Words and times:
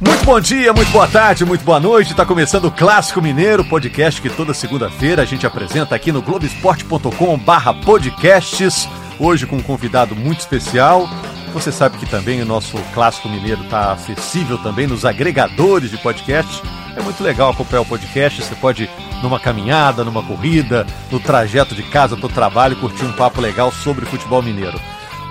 Muito 0.00 0.24
bom 0.24 0.40
dia, 0.40 0.72
muito 0.72 0.90
boa 0.92 1.06
tarde, 1.06 1.44
muito 1.44 1.62
boa 1.62 1.78
noite. 1.78 2.12
Está 2.12 2.24
começando 2.24 2.64
o 2.64 2.70
Clássico 2.70 3.20
Mineiro, 3.20 3.62
podcast 3.62 4.22
que 4.22 4.30
toda 4.30 4.54
segunda-feira 4.54 5.20
a 5.20 5.26
gente 5.26 5.46
apresenta 5.46 5.94
aqui 5.94 6.10
no 6.10 6.22
globesport.com/podcasts. 6.22 8.88
Hoje 9.18 9.46
com 9.46 9.56
um 9.56 9.62
convidado 9.62 10.16
muito 10.16 10.40
especial. 10.40 11.06
Você 11.52 11.70
sabe 11.70 11.98
que 11.98 12.06
também 12.06 12.40
o 12.40 12.46
nosso 12.46 12.78
Clássico 12.94 13.28
Mineiro 13.28 13.62
está 13.62 13.92
acessível 13.92 14.56
também 14.56 14.86
nos 14.86 15.04
agregadores 15.04 15.90
de 15.90 15.98
podcast. 15.98 16.62
É 16.96 17.02
muito 17.02 17.22
legal 17.22 17.50
acompanhar 17.50 17.82
o 17.82 17.86
podcast. 17.86 18.42
Você 18.42 18.54
pode 18.54 18.88
numa 19.22 19.38
caminhada, 19.38 20.02
numa 20.02 20.22
corrida, 20.22 20.86
no 21.10 21.20
trajeto 21.20 21.74
de 21.74 21.82
casa 21.82 22.16
para 22.16 22.24
o 22.24 22.30
trabalho, 22.30 22.76
curtir 22.76 23.04
um 23.04 23.12
papo 23.12 23.42
legal 23.42 23.70
sobre 23.70 24.06
futebol 24.06 24.40
mineiro. 24.40 24.80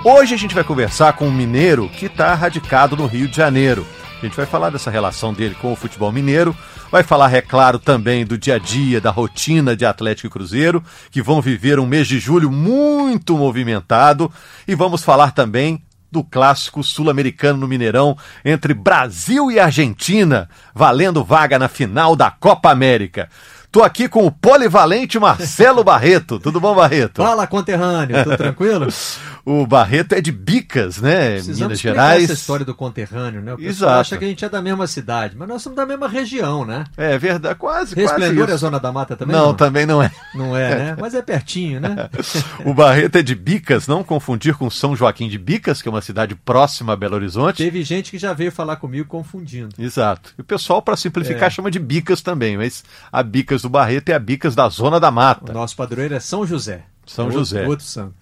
Hoje 0.04 0.32
a 0.32 0.38
gente 0.38 0.54
vai 0.54 0.62
conversar 0.62 1.14
com 1.14 1.26
um 1.26 1.32
mineiro 1.32 1.88
que 1.88 2.06
está 2.06 2.32
radicado 2.34 2.96
no 2.96 3.06
Rio 3.06 3.26
de 3.26 3.36
Janeiro. 3.36 3.84
A 4.20 4.26
gente 4.26 4.36
vai 4.36 4.44
falar 4.44 4.68
dessa 4.68 4.90
relação 4.90 5.32
dele 5.32 5.54
com 5.54 5.72
o 5.72 5.76
futebol 5.76 6.12
mineiro, 6.12 6.54
vai 6.92 7.02
falar, 7.02 7.32
é 7.32 7.40
claro, 7.40 7.78
também 7.78 8.26
do 8.26 8.36
dia 8.36 8.56
a 8.56 8.58
dia, 8.58 9.00
da 9.00 9.10
rotina 9.10 9.74
de 9.74 9.86
Atlético 9.86 10.26
e 10.26 10.30
Cruzeiro, 10.30 10.84
que 11.10 11.22
vão 11.22 11.40
viver 11.40 11.80
um 11.80 11.86
mês 11.86 12.06
de 12.06 12.18
julho 12.18 12.50
muito 12.50 13.38
movimentado, 13.38 14.30
e 14.68 14.74
vamos 14.74 15.02
falar 15.02 15.30
também 15.30 15.82
do 16.12 16.22
clássico 16.22 16.84
sul-americano 16.84 17.60
no 17.60 17.68
Mineirão 17.68 18.14
entre 18.44 18.74
Brasil 18.74 19.50
e 19.50 19.58
Argentina, 19.58 20.50
valendo 20.74 21.24
vaga 21.24 21.58
na 21.58 21.68
final 21.68 22.14
da 22.14 22.30
Copa 22.30 22.70
América. 22.70 23.30
Tô 23.72 23.84
aqui 23.84 24.08
com 24.08 24.26
o 24.26 24.32
polivalente 24.32 25.16
Marcelo 25.16 25.84
Barreto. 25.84 26.40
Tudo 26.40 26.58
bom, 26.58 26.74
Barreto? 26.74 27.22
Fala, 27.22 27.46
conterrâneo. 27.46 28.24
Tudo 28.24 28.36
tranquilo? 28.36 28.88
o 29.46 29.64
Barreto 29.64 30.12
é 30.12 30.20
de 30.20 30.32
Bicas, 30.32 30.98
né? 31.00 31.34
Precisamos 31.34 31.60
Minas 31.60 31.80
Gerais. 31.80 32.24
essa 32.24 32.32
história 32.32 32.66
do 32.66 32.74
conterrâneo, 32.74 33.40
né? 33.40 33.54
O 33.54 33.56
pessoal 33.56 33.70
Exato. 33.92 34.00
acha 34.00 34.18
que 34.18 34.24
a 34.24 34.28
gente 34.28 34.44
é 34.44 34.48
da 34.48 34.60
mesma 34.60 34.88
cidade, 34.88 35.36
mas 35.38 35.46
nós 35.48 35.62
somos 35.62 35.76
da 35.76 35.86
mesma 35.86 36.08
região, 36.08 36.64
né? 36.64 36.82
É 36.96 37.16
verdade, 37.16 37.54
quase, 37.54 37.94
Resplendor 37.94 38.38
quase 38.46 38.52
é. 38.54 38.56
Zona 38.56 38.80
da 38.80 38.90
Mata 38.90 39.16
também? 39.16 39.36
Não, 39.36 39.54
tá- 39.54 39.66
também 39.66 39.86
não 39.86 40.02
é. 40.02 40.10
Não 40.34 40.56
é, 40.56 40.74
né? 40.74 40.96
Mas 41.00 41.14
é 41.14 41.22
pertinho, 41.22 41.78
né? 41.80 42.10
O 42.66 42.74
Barreto 42.74 43.16
é 43.18 43.22
de 43.22 43.36
Bicas, 43.36 43.86
não 43.86 44.02
confundir 44.02 44.54
com 44.56 44.68
São 44.68 44.96
Joaquim 44.96 45.28
de 45.28 45.38
Bicas, 45.38 45.80
que 45.80 45.88
é 45.88 45.92
uma 45.92 46.02
cidade 46.02 46.34
próxima 46.34 46.92
a 46.94 46.96
Belo 46.96 47.14
Horizonte. 47.14 47.58
Teve 47.62 47.84
gente 47.84 48.10
que 48.10 48.18
já 48.18 48.32
veio 48.32 48.50
falar 48.50 48.76
comigo 48.76 49.06
confundindo. 49.08 49.74
Exato. 49.78 50.32
E 50.36 50.40
o 50.40 50.44
pessoal, 50.44 50.82
para 50.82 50.96
simplificar, 50.96 51.44
É. 51.44 51.50
chama 51.50 51.70
de 51.70 51.78
Bicas 51.78 52.20
também, 52.20 52.56
mas 52.56 52.82
a 53.12 53.22
Bicas 53.22 53.59
do 53.62 53.68
Barreto 53.68 54.08
é 54.10 54.14
a 54.14 54.18
Bicas 54.18 54.54
da 54.54 54.68
Zona 54.68 54.98
da 55.00 55.08
O 55.08 55.12
Mata. 55.12 55.52
nosso 55.52 55.76
padroeiro 55.76 56.14
é 56.14 56.20
São 56.20 56.46
José. 56.46 56.84
São 57.06 57.24
É 57.24 57.28
outro- 57.28 57.40
José. 57.40 57.66
Outro 57.66 57.84
santo. 57.84 58.14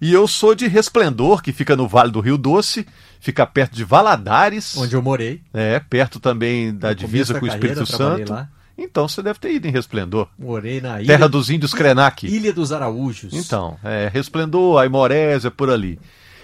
E 0.00 0.12
eu 0.12 0.26
sou 0.26 0.54
de 0.54 0.66
Resplendor, 0.66 1.40
que 1.42 1.52
fica 1.52 1.74
no 1.76 1.88
Vale 1.88 2.10
do 2.10 2.20
Rio 2.20 2.36
Doce, 2.36 2.86
fica 3.20 3.46
perto 3.46 3.74
de 3.74 3.84
Valadares. 3.84 4.76
Onde 4.76 4.94
eu 4.94 5.00
morei. 5.02 5.40
É, 5.52 5.78
perto 5.80 6.20
também 6.20 6.74
da 6.74 6.88
No 6.90 6.94
divisa 6.94 7.38
com 7.38 7.44
o 7.46 7.48
Espírito 7.48 7.86
carreira, 7.86 8.26
Santo. 8.26 8.48
Então 8.76 9.06
você 9.08 9.22
deve 9.22 9.38
ter 9.38 9.52
ido 9.52 9.68
em 9.68 9.70
Resplendor. 9.70 10.28
Morei 10.38 10.80
na 10.80 11.00
ilha, 11.00 11.06
Terra 11.06 11.28
dos 11.28 11.48
Índios 11.48 11.72
Krenak. 11.72 12.26
Ilha 12.26 12.52
dos 12.52 12.72
Araújos. 12.72 13.32
Então, 13.32 13.78
é, 13.84 14.10
Resplendor, 14.12 14.78
Aimorés, 14.80 15.44
é 15.44 15.50
por 15.50 15.70
ali. 15.70 15.98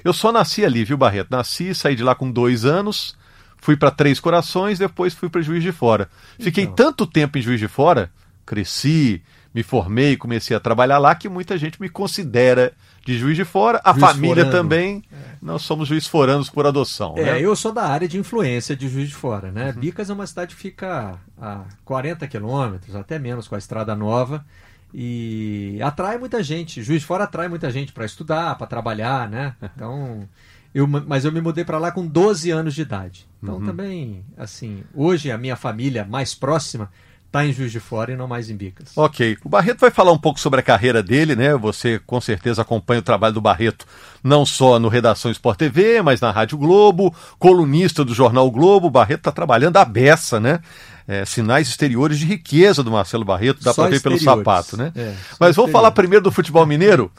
Eu 0.04 0.12
só 0.12 0.30
nasci 0.32 0.64
ali, 0.64 0.84
viu, 0.84 0.96
Barreto? 0.96 1.28
Nasci, 1.30 1.74
saí 1.74 1.94
de 1.96 2.04
lá 2.04 2.14
com 2.14 2.30
dois 2.30 2.64
anos, 2.64 3.14
fui 3.58 3.76
para 3.76 3.90
Três 3.90 4.20
Corações, 4.20 4.78
depois 4.78 5.12
fui 5.12 5.28
para 5.28 5.42
Juiz 5.42 5.62
de 5.62 5.72
Fora. 5.72 6.08
Fiquei 6.38 6.64
Então. 6.64 6.74
tanto 6.76 7.04
tempo 7.06 7.36
em 7.36 7.42
Juiz 7.42 7.58
de 7.60 7.68
Fora, 7.68 8.10
cresci, 8.50 9.22
me 9.54 9.62
formei, 9.62 10.16
comecei 10.16 10.56
a 10.56 10.60
trabalhar 10.60 10.98
lá, 10.98 11.14
que 11.14 11.28
muita 11.28 11.56
gente 11.56 11.80
me 11.80 11.88
considera 11.88 12.72
de 13.06 13.16
Juiz 13.16 13.36
de 13.36 13.44
Fora. 13.44 13.80
A 13.84 13.92
Juiz 13.92 14.04
família 14.04 14.44
forano. 14.44 14.50
também, 14.50 15.04
nós 15.40 15.62
somos 15.62 15.86
juiz 15.86 16.08
foranos 16.08 16.50
por 16.50 16.66
adoção. 16.66 17.14
É, 17.16 17.22
né? 17.22 17.40
eu 17.40 17.54
sou 17.54 17.70
da 17.72 17.84
área 17.84 18.08
de 18.08 18.18
influência 18.18 18.74
de 18.74 18.88
Juiz 18.88 19.08
de 19.08 19.14
Fora, 19.14 19.52
né? 19.52 19.70
Uhum. 19.70 19.80
Bicas 19.80 20.10
é 20.10 20.12
uma 20.12 20.26
cidade 20.26 20.56
que 20.56 20.60
fica 20.60 21.16
a 21.40 21.62
40 21.84 22.26
quilômetros, 22.26 22.96
até 22.96 23.20
menos 23.20 23.46
com 23.46 23.54
a 23.54 23.58
Estrada 23.58 23.94
Nova, 23.94 24.44
e 24.92 25.78
atrai 25.80 26.18
muita 26.18 26.42
gente. 26.42 26.82
Juiz 26.82 27.02
de 27.02 27.06
Fora 27.06 27.22
atrai 27.22 27.46
muita 27.46 27.70
gente 27.70 27.92
para 27.92 28.04
estudar, 28.04 28.58
para 28.58 28.66
trabalhar, 28.66 29.28
né? 29.28 29.54
Então, 29.76 30.28
eu, 30.74 30.88
mas 30.88 31.24
eu 31.24 31.30
me 31.30 31.40
mudei 31.40 31.64
para 31.64 31.78
lá 31.78 31.92
com 31.92 32.04
12 32.04 32.50
anos 32.50 32.74
de 32.74 32.82
idade. 32.82 33.28
Então 33.40 33.56
Uhum. 33.56 33.66
também, 33.66 34.24
assim, 34.36 34.82
hoje 34.92 35.30
a 35.30 35.38
minha 35.38 35.54
família 35.56 36.04
mais 36.04 36.34
próxima 36.34 36.90
está 37.30 37.46
em 37.46 37.52
Juiz 37.52 37.70
de 37.70 37.78
Fora 37.78 38.12
e 38.12 38.16
não 38.16 38.26
mais 38.26 38.50
em 38.50 38.56
Bicas. 38.56 38.90
Ok. 38.96 39.38
O 39.44 39.48
Barreto 39.48 39.78
vai 39.78 39.90
falar 39.90 40.10
um 40.10 40.18
pouco 40.18 40.40
sobre 40.40 40.58
a 40.58 40.62
carreira 40.62 41.00
dele, 41.00 41.36
né? 41.36 41.54
Você 41.54 42.00
com 42.04 42.20
certeza 42.20 42.62
acompanha 42.62 42.98
o 42.98 43.04
trabalho 43.04 43.34
do 43.34 43.40
Barreto 43.40 43.86
não 44.22 44.44
só 44.44 44.80
no 44.80 44.88
Redação 44.88 45.30
Sport 45.30 45.56
TV, 45.56 46.02
mas 46.02 46.20
na 46.20 46.32
Rádio 46.32 46.58
Globo, 46.58 47.14
colunista 47.38 48.04
do 48.04 48.12
Jornal 48.12 48.48
o 48.48 48.50
Globo. 48.50 48.88
O 48.88 48.90
Barreto 48.90 49.20
está 49.20 49.32
trabalhando 49.32 49.76
a 49.76 49.84
beça, 49.84 50.40
né? 50.40 50.58
É, 51.06 51.24
sinais 51.24 51.68
exteriores 51.68 52.18
de 52.18 52.26
riqueza 52.26 52.82
do 52.82 52.90
Marcelo 52.90 53.24
Barreto, 53.24 53.62
dá 53.62 53.72
para 53.72 53.88
ver 53.88 54.02
pelo 54.02 54.18
sapato, 54.18 54.76
né? 54.76 54.92
É, 54.96 55.14
mas 55.38 55.54
vamos 55.54 55.70
falar 55.70 55.92
primeiro 55.92 56.24
do 56.24 56.32
futebol 56.32 56.66
mineiro? 56.66 57.10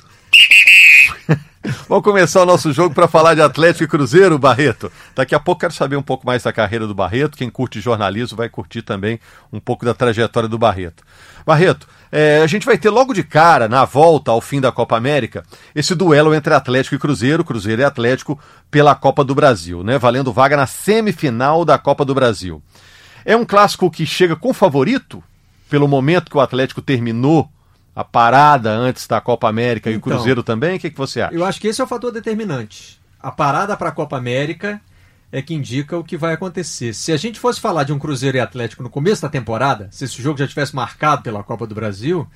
Vamos 1.87 2.03
começar 2.03 2.41
o 2.41 2.45
nosso 2.45 2.73
jogo 2.73 2.93
para 2.93 3.07
falar 3.07 3.35
de 3.35 3.41
Atlético 3.41 3.83
e 3.83 3.87
Cruzeiro, 3.87 4.37
Barreto. 4.39 4.91
Daqui 5.15 5.35
a 5.35 5.39
pouco 5.39 5.61
quero 5.61 5.73
saber 5.73 5.95
um 5.95 6.01
pouco 6.01 6.25
mais 6.25 6.43
da 6.43 6.51
carreira 6.51 6.87
do 6.87 6.95
Barreto. 6.95 7.37
Quem 7.37 7.49
curte 7.49 7.79
jornalismo 7.79 8.37
vai 8.37 8.49
curtir 8.49 8.81
também 8.81 9.19
um 9.51 9.59
pouco 9.59 9.85
da 9.85 9.93
trajetória 9.93 10.49
do 10.49 10.57
Barreto. 10.57 11.03
Barreto, 11.45 11.87
é, 12.11 12.41
a 12.41 12.47
gente 12.47 12.65
vai 12.65 12.77
ter 12.77 12.89
logo 12.89 13.13
de 13.13 13.23
cara, 13.23 13.67
na 13.67 13.85
volta 13.85 14.31
ao 14.31 14.41
fim 14.41 14.59
da 14.59 14.71
Copa 14.71 14.97
América, 14.97 15.43
esse 15.73 15.95
duelo 15.95 16.33
entre 16.33 16.53
Atlético 16.53 16.95
e 16.95 16.99
Cruzeiro, 16.99 17.43
Cruzeiro 17.43 17.81
e 17.81 17.85
Atlético, 17.85 18.39
pela 18.69 18.95
Copa 18.95 19.23
do 19.23 19.35
Brasil, 19.35 19.83
né? 19.83 19.97
Valendo 19.97 20.33
vaga 20.33 20.57
na 20.57 20.67
semifinal 20.67 21.63
da 21.63 21.77
Copa 21.77 22.03
do 22.03 22.13
Brasil. 22.13 22.61
É 23.23 23.35
um 23.35 23.45
clássico 23.45 23.89
que 23.89 24.05
chega 24.05 24.35
com 24.35 24.53
favorito, 24.53 25.23
pelo 25.69 25.87
momento 25.87 26.29
que 26.29 26.37
o 26.37 26.41
Atlético 26.41 26.81
terminou 26.81 27.49
a 27.95 28.03
parada 28.03 28.71
antes 28.71 29.05
da 29.07 29.19
Copa 29.19 29.49
América 29.49 29.89
e 29.89 29.95
o 29.95 29.97
Então. 29.97 30.13
Cruzeiro 30.13 30.43
também. 30.43 30.77
O 30.77 30.79
que, 30.79 30.89
que 30.89 30.97
você 30.97 31.21
acha? 31.21 31.33
Eu 31.33 31.45
acho 31.45 31.59
que 31.59 31.67
esse 31.67 31.81
é 31.81 31.83
o 31.83 31.87
fator 31.87 32.11
determinante. 32.11 32.99
A 33.19 33.31
parada 33.31 33.75
para 33.75 33.89
a 33.89 33.91
Copa 33.91 34.17
América 34.17 34.81
é 35.31 35.41
que 35.41 35.53
indica 35.53 35.97
o 35.97 36.03
que 36.03 36.17
vai 36.17 36.33
acontecer. 36.33 36.93
Se 36.93 37.11
a 37.11 37.17
gente 37.17 37.39
fosse 37.39 37.59
falar 37.59 37.83
de 37.83 37.93
um 37.93 37.99
Cruzeiro 37.99 38.37
e 38.37 38.39
Atlético 38.39 38.83
no 38.83 38.89
começo 38.89 39.21
da 39.21 39.29
temporada, 39.29 39.87
se 39.91 40.05
esse 40.05 40.21
jogo 40.21 40.37
já 40.37 40.47
tivesse 40.47 40.75
marcado 40.75 41.21
pela 41.21 41.43
Copa 41.43 41.65
do 41.65 41.75
Brasil, 41.75 42.27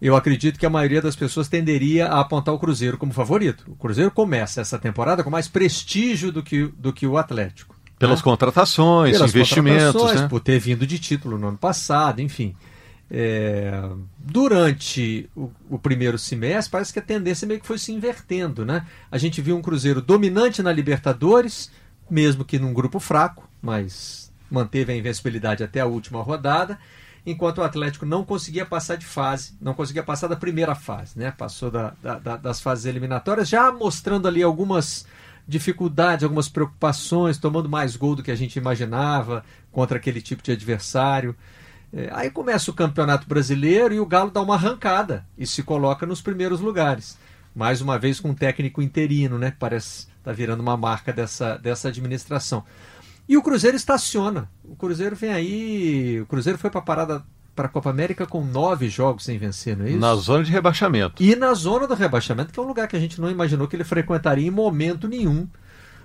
eu 0.00 0.16
acredito 0.16 0.58
que 0.58 0.66
a 0.66 0.70
maioria 0.70 1.00
das 1.00 1.14
pessoas 1.14 1.48
tenderia 1.48 2.08
a 2.08 2.20
apontar 2.20 2.54
o 2.54 2.58
Cruzeiro 2.58 2.98
como 2.98 3.12
favorito. 3.12 3.64
O 3.68 3.76
Cruzeiro 3.76 4.10
começa 4.10 4.60
essa 4.60 4.78
temporada 4.78 5.22
com 5.22 5.30
mais 5.30 5.46
prestígio 5.46 6.32
do 6.32 6.42
que, 6.42 6.66
do 6.76 6.92
que 6.92 7.06
o 7.06 7.16
Atlético. 7.16 7.76
Pelas 7.98 8.18
né? 8.18 8.24
contratações, 8.24 9.12
Pelas 9.16 9.30
investimentos, 9.30 9.92
contratações, 9.92 10.20
né? 10.22 10.28
por 10.28 10.40
ter 10.40 10.58
vindo 10.58 10.86
de 10.86 10.98
título 10.98 11.38
no 11.38 11.48
ano 11.48 11.58
passado, 11.58 12.20
enfim. 12.20 12.54
É, 13.10 13.70
durante 14.18 15.30
o, 15.36 15.50
o 15.70 15.78
primeiro 15.78 16.18
semestre, 16.18 16.72
parece 16.72 16.92
que 16.92 16.98
a 16.98 17.02
tendência 17.02 17.46
meio 17.46 17.60
que 17.60 17.66
foi 17.66 17.78
se 17.78 17.92
invertendo, 17.92 18.64
né? 18.64 18.84
A 19.10 19.16
gente 19.18 19.40
viu 19.40 19.56
um 19.56 19.62
Cruzeiro 19.62 20.02
dominante 20.02 20.62
na 20.62 20.72
Libertadores, 20.72 21.70
mesmo 22.10 22.44
que 22.44 22.58
num 22.58 22.74
grupo 22.74 22.98
fraco, 22.98 23.48
mas 23.62 24.32
manteve 24.50 24.92
a 24.92 24.96
invencibilidade 24.96 25.62
até 25.62 25.80
a 25.80 25.86
última 25.86 26.20
rodada, 26.22 26.78
enquanto 27.24 27.58
o 27.58 27.62
Atlético 27.62 28.04
não 28.06 28.24
conseguia 28.24 28.66
passar 28.66 28.96
de 28.96 29.06
fase, 29.06 29.54
não 29.60 29.74
conseguia 29.74 30.02
passar 30.02 30.26
da 30.28 30.36
primeira 30.36 30.74
fase, 30.74 31.18
né? 31.18 31.30
Passou 31.30 31.70
da- 31.70 31.94
da- 32.02 32.18
da- 32.18 32.36
das 32.36 32.60
fases 32.60 32.86
eliminatórias, 32.86 33.48
já 33.48 33.70
mostrando 33.72 34.26
ali 34.26 34.42
algumas 34.42 35.06
dificuldades, 35.46 36.24
algumas 36.24 36.48
preocupações, 36.48 37.38
tomando 37.38 37.68
mais 37.68 37.94
gol 37.94 38.16
do 38.16 38.22
que 38.22 38.32
a 38.32 38.36
gente 38.36 38.56
imaginava 38.56 39.44
contra 39.70 39.96
aquele 39.96 40.20
tipo 40.20 40.42
de 40.42 40.50
adversário. 40.50 41.36
É, 41.96 42.10
aí 42.12 42.30
começa 42.30 42.70
o 42.70 42.74
Campeonato 42.74 43.26
Brasileiro 43.26 43.94
e 43.94 43.98
o 43.98 44.04
Galo 44.04 44.30
dá 44.30 44.42
uma 44.42 44.54
arrancada 44.54 45.24
e 45.38 45.46
se 45.46 45.62
coloca 45.62 46.04
nos 46.04 46.20
primeiros 46.20 46.60
lugares. 46.60 47.16
Mais 47.54 47.80
uma 47.80 47.98
vez 47.98 48.20
com 48.20 48.28
um 48.28 48.34
técnico 48.34 48.82
interino, 48.82 49.38
né? 49.38 49.50
Que 49.50 49.56
parece 49.56 50.08
estar 50.18 50.34
virando 50.34 50.60
uma 50.60 50.76
marca 50.76 51.10
dessa, 51.10 51.56
dessa 51.56 51.88
administração. 51.88 52.62
E 53.26 53.34
o 53.34 53.42
Cruzeiro 53.42 53.78
estaciona. 53.78 54.46
O 54.62 54.76
Cruzeiro 54.76 55.16
vem 55.16 55.32
aí. 55.32 56.20
O 56.20 56.26
Cruzeiro 56.26 56.58
foi 56.58 56.68
para 56.68 56.80
a 56.80 56.84
parada 56.84 57.24
para 57.54 57.64
a 57.64 57.70
Copa 57.70 57.88
América 57.88 58.26
com 58.26 58.44
nove 58.44 58.90
jogos 58.90 59.24
sem 59.24 59.38
vencer, 59.38 59.74
não 59.74 59.86
é 59.86 59.88
isso? 59.88 59.98
Na 59.98 60.14
zona 60.16 60.44
de 60.44 60.52
rebaixamento. 60.52 61.22
E 61.22 61.34
na 61.34 61.54
zona 61.54 61.86
do 61.86 61.94
rebaixamento, 61.94 62.52
que 62.52 62.60
é 62.60 62.62
um 62.62 62.66
lugar 62.66 62.86
que 62.86 62.96
a 62.96 63.00
gente 63.00 63.18
não 63.18 63.30
imaginou 63.30 63.66
que 63.66 63.74
ele 63.74 63.84
frequentaria 63.84 64.46
em 64.46 64.50
momento 64.50 65.08
nenhum 65.08 65.48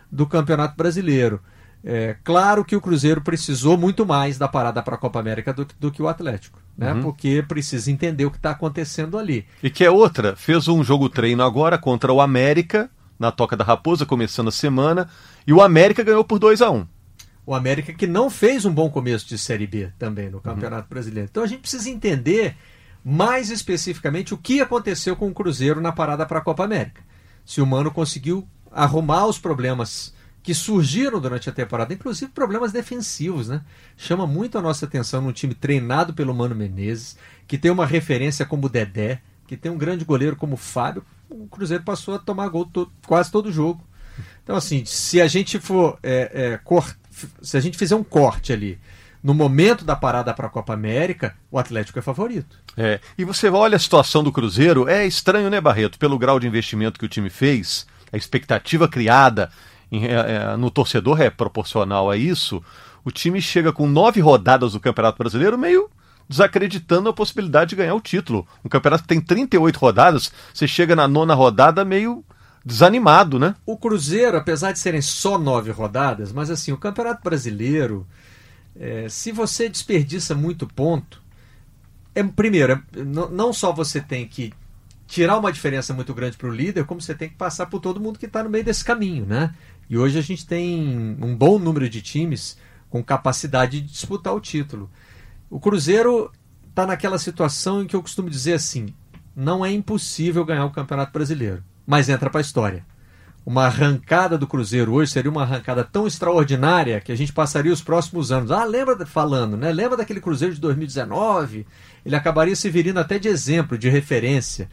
do 0.09 0.25
Campeonato 0.25 0.77
Brasileiro. 0.77 1.41
É, 1.83 2.15
claro 2.23 2.63
que 2.63 2.75
o 2.75 2.81
Cruzeiro 2.81 3.21
precisou 3.21 3.75
muito 3.75 4.05
mais 4.05 4.37
da 4.37 4.47
parada 4.47 4.83
para 4.83 4.95
a 4.95 4.97
Copa 4.97 5.19
América 5.19 5.51
do, 5.51 5.67
do 5.79 5.91
que 5.91 6.01
o 6.01 6.07
Atlético, 6.07 6.59
né? 6.77 6.93
Uhum. 6.93 7.01
Porque 7.01 7.43
precisa 7.47 7.91
entender 7.91 8.25
o 8.25 8.31
que 8.31 8.37
está 8.37 8.51
acontecendo 8.51 9.17
ali. 9.17 9.45
E 9.63 9.69
que 9.69 9.83
é 9.83 9.89
outra, 9.89 10.35
fez 10.35 10.67
um 10.67 10.83
jogo 10.83 11.09
treino 11.09 11.41
agora 11.43 11.77
contra 11.77 12.13
o 12.13 12.21
América, 12.21 12.89
na 13.17 13.31
Toca 13.31 13.57
da 13.57 13.63
Raposa, 13.63 14.05
começando 14.05 14.49
a 14.49 14.51
semana, 14.51 15.09
e 15.45 15.53
o 15.53 15.61
América 15.61 16.03
ganhou 16.03 16.23
por 16.23 16.37
2 16.37 16.61
a 16.61 16.69
1 16.69 16.87
O 17.45 17.55
América 17.55 17.93
que 17.93 18.05
não 18.05 18.29
fez 18.29 18.63
um 18.63 18.73
bom 18.73 18.89
começo 18.89 19.27
de 19.27 19.37
Série 19.37 19.67
B 19.67 19.89
também 19.97 20.29
no 20.29 20.39
Campeonato 20.39 20.87
Brasileiro. 20.87 21.29
Então 21.31 21.43
a 21.43 21.47
gente 21.47 21.61
precisa 21.61 21.89
entender 21.89 22.55
mais 23.03 23.49
especificamente 23.49 24.35
o 24.35 24.37
que 24.37 24.61
aconteceu 24.61 25.15
com 25.15 25.27
o 25.27 25.33
Cruzeiro 25.33 25.81
na 25.81 25.91
parada 25.91 26.27
para 26.27 26.37
a 26.37 26.43
Copa 26.43 26.63
América. 26.63 27.01
Se 27.43 27.59
o 27.59 27.65
Mano 27.65 27.89
conseguiu 27.89 28.47
arrumar 28.71 29.25
os 29.25 29.39
problemas 29.39 30.13
que 30.43 30.53
surgiram 30.53 31.19
durante 31.19 31.49
a 31.49 31.53
temporada, 31.53 31.93
inclusive 31.93 32.31
problemas 32.31 32.71
defensivos, 32.71 33.47
né? 33.47 33.61
Chama 33.95 34.25
muito 34.25 34.57
a 34.57 34.61
nossa 34.61 34.85
atenção 34.85 35.21
num 35.21 35.31
time 35.31 35.53
treinado 35.53 36.13
pelo 36.13 36.33
Mano 36.33 36.55
Menezes, 36.55 37.17
que 37.47 37.57
tem 37.57 37.69
uma 37.69 37.85
referência 37.85 38.45
como 38.45 38.65
o 38.65 38.69
Dedé, 38.69 39.21
que 39.45 39.55
tem 39.55 39.71
um 39.71 39.77
grande 39.77 40.03
goleiro 40.03 40.35
como 40.35 40.55
o 40.55 40.57
Fábio. 40.57 41.05
O 41.29 41.47
Cruzeiro 41.47 41.83
passou 41.83 42.15
a 42.15 42.19
tomar 42.19 42.47
gol 42.49 42.69
quase 43.05 43.31
todo 43.31 43.51
jogo. 43.51 43.85
Então, 44.43 44.55
assim, 44.55 44.83
se 44.85 45.21
a 45.21 45.27
gente 45.27 45.59
for. 45.59 45.99
É, 46.01 46.59
é, 46.61 46.81
se 47.41 47.55
a 47.55 47.59
gente 47.59 47.77
fizer 47.77 47.95
um 47.95 48.03
corte 48.03 48.51
ali 48.51 48.79
no 49.23 49.33
momento 49.33 49.85
da 49.85 49.95
parada 49.95 50.33
para 50.33 50.47
a 50.47 50.49
Copa 50.49 50.73
América, 50.73 51.35
o 51.51 51.59
Atlético 51.59 51.99
é 51.99 52.01
favorito. 52.01 52.57
É, 52.75 52.99
e 53.17 53.23
você 53.23 53.49
olha 53.49 53.75
a 53.75 53.79
situação 53.79 54.23
do 54.23 54.31
Cruzeiro, 54.31 54.87
é 54.87 55.05
estranho, 55.05 55.49
né, 55.49 55.61
Barreto? 55.61 55.99
Pelo 55.99 56.17
grau 56.17 56.39
de 56.39 56.47
investimento 56.47 56.99
que 56.99 57.05
o 57.05 57.09
time 57.09 57.29
fez, 57.29 57.85
a 58.11 58.17
expectativa 58.17 58.87
criada 58.87 59.51
é, 59.91 60.53
é, 60.53 60.57
no 60.57 60.71
torcedor 60.71 61.21
é 61.21 61.29
proporcional 61.29 62.09
a 62.09 62.15
isso. 62.17 62.63
O 63.03 63.11
time 63.11 63.41
chega 63.41 63.73
com 63.73 63.87
nove 63.87 64.21
rodadas 64.21 64.73
do 64.73 64.79
Campeonato 64.79 65.17
Brasileiro 65.17 65.57
meio 65.57 65.89
desacreditando 66.31 67.09
a 67.09 67.13
possibilidade 67.13 67.71
de 67.71 67.75
ganhar 67.75 67.93
o 67.93 67.99
título. 67.99 68.47
Um 68.63 68.69
campeonato 68.69 69.03
que 69.03 69.09
tem 69.09 69.19
38 69.19 69.77
rodadas, 69.77 70.31
você 70.53 70.65
chega 70.65 70.95
na 70.95 71.05
nona 71.05 71.33
rodada 71.33 71.83
meio 71.83 72.23
desanimado, 72.63 73.37
né? 73.37 73.53
O 73.65 73.75
Cruzeiro, 73.75 74.37
apesar 74.37 74.71
de 74.71 74.79
serem 74.79 75.01
só 75.01 75.37
nove 75.37 75.71
rodadas, 75.71 76.31
mas 76.31 76.49
assim, 76.49 76.71
o 76.71 76.77
Campeonato 76.77 77.21
Brasileiro, 77.21 78.07
é, 78.79 79.07
se 79.09 79.31
você 79.31 79.67
desperdiça 79.67 80.33
muito 80.33 80.65
ponto, 80.65 81.21
é, 82.15 82.23
primeiro, 82.23 82.73
é, 82.73 83.03
não 83.03 83.51
só 83.51 83.73
você 83.73 83.99
tem 83.99 84.25
que 84.25 84.53
tirar 85.07 85.37
uma 85.37 85.51
diferença 85.51 85.93
muito 85.93 86.13
grande 86.13 86.37
para 86.37 86.47
o 86.47 86.53
líder, 86.53 86.85
como 86.85 87.01
você 87.01 87.13
tem 87.13 87.27
que 87.27 87.35
passar 87.35 87.65
por 87.65 87.81
todo 87.81 87.99
mundo 87.99 88.17
que 88.17 88.25
está 88.25 88.41
no 88.41 88.49
meio 88.49 88.63
desse 88.63 88.85
caminho, 88.85 89.25
né? 89.25 89.53
E 89.91 89.97
hoje 89.97 90.17
a 90.17 90.21
gente 90.21 90.47
tem 90.47 91.17
um 91.21 91.35
bom 91.35 91.59
número 91.59 91.89
de 91.89 92.01
times 92.01 92.57
com 92.89 93.03
capacidade 93.03 93.81
de 93.81 93.91
disputar 93.91 94.33
o 94.33 94.39
título. 94.39 94.89
O 95.49 95.59
Cruzeiro 95.59 96.31
está 96.69 96.87
naquela 96.87 97.19
situação 97.19 97.81
em 97.81 97.85
que 97.85 97.93
eu 97.93 98.01
costumo 98.01 98.29
dizer 98.29 98.53
assim: 98.53 98.93
não 99.35 99.65
é 99.65 99.69
impossível 99.69 100.45
ganhar 100.45 100.63
o 100.63 100.71
Campeonato 100.71 101.11
Brasileiro, 101.11 101.61
mas 101.85 102.07
entra 102.07 102.29
para 102.29 102.39
a 102.39 102.41
história. 102.41 102.85
Uma 103.45 103.65
arrancada 103.65 104.37
do 104.37 104.47
Cruzeiro 104.47 104.93
hoje 104.93 105.11
seria 105.11 105.29
uma 105.29 105.41
arrancada 105.41 105.83
tão 105.83 106.07
extraordinária 106.07 107.01
que 107.01 107.11
a 107.11 107.15
gente 107.17 107.33
passaria 107.33 107.73
os 107.73 107.81
próximos 107.81 108.31
anos. 108.31 108.49
Ah, 108.49 108.63
lembra 108.63 109.05
falando, 109.05 109.57
né? 109.57 109.73
Lembra 109.73 109.97
daquele 109.97 110.21
Cruzeiro 110.21 110.55
de 110.55 110.61
2019? 110.61 111.67
Ele 112.05 112.15
acabaria 112.15 112.55
se 112.55 112.69
virindo 112.69 112.99
até 112.99 113.19
de 113.19 113.27
exemplo, 113.27 113.77
de 113.77 113.89
referência. 113.89 114.69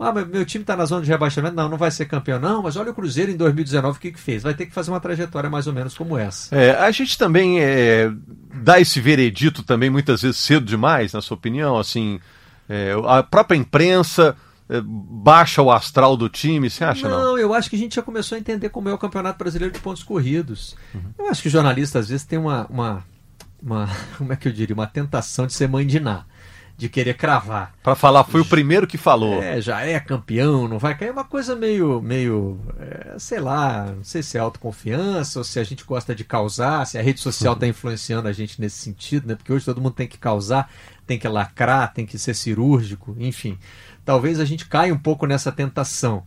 Ah, 0.00 0.12
meu 0.12 0.46
time 0.46 0.62
está 0.62 0.74
na 0.74 0.86
zona 0.86 1.04
de 1.04 1.10
rebaixamento. 1.10 1.54
Não, 1.54 1.68
não 1.68 1.76
vai 1.76 1.90
ser 1.90 2.06
campeão, 2.06 2.40
não. 2.40 2.62
Mas 2.62 2.74
olha 2.76 2.90
o 2.90 2.94
Cruzeiro 2.94 3.30
em 3.30 3.36
2019, 3.36 3.98
o 3.98 4.00
que, 4.00 4.10
que 4.10 4.18
fez? 4.18 4.42
Vai 4.42 4.54
ter 4.54 4.64
que 4.64 4.72
fazer 4.72 4.90
uma 4.90 4.98
trajetória 4.98 5.50
mais 5.50 5.66
ou 5.66 5.74
menos 5.74 5.96
como 5.96 6.16
essa. 6.16 6.56
É, 6.56 6.70
a 6.72 6.90
gente 6.90 7.18
também 7.18 7.60
é, 7.60 8.10
dá 8.62 8.80
esse 8.80 8.98
veredito 8.98 9.62
também 9.62 9.90
muitas 9.90 10.22
vezes 10.22 10.38
cedo 10.38 10.64
demais, 10.64 11.12
na 11.12 11.20
sua 11.20 11.36
opinião. 11.36 11.78
Assim, 11.78 12.18
é, 12.66 12.94
a 13.06 13.22
própria 13.22 13.58
imprensa 13.58 14.34
é, 14.70 14.80
baixa 14.82 15.60
o 15.60 15.70
astral 15.70 16.16
do 16.16 16.28
time, 16.28 16.70
você 16.70 16.84
acha 16.84 17.08
não? 17.08 17.18
Não, 17.18 17.38
eu 17.38 17.52
acho 17.52 17.68
que 17.68 17.76
a 17.76 17.78
gente 17.78 17.96
já 17.96 18.02
começou 18.02 18.36
a 18.36 18.38
entender 18.38 18.70
como 18.70 18.88
é 18.88 18.94
o 18.94 18.98
Campeonato 18.98 19.38
Brasileiro 19.38 19.74
de 19.74 19.80
pontos 19.80 20.02
corridos. 20.02 20.76
Uhum. 20.94 21.00
Eu 21.18 21.28
acho 21.28 21.42
que 21.42 21.48
o 21.48 21.50
jornalista 21.50 21.98
às 21.98 22.08
vezes 22.08 22.24
tem 22.24 22.38
uma, 22.38 22.66
uma, 22.70 23.04
uma, 23.62 23.90
como 24.16 24.32
é 24.32 24.36
que 24.36 24.48
eu 24.48 24.52
diria, 24.52 24.72
uma 24.72 24.86
tentação 24.86 25.46
de 25.46 25.52
ser 25.52 25.68
mãe 25.68 25.86
de 26.80 26.88
querer 26.88 27.14
cravar. 27.14 27.74
Para 27.82 27.94
falar, 27.94 28.24
foi 28.24 28.40
o 28.40 28.44
primeiro 28.44 28.86
que 28.86 28.96
falou. 28.96 29.42
É, 29.42 29.60
já 29.60 29.82
é 29.82 30.00
campeão, 30.00 30.66
não 30.66 30.78
vai 30.78 30.96
cair. 30.96 31.10
É 31.10 31.12
uma 31.12 31.24
coisa 31.24 31.54
meio, 31.54 32.00
meio 32.00 32.58
é, 32.78 33.18
sei 33.18 33.38
lá, 33.38 33.92
não 33.94 34.02
sei 34.02 34.22
se 34.22 34.38
é 34.38 34.40
autoconfiança 34.40 35.40
ou 35.40 35.44
se 35.44 35.60
a 35.60 35.64
gente 35.64 35.84
gosta 35.84 36.14
de 36.14 36.24
causar, 36.24 36.86
se 36.86 36.96
a 36.96 37.02
rede 37.02 37.20
social 37.20 37.52
está 37.52 37.66
influenciando 37.68 38.28
a 38.28 38.32
gente 38.32 38.58
nesse 38.58 38.78
sentido, 38.78 39.28
né? 39.28 39.34
Porque 39.34 39.52
hoje 39.52 39.66
todo 39.66 39.80
mundo 39.80 39.92
tem 39.92 40.08
que 40.08 40.16
causar, 40.16 40.72
tem 41.06 41.18
que 41.18 41.28
lacrar, 41.28 41.92
tem 41.92 42.06
que 42.06 42.18
ser 42.18 42.34
cirúrgico, 42.34 43.14
enfim. 43.18 43.58
Talvez 44.02 44.40
a 44.40 44.46
gente 44.46 44.66
caia 44.66 44.94
um 44.94 44.98
pouco 44.98 45.26
nessa 45.26 45.52
tentação. 45.52 46.24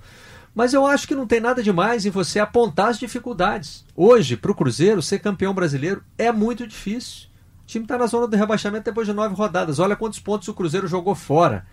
Mas 0.54 0.72
eu 0.72 0.86
acho 0.86 1.08
que 1.08 1.16
não 1.16 1.26
tem 1.26 1.40
nada 1.40 1.64
demais 1.64 2.06
em 2.06 2.12
você 2.12 2.40
apontar 2.40 2.90
as 2.90 3.00
dificuldades. 3.00 3.84
Hoje, 3.96 4.38
para 4.38 4.52
o 4.52 4.56
Cruzeiro, 4.56 5.02
ser 5.02 5.18
campeão 5.18 5.52
brasileiro 5.52 6.04
é 6.16 6.32
muito 6.32 6.68
difícil. 6.68 7.33
O 7.64 7.66
time 7.66 7.86
está 7.86 7.98
na 7.98 8.06
zona 8.08 8.28
do 8.28 8.36
rebaixamento 8.36 8.86
depois 8.86 9.08
de 9.08 9.14
nove 9.14 9.36
rodadas. 9.36 9.80
Olha 9.80 9.96
quantos 9.96 10.20
pontos 10.20 10.48
o 10.48 10.54
Cruzeiro 10.54 10.88
jogou 10.88 11.16
fora. 11.16 11.66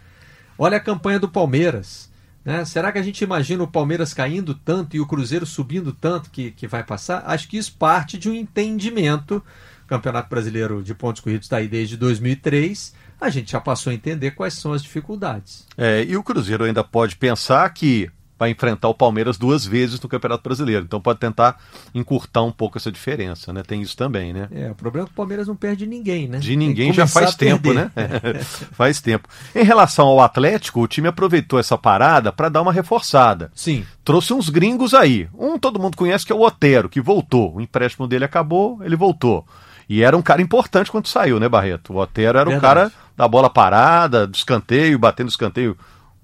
Olha 0.56 0.76
a 0.76 0.80
campanha 0.80 1.18
do 1.18 1.28
Palmeiras. 1.28 2.10
Né? 2.44 2.64
Será 2.64 2.90
que 2.90 2.98
a 2.98 3.02
gente 3.02 3.22
imagina 3.22 3.62
o 3.62 3.68
Palmeiras 3.68 4.14
caindo 4.14 4.54
tanto 4.54 4.96
e 4.96 5.00
o 5.00 5.06
Cruzeiro 5.06 5.44
subindo 5.44 5.92
tanto 5.92 6.30
que, 6.30 6.52
que 6.52 6.66
vai 6.66 6.82
passar? 6.82 7.22
Acho 7.26 7.48
que 7.48 7.58
isso 7.58 7.74
parte 7.78 8.18
de 8.18 8.30
um 8.30 8.34
entendimento. 8.34 9.42
O 9.84 9.88
Campeonato 9.88 10.30
Brasileiro 10.30 10.82
de 10.82 10.94
Pontos 10.94 11.20
Corridos 11.20 11.46
está 11.46 11.58
aí 11.58 11.68
desde 11.68 11.96
2003. 11.96 12.94
A 13.20 13.28
gente 13.28 13.52
já 13.52 13.60
passou 13.60 13.90
a 13.90 13.94
entender 13.94 14.30
quais 14.30 14.54
são 14.54 14.72
as 14.72 14.82
dificuldades. 14.82 15.66
É, 15.76 16.04
e 16.04 16.16
o 16.16 16.22
Cruzeiro 16.22 16.64
ainda 16.64 16.82
pode 16.82 17.16
pensar 17.16 17.68
que 17.70 18.10
vai 18.40 18.48
enfrentar 18.48 18.88
o 18.88 18.94
Palmeiras 18.94 19.36
duas 19.36 19.66
vezes 19.66 20.00
no 20.00 20.08
Campeonato 20.08 20.42
Brasileiro. 20.42 20.82
Então 20.86 20.98
pode 20.98 21.18
tentar 21.18 21.60
encurtar 21.94 22.42
um 22.42 22.50
pouco 22.50 22.78
essa 22.78 22.90
diferença, 22.90 23.52
né? 23.52 23.62
Tem 23.62 23.82
isso 23.82 23.94
também, 23.94 24.32
né? 24.32 24.48
É, 24.50 24.70
o 24.70 24.74
problema 24.74 25.04
é 25.04 25.06
que 25.08 25.12
o 25.12 25.14
Palmeiras 25.14 25.46
não 25.46 25.54
perde 25.54 25.86
ninguém, 25.86 26.26
né? 26.26 26.38
De 26.38 26.56
ninguém 26.56 26.90
já 26.90 27.06
faz 27.06 27.34
tempo, 27.34 27.74
né? 27.74 27.92
faz 28.72 28.98
tempo. 28.98 29.28
Em 29.54 29.62
relação 29.62 30.06
ao 30.06 30.22
Atlético, 30.22 30.80
o 30.80 30.88
time 30.88 31.06
aproveitou 31.06 31.58
essa 31.58 31.76
parada 31.76 32.32
para 32.32 32.48
dar 32.48 32.62
uma 32.62 32.72
reforçada. 32.72 33.52
Sim. 33.54 33.84
Trouxe 34.02 34.32
uns 34.32 34.48
gringos 34.48 34.94
aí. 34.94 35.28
Um 35.38 35.58
todo 35.58 35.78
mundo 35.78 35.98
conhece 35.98 36.24
que 36.24 36.32
é 36.32 36.34
o 36.34 36.40
Otero, 36.40 36.88
que 36.88 36.98
voltou. 36.98 37.56
O 37.56 37.60
empréstimo 37.60 38.08
dele 38.08 38.24
acabou, 38.24 38.82
ele 38.82 38.96
voltou. 38.96 39.44
E 39.86 40.02
era 40.02 40.16
um 40.16 40.22
cara 40.22 40.40
importante 40.40 40.90
quando 40.90 41.08
saiu, 41.08 41.38
né, 41.38 41.46
Barreto? 41.46 41.92
O 41.92 41.98
Otero 41.98 42.38
era 42.38 42.48
o 42.48 42.58
cara 42.58 42.90
da 43.14 43.28
bola 43.28 43.50
parada, 43.50 44.26
do 44.26 44.34
escanteio, 44.34 44.98
batendo 44.98 45.28
escanteio 45.28 45.76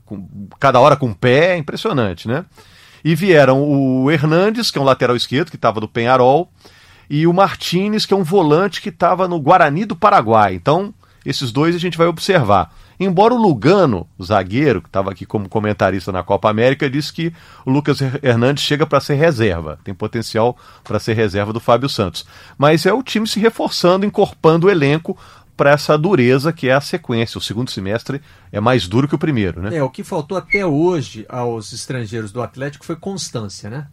com, 0.07 0.27
cada 0.59 0.81
hora 0.81 0.97
com 0.97 1.11
o 1.11 1.15
pé, 1.15 1.57
impressionante, 1.59 2.27
né? 2.27 2.47
E 3.05 3.15
vieram 3.15 3.63
o 3.63 4.11
Hernandes, 4.11 4.71
que 4.71 4.79
é 4.79 4.81
um 4.81 4.85
lateral 4.85 5.15
esquerdo, 5.15 5.51
que 5.51 5.57
estava 5.57 5.81
do 5.81 5.89
Penharol, 5.89 6.51
e 7.09 7.27
o 7.27 7.33
Martinez, 7.33 8.07
que 8.07 8.15
é 8.15 8.17
um 8.17 8.25
volante 8.25 8.81
que 8.81 8.89
estava 8.89 9.29
no 9.29 9.39
Guarani 9.39 9.85
do 9.85 9.95
Paraguai. 9.95 10.55
Então, 10.55 10.95
esses 11.25 11.53
dois 11.53 11.75
a 11.75 11.79
gente 11.79 11.99
vai 11.99 12.07
observar. 12.07 12.73
Embora 12.99 13.35
o 13.35 13.37
Lugano, 13.37 14.09
o 14.17 14.25
zagueiro, 14.25 14.81
que 14.81 14.89
estava 14.89 15.11
aqui 15.11 15.27
como 15.27 15.49
comentarista 15.49 16.11
na 16.11 16.23
Copa 16.23 16.49
América, 16.49 16.89
disse 16.89 17.13
que 17.13 17.33
o 17.65 17.71
Lucas 17.71 18.01
Hernandes 18.23 18.65
chega 18.65 18.87
para 18.87 19.01
ser 19.01 19.15
reserva, 19.15 19.79
tem 19.85 19.93
potencial 19.93 20.57
para 20.83 20.99
ser 20.99 21.15
reserva 21.15 21.53
do 21.53 21.61
Fábio 21.61 21.89
Santos. 21.89 22.25
Mas 22.57 22.87
é 22.87 22.93
o 22.93 23.03
time 23.03 23.27
se 23.27 23.39
reforçando, 23.39 24.07
encorpando 24.07 24.67
o 24.67 24.71
elenco 24.71 25.17
para 25.57 25.71
essa 25.71 25.97
dureza 25.97 26.53
que 26.53 26.69
é 26.69 26.75
a 26.75 26.81
sequência. 26.81 27.39
O 27.39 27.43
segundo 27.43 27.71
semestre 27.71 28.21
é 28.53 28.61
mais 28.61 28.87
duro 28.87 29.09
que 29.09 29.15
o 29.15 29.19
primeiro, 29.19 29.63
né? 29.63 29.77
É, 29.77 29.83
o 29.83 29.91
que 29.91 30.05
faltou 30.05 30.37
até 30.37 30.67
hoje 30.67 31.25
aos 31.29 31.73
estrangeiros 31.73 32.31
do 32.31 32.43
Atlético 32.43 32.85
foi 32.85 32.97
constância, 32.97 33.71
né? 33.71 33.87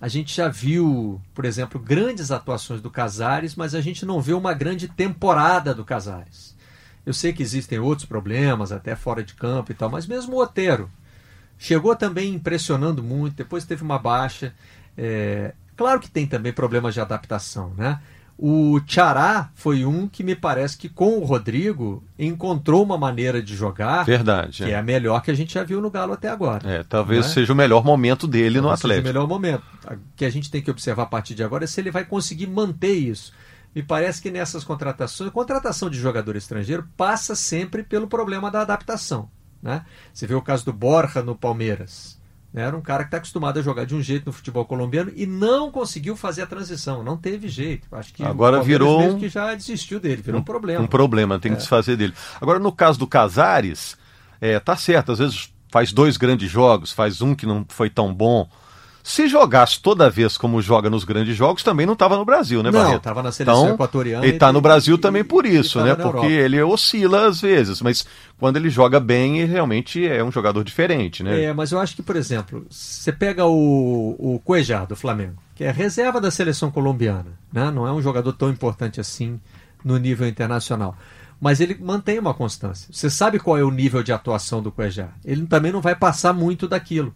A 0.00 0.06
gente 0.06 0.36
já 0.36 0.48
viu, 0.48 1.20
por 1.34 1.44
exemplo, 1.44 1.80
grandes 1.80 2.30
atuações 2.30 2.80
do 2.80 2.88
Casares, 2.88 3.56
mas 3.56 3.74
a 3.74 3.80
gente 3.80 4.06
não 4.06 4.20
vê 4.20 4.32
uma 4.32 4.54
grande 4.54 4.86
temporada 4.86 5.74
do 5.74 5.84
Casares. 5.84 6.56
Eu 7.04 7.12
sei 7.12 7.32
que 7.32 7.42
existem 7.42 7.80
outros 7.80 8.06
problemas, 8.06 8.70
até 8.70 8.94
fora 8.94 9.24
de 9.24 9.34
campo 9.34 9.72
e 9.72 9.74
tal, 9.74 9.90
mas 9.90 10.06
mesmo 10.06 10.36
o 10.36 10.40
Otero 10.40 10.88
chegou 11.58 11.96
também 11.96 12.32
impressionando 12.32 13.02
muito, 13.02 13.34
depois 13.34 13.64
teve 13.64 13.82
uma 13.82 13.98
baixa. 13.98 14.54
É... 14.96 15.52
Claro 15.76 15.98
que 15.98 16.10
tem 16.10 16.26
também 16.26 16.52
problemas 16.52 16.94
de 16.94 17.00
adaptação, 17.00 17.72
né? 17.76 18.00
O 18.40 18.80
Tchará 18.86 19.50
foi 19.52 19.84
um 19.84 20.06
que 20.06 20.22
me 20.22 20.36
parece 20.36 20.78
que 20.78 20.88
com 20.88 21.18
o 21.18 21.24
Rodrigo 21.24 22.04
encontrou 22.16 22.84
uma 22.84 22.96
maneira 22.96 23.42
de 23.42 23.56
jogar 23.56 24.04
Verdade, 24.04 24.62
que 24.62 24.70
é. 24.70 24.74
é 24.74 24.76
a 24.76 24.82
melhor 24.82 25.22
que 25.22 25.30
a 25.32 25.34
gente 25.34 25.54
já 25.54 25.64
viu 25.64 25.80
no 25.80 25.90
Galo 25.90 26.12
até 26.12 26.28
agora. 26.28 26.60
É, 26.70 26.84
talvez 26.84 27.26
é? 27.26 27.28
seja 27.30 27.52
o 27.52 27.56
melhor 27.56 27.84
momento 27.84 28.28
dele 28.28 28.60
talvez 28.60 28.62
no 28.62 28.70
Atlético. 28.70 29.08
Seja 29.08 29.10
o 29.10 29.12
melhor 29.12 29.28
momento. 29.28 29.64
O 29.90 29.98
que 30.14 30.24
a 30.24 30.30
gente 30.30 30.52
tem 30.52 30.62
que 30.62 30.70
observar 30.70 31.02
a 31.02 31.06
partir 31.06 31.34
de 31.34 31.42
agora 31.42 31.64
é 31.64 31.66
se 31.66 31.80
ele 31.80 31.90
vai 31.90 32.04
conseguir 32.04 32.46
manter 32.46 32.92
isso. 32.92 33.32
Me 33.74 33.82
parece 33.82 34.22
que 34.22 34.30
nessas 34.30 34.62
contratações, 34.62 35.30
a 35.30 35.32
contratação 35.32 35.90
de 35.90 35.98
jogador 35.98 36.36
estrangeiro 36.36 36.88
passa 36.96 37.34
sempre 37.34 37.82
pelo 37.82 38.06
problema 38.06 38.52
da 38.52 38.60
adaptação. 38.60 39.28
Né? 39.60 39.84
Você 40.14 40.28
vê 40.28 40.34
o 40.34 40.42
caso 40.42 40.64
do 40.64 40.72
Borja 40.72 41.22
no 41.22 41.34
Palmeiras. 41.34 42.17
Era 42.54 42.76
um 42.76 42.80
cara 42.80 43.04
que 43.04 43.08
está 43.08 43.18
acostumado 43.18 43.58
a 43.58 43.62
jogar 43.62 43.84
de 43.84 43.94
um 43.94 44.00
jeito 44.00 44.26
no 44.26 44.32
futebol 44.32 44.64
colombiano 44.64 45.12
e 45.14 45.26
não 45.26 45.70
conseguiu 45.70 46.16
fazer 46.16 46.42
a 46.42 46.46
transição, 46.46 47.02
não 47.02 47.16
teve 47.16 47.46
jeito. 47.46 47.86
Acho 47.92 48.12
que 48.12 48.24
agora 48.24 48.62
virou 48.62 49.02
um... 49.02 49.18
que 49.18 49.28
já 49.28 49.54
desistiu 49.54 50.00
dele, 50.00 50.22
virou 50.22 50.38
um, 50.38 50.42
um 50.42 50.44
problema. 50.44 50.82
Um 50.82 50.86
problema, 50.86 51.38
tem 51.38 51.52
que 51.52 51.56
é. 51.56 51.60
desfazer 51.60 51.96
dele. 51.96 52.14
Agora 52.40 52.58
no 52.58 52.72
caso 52.72 52.98
do 52.98 53.06
Casares, 53.06 53.98
é, 54.40 54.58
tá 54.58 54.76
certo, 54.76 55.12
às 55.12 55.18
vezes 55.18 55.52
faz 55.70 55.92
dois 55.92 56.16
grandes 56.16 56.50
jogos, 56.50 56.90
faz 56.90 57.20
um 57.20 57.34
que 57.34 57.44
não 57.44 57.66
foi 57.68 57.90
tão 57.90 58.14
bom. 58.14 58.48
Se 59.02 59.26
jogasse 59.26 59.80
toda 59.80 60.10
vez 60.10 60.36
como 60.36 60.60
joga 60.60 60.90
nos 60.90 61.04
grandes 61.04 61.36
jogos, 61.36 61.62
também 61.62 61.86
não 61.86 61.94
estava 61.94 62.16
no 62.16 62.24
Brasil, 62.24 62.62
né, 62.62 62.70
Barreto? 62.70 62.90
Não, 62.90 62.96
estava 62.96 63.22
na 63.22 63.32
seleção 63.32 63.62
então, 63.62 63.74
equatoriana. 63.74 64.24
Ele 64.24 64.34
está 64.34 64.52
no 64.52 64.60
Brasil 64.60 64.96
e, 64.96 64.98
também 64.98 65.24
por 65.24 65.46
isso, 65.46 65.80
né? 65.80 65.94
Porque 65.94 66.26
ele 66.26 66.60
oscila 66.62 67.26
às 67.26 67.40
vezes, 67.40 67.80
mas 67.80 68.06
quando 68.38 68.56
ele 68.56 68.68
joga 68.68 69.00
bem, 69.00 69.38
ele 69.38 69.52
realmente 69.52 70.06
é 70.06 70.22
um 70.22 70.30
jogador 70.30 70.62
diferente, 70.62 71.22
né? 71.22 71.44
É, 71.44 71.52
mas 71.54 71.72
eu 71.72 71.80
acho 71.80 71.96
que, 71.96 72.02
por 72.02 72.16
exemplo, 72.16 72.66
você 72.68 73.10
pega 73.10 73.46
o, 73.46 74.16
o 74.18 74.40
Cuejar 74.44 74.86
do 74.86 74.94
Flamengo, 74.94 75.36
que 75.54 75.64
é 75.64 75.70
reserva 75.70 76.20
da 76.20 76.30
seleção 76.30 76.70
colombiana, 76.70 77.26
né? 77.52 77.70
não 77.70 77.86
é 77.86 77.92
um 77.92 78.02
jogador 78.02 78.32
tão 78.32 78.50
importante 78.50 79.00
assim 79.00 79.40
no 79.84 79.96
nível 79.96 80.28
internacional. 80.28 80.96
Mas 81.40 81.60
ele 81.60 81.76
mantém 81.80 82.18
uma 82.18 82.34
constância. 82.34 82.88
Você 82.92 83.08
sabe 83.08 83.38
qual 83.38 83.56
é 83.56 83.62
o 83.62 83.70
nível 83.70 84.02
de 84.02 84.12
atuação 84.12 84.60
do 84.60 84.72
Cuejá. 84.72 85.08
Ele 85.24 85.46
também 85.46 85.70
não 85.70 85.80
vai 85.80 85.94
passar 85.94 86.32
muito 86.32 86.66
daquilo. 86.66 87.14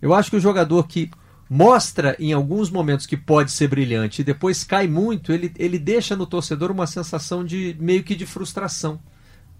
Eu 0.00 0.14
acho 0.14 0.30
que 0.30 0.36
o 0.36 0.40
jogador 0.40 0.86
que 0.86 1.10
mostra 1.54 2.16
em 2.18 2.32
alguns 2.32 2.68
momentos 2.68 3.06
que 3.06 3.16
pode 3.16 3.52
ser 3.52 3.68
brilhante 3.68 4.22
e 4.22 4.24
depois 4.24 4.64
cai 4.64 4.88
muito, 4.88 5.32
ele, 5.32 5.52
ele 5.56 5.78
deixa 5.78 6.16
no 6.16 6.26
torcedor 6.26 6.68
uma 6.72 6.84
sensação 6.84 7.44
de 7.44 7.76
meio 7.78 8.02
que 8.02 8.16
de 8.16 8.26
frustração. 8.26 8.98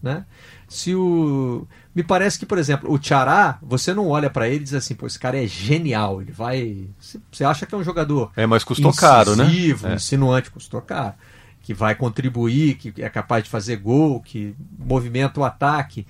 Né? 0.02 0.26
Se 0.68 0.92
o 0.92 1.68
me 1.94 2.02
parece 2.02 2.36
que, 2.36 2.44
por 2.44 2.58
exemplo, 2.58 2.92
o 2.92 2.98
Tchará, 2.98 3.60
você 3.62 3.94
não 3.94 4.08
olha 4.08 4.28
para 4.28 4.48
ele 4.48 4.62
e 4.62 4.64
diz 4.64 4.74
assim, 4.74 4.96
pô, 4.96 5.06
esse 5.06 5.18
cara 5.18 5.40
é 5.40 5.46
genial, 5.46 6.20
ele 6.20 6.32
vai, 6.32 6.88
você 7.30 7.44
acha 7.44 7.64
que 7.64 7.72
é 7.72 7.78
um 7.78 7.84
jogador 7.84 8.32
É, 8.34 8.44
mas 8.44 8.64
custou 8.64 8.92
caro, 8.92 9.36
né? 9.36 9.44
É. 9.86 9.94
insinuante, 9.94 10.50
custou 10.50 10.82
caro, 10.82 11.14
que 11.62 11.72
vai 11.72 11.94
contribuir, 11.94 12.74
que 12.74 12.92
é 13.00 13.08
capaz 13.08 13.44
de 13.44 13.50
fazer 13.50 13.76
gol, 13.76 14.20
que 14.20 14.56
movimenta 14.76 15.38
o 15.38 15.44
ataque. 15.44 16.04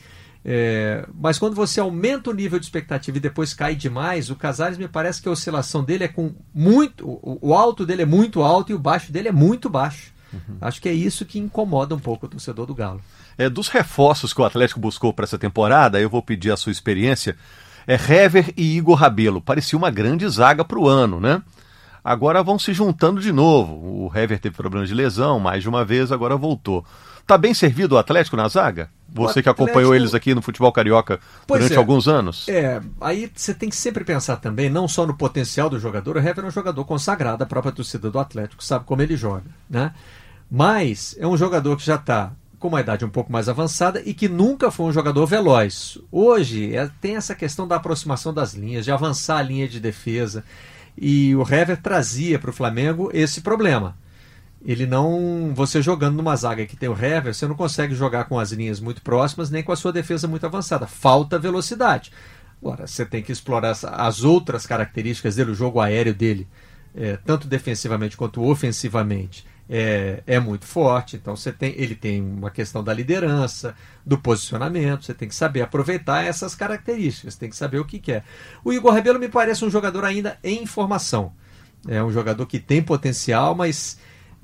É, 0.46 1.08
mas 1.14 1.38
quando 1.38 1.54
você 1.54 1.80
aumenta 1.80 2.28
o 2.28 2.34
nível 2.34 2.58
de 2.58 2.66
expectativa 2.66 3.16
e 3.16 3.20
depois 3.20 3.54
cai 3.54 3.74
demais, 3.74 4.28
o 4.28 4.36
Casares 4.36 4.76
me 4.76 4.86
parece 4.86 5.22
que 5.22 5.28
a 5.28 5.32
oscilação 5.32 5.82
dele 5.82 6.04
é 6.04 6.08
com 6.08 6.34
muito. 6.52 7.06
O, 7.06 7.38
o 7.40 7.54
alto 7.54 7.86
dele 7.86 8.02
é 8.02 8.06
muito 8.06 8.42
alto 8.42 8.70
e 8.70 8.74
o 8.74 8.78
baixo 8.78 9.10
dele 9.10 9.28
é 9.28 9.32
muito 9.32 9.70
baixo. 9.70 10.12
Uhum. 10.32 10.56
Acho 10.60 10.82
que 10.82 10.88
é 10.88 10.92
isso 10.92 11.24
que 11.24 11.38
incomoda 11.38 11.94
um 11.94 11.98
pouco 11.98 12.26
o 12.26 12.28
torcedor 12.28 12.66
do 12.66 12.74
Galo. 12.74 13.00
É, 13.38 13.48
dos 13.48 13.68
reforços 13.68 14.34
que 14.34 14.40
o 14.40 14.44
Atlético 14.44 14.80
buscou 14.80 15.12
para 15.12 15.24
essa 15.24 15.38
temporada, 15.38 16.00
eu 16.00 16.10
vou 16.10 16.22
pedir 16.22 16.50
a 16.50 16.56
sua 16.56 16.72
experiência. 16.72 17.36
É 17.86 17.94
Hever 17.94 18.52
e 18.56 18.76
Igor 18.76 18.96
Rabelo. 18.96 19.40
Parecia 19.40 19.78
uma 19.78 19.90
grande 19.90 20.28
zaga 20.28 20.64
para 20.64 20.78
o 20.78 20.88
ano, 20.88 21.20
né? 21.20 21.42
Agora 22.02 22.42
vão 22.42 22.58
se 22.58 22.74
juntando 22.74 23.20
de 23.20 23.32
novo. 23.32 23.72
O 23.72 24.12
Hever 24.14 24.38
teve 24.38 24.54
problema 24.54 24.86
de 24.86 24.92
lesão 24.92 25.40
mais 25.40 25.62
de 25.62 25.68
uma 25.68 25.84
vez, 25.84 26.12
agora 26.12 26.36
voltou. 26.36 26.84
Tá 27.26 27.38
bem 27.38 27.54
servido 27.54 27.94
o 27.94 27.98
Atlético 27.98 28.36
na 28.36 28.48
zaga? 28.48 28.90
Você 29.14 29.42
que 29.42 29.48
acompanhou 29.48 29.94
eles 29.94 30.12
aqui 30.12 30.34
no 30.34 30.42
futebol 30.42 30.72
carioca 30.72 31.20
pois 31.46 31.60
durante 31.60 31.76
é. 31.76 31.78
alguns 31.78 32.08
anos. 32.08 32.48
É, 32.48 32.80
aí 33.00 33.30
você 33.32 33.54
tem 33.54 33.68
que 33.68 33.76
sempre 33.76 34.04
pensar 34.04 34.36
também, 34.36 34.68
não 34.68 34.88
só 34.88 35.06
no 35.06 35.14
potencial 35.14 35.70
do 35.70 35.78
jogador, 35.78 36.16
o 36.16 36.18
Hever 36.18 36.44
é 36.44 36.48
um 36.48 36.50
jogador 36.50 36.84
consagrado, 36.84 37.44
a 37.44 37.46
própria 37.46 37.72
torcida 37.72 38.10
do 38.10 38.18
Atlético 38.18 38.62
sabe 38.64 38.84
como 38.84 39.00
ele 39.00 39.16
joga, 39.16 39.44
né? 39.70 39.92
Mas 40.50 41.16
é 41.18 41.26
um 41.26 41.36
jogador 41.36 41.76
que 41.76 41.86
já 41.86 41.94
está 41.94 42.32
com 42.58 42.68
uma 42.68 42.80
idade 42.80 43.04
um 43.04 43.10
pouco 43.10 43.30
mais 43.30 43.48
avançada 43.48 44.02
e 44.04 44.12
que 44.12 44.28
nunca 44.28 44.70
foi 44.70 44.86
um 44.86 44.92
jogador 44.92 45.26
veloz. 45.26 45.98
Hoje 46.10 46.74
é, 46.74 46.90
tem 47.00 47.14
essa 47.14 47.34
questão 47.34 47.68
da 47.68 47.76
aproximação 47.76 48.34
das 48.34 48.52
linhas, 48.52 48.84
de 48.84 48.90
avançar 48.90 49.38
a 49.38 49.42
linha 49.42 49.68
de 49.68 49.78
defesa. 49.78 50.42
E 50.96 51.34
o 51.36 51.42
Hever 51.42 51.80
trazia 51.80 52.38
para 52.38 52.50
o 52.50 52.52
Flamengo 52.52 53.10
esse 53.12 53.42
problema. 53.42 53.96
Ele 54.64 54.86
não. 54.86 55.52
Você 55.54 55.82
jogando 55.82 56.16
numa 56.16 56.34
zaga 56.36 56.64
que 56.64 56.76
tem 56.76 56.88
o 56.88 56.92
Hever, 56.92 57.34
você 57.34 57.46
não 57.46 57.54
consegue 57.54 57.94
jogar 57.94 58.24
com 58.24 58.38
as 58.38 58.50
linhas 58.52 58.80
muito 58.80 59.02
próximas 59.02 59.50
nem 59.50 59.62
com 59.62 59.72
a 59.72 59.76
sua 59.76 59.92
defesa 59.92 60.26
muito 60.26 60.46
avançada. 60.46 60.86
Falta 60.86 61.38
velocidade. 61.38 62.10
Agora, 62.62 62.86
você 62.86 63.04
tem 63.04 63.22
que 63.22 63.30
explorar 63.30 63.76
as 63.82 64.24
outras 64.24 64.64
características 64.64 65.36
dele, 65.36 65.50
o 65.50 65.54
jogo 65.54 65.80
aéreo 65.80 66.14
dele, 66.14 66.48
é, 66.94 67.18
tanto 67.18 67.46
defensivamente 67.46 68.16
quanto 68.16 68.42
ofensivamente 68.42 69.44
é, 69.68 70.22
é 70.26 70.40
muito 70.40 70.66
forte. 70.66 71.16
Então 71.16 71.36
você 71.36 71.52
tem, 71.52 71.74
ele 71.76 71.94
tem 71.94 72.22
uma 72.22 72.50
questão 72.50 72.82
da 72.82 72.92
liderança, 72.92 73.74
do 74.04 74.18
posicionamento. 74.18 75.04
Você 75.04 75.14
tem 75.14 75.28
que 75.28 75.34
saber 75.34 75.62
aproveitar 75.62 76.24
essas 76.24 76.54
características. 76.54 77.36
Tem 77.36 77.48
que 77.48 77.56
saber 77.56 77.78
o 77.78 77.84
que 77.84 77.98
quer. 77.98 78.14
É. 78.14 78.24
O 78.64 78.72
Igor 78.72 78.92
Rabelo 78.92 79.18
me 79.18 79.28
parece 79.28 79.64
um 79.64 79.70
jogador 79.70 80.04
ainda 80.04 80.38
em 80.42 80.66
formação. 80.66 81.32
É 81.86 82.02
um 82.02 82.10
jogador 82.10 82.46
que 82.46 82.58
tem 82.58 82.82
potencial, 82.82 83.54
mas 83.54 83.98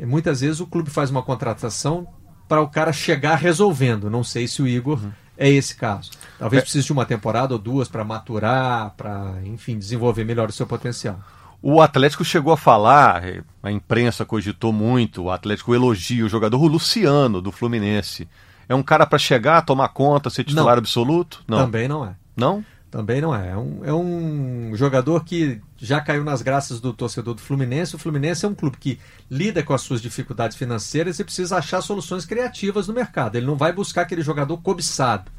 muitas 0.06 0.40
vezes 0.40 0.60
o 0.60 0.66
clube 0.66 0.90
faz 0.90 1.10
uma 1.10 1.22
contratação 1.22 2.06
para 2.48 2.60
o 2.60 2.68
cara 2.68 2.92
chegar 2.92 3.36
resolvendo. 3.36 4.10
Não 4.10 4.24
sei 4.24 4.48
se 4.48 4.60
o 4.60 4.66
Igor 4.66 4.98
uhum. 5.02 5.12
é 5.36 5.48
esse 5.48 5.76
caso. 5.76 6.10
Talvez 6.38 6.60
é. 6.60 6.62
precise 6.62 6.86
de 6.86 6.92
uma 6.92 7.06
temporada 7.06 7.54
ou 7.54 7.58
duas 7.58 7.88
para 7.88 8.04
maturar, 8.04 8.94
para, 8.96 9.34
enfim, 9.44 9.78
desenvolver 9.78 10.24
melhor 10.24 10.48
o 10.48 10.52
seu 10.52 10.66
potencial. 10.66 11.20
O 11.62 11.80
Atlético 11.80 12.24
chegou 12.24 12.52
a 12.52 12.56
falar, 12.56 13.22
a 13.62 13.70
imprensa 13.70 14.24
cogitou 14.24 14.72
muito, 14.72 15.24
o 15.24 15.30
Atlético 15.30 15.74
elogia 15.74 16.24
o 16.24 16.28
jogador 16.28 16.60
o 16.60 16.66
Luciano, 16.66 17.42
do 17.42 17.52
Fluminense. 17.52 18.26
É 18.66 18.74
um 18.74 18.82
cara 18.82 19.04
para 19.04 19.18
chegar, 19.18 19.62
tomar 19.62 19.88
conta, 19.88 20.30
ser 20.30 20.44
titular 20.44 20.76
não. 20.76 20.78
absoluto? 20.78 21.42
Não. 21.46 21.58
Também 21.58 21.86
não 21.86 22.04
é. 22.04 22.14
Não? 22.34 22.64
Também 22.90 23.20
não 23.20 23.34
é. 23.34 23.50
É 23.50 23.56
um, 23.56 23.84
é 23.84 23.94
um 23.94 24.72
jogador 24.74 25.24
que 25.24 25.60
já 25.76 26.00
caiu 26.00 26.24
nas 26.24 26.42
graças 26.42 26.80
do 26.80 26.92
torcedor 26.92 27.34
do 27.34 27.40
Fluminense. 27.40 27.94
O 27.94 27.98
Fluminense 27.98 28.44
é 28.44 28.48
um 28.48 28.54
clube 28.54 28.78
que 28.78 28.98
lida 29.30 29.62
com 29.62 29.72
as 29.72 29.82
suas 29.82 30.02
dificuldades 30.02 30.56
financeiras 30.56 31.18
e 31.20 31.24
precisa 31.24 31.56
achar 31.56 31.80
soluções 31.82 32.26
criativas 32.26 32.88
no 32.88 32.94
mercado. 32.94 33.36
Ele 33.36 33.46
não 33.46 33.56
vai 33.56 33.72
buscar 33.72 34.02
aquele 34.02 34.22
jogador 34.22 34.58
cobiçado. 34.58 35.30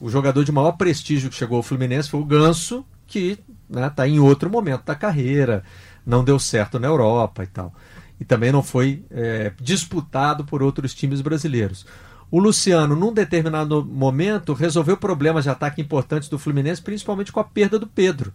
O 0.00 0.08
jogador 0.08 0.44
de 0.44 0.52
maior 0.52 0.72
prestígio 0.72 1.28
que 1.28 1.36
chegou 1.36 1.58
ao 1.58 1.62
Fluminense 1.62 2.08
foi 2.08 2.20
o 2.20 2.24
Ganso, 2.24 2.84
que 3.06 3.38
está 3.68 3.80
né, 3.80 3.90
tá 3.90 4.08
em 4.08 4.18
outro 4.18 4.48
momento 4.48 4.84
da 4.84 4.94
carreira, 4.94 5.64
não 6.06 6.24
deu 6.24 6.38
certo 6.38 6.78
na 6.78 6.86
Europa 6.86 7.44
e 7.44 7.48
tal. 7.48 7.74
E 8.18 8.24
também 8.24 8.50
não 8.50 8.62
foi 8.62 9.04
é, 9.10 9.52
disputado 9.60 10.44
por 10.44 10.62
outros 10.62 10.94
times 10.94 11.20
brasileiros. 11.20 11.84
O 12.30 12.38
Luciano, 12.38 12.94
num 12.94 13.12
determinado 13.12 13.84
momento, 13.84 14.52
resolveu 14.52 14.96
problemas 14.96 15.44
de 15.44 15.50
ataque 15.50 15.80
importantes 15.80 16.28
do 16.28 16.38
Fluminense, 16.38 16.82
principalmente 16.82 17.32
com 17.32 17.40
a 17.40 17.44
perda 17.44 17.78
do 17.78 17.86
Pedro, 17.86 18.34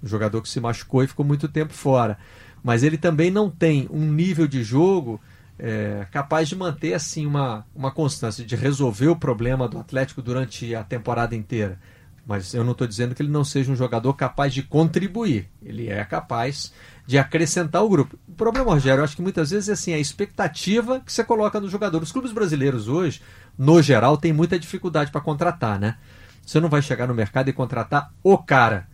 o 0.00 0.06
jogador 0.06 0.40
que 0.40 0.48
se 0.48 0.60
machucou 0.60 1.02
e 1.02 1.08
ficou 1.08 1.26
muito 1.26 1.48
tempo 1.48 1.72
fora. 1.72 2.18
Mas 2.62 2.84
ele 2.84 2.96
também 2.96 3.30
não 3.30 3.50
tem 3.50 3.88
um 3.90 4.12
nível 4.12 4.46
de 4.46 4.62
jogo 4.62 5.20
é, 5.58 6.06
capaz 6.12 6.48
de 6.48 6.54
manter 6.54 6.94
assim 6.94 7.26
uma, 7.26 7.66
uma 7.74 7.90
constância, 7.90 8.44
de 8.44 8.54
resolver 8.54 9.08
o 9.08 9.16
problema 9.16 9.68
do 9.68 9.78
Atlético 9.78 10.22
durante 10.22 10.72
a 10.74 10.84
temporada 10.84 11.34
inteira. 11.34 11.80
Mas 12.24 12.54
eu 12.54 12.62
não 12.62 12.72
estou 12.72 12.86
dizendo 12.86 13.14
que 13.14 13.22
ele 13.22 13.30
não 13.30 13.44
seja 13.44 13.72
um 13.72 13.76
jogador 13.76 14.14
capaz 14.14 14.54
de 14.54 14.62
contribuir. 14.62 15.48
Ele 15.60 15.88
é 15.88 16.04
capaz 16.04 16.72
de 17.06 17.18
acrescentar 17.18 17.82
o 17.82 17.88
grupo. 17.88 18.18
O 18.28 18.32
problema, 18.32 18.72
Rogério, 18.72 19.00
eu 19.00 19.04
acho 19.04 19.16
que 19.16 19.22
muitas 19.22 19.50
vezes 19.50 19.68
é 19.68 19.72
assim, 19.72 19.94
a 19.94 19.98
expectativa 19.98 21.00
que 21.00 21.12
você 21.12 21.24
coloca 21.24 21.60
no 21.60 21.68
jogador. 21.68 22.02
Os 22.02 22.12
clubes 22.12 22.32
brasileiros 22.32 22.88
hoje, 22.88 23.20
no 23.58 23.82
geral, 23.82 24.16
têm 24.16 24.32
muita 24.32 24.58
dificuldade 24.58 25.10
para 25.10 25.20
contratar, 25.20 25.78
né? 25.78 25.96
Você 26.44 26.60
não 26.60 26.68
vai 26.68 26.82
chegar 26.82 27.06
no 27.06 27.14
mercado 27.14 27.48
e 27.48 27.52
contratar 27.52 28.12
o 28.22 28.38
cara. 28.38 28.86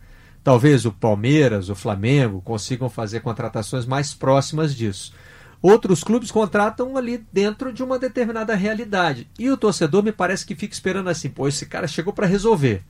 Talvez 0.43 0.85
o 0.85 0.91
Palmeiras, 0.91 1.69
o 1.69 1.75
Flamengo 1.75 2.41
consigam 2.41 2.89
fazer 2.89 3.19
contratações 3.19 3.85
mais 3.85 4.13
próximas 4.13 4.75
disso. 4.75 5.13
Outros 5.61 6.03
clubes 6.03 6.31
contratam 6.31 6.95
ali 6.95 7.25
dentro 7.33 7.73
de 7.73 7.83
uma 7.83 7.99
determinada 7.99 8.55
realidade. 8.55 9.29
E 9.37 9.49
o 9.49 9.57
torcedor 9.57 10.01
me 10.01 10.11
parece 10.11 10.45
que 10.45 10.55
fica 10.55 10.73
esperando 10.73 11.09
assim, 11.09 11.29
pô, 11.29 11.47
esse 11.47 11.65
cara 11.65 11.87
chegou 11.87 12.13
para 12.13 12.25
resolver. 12.25 12.83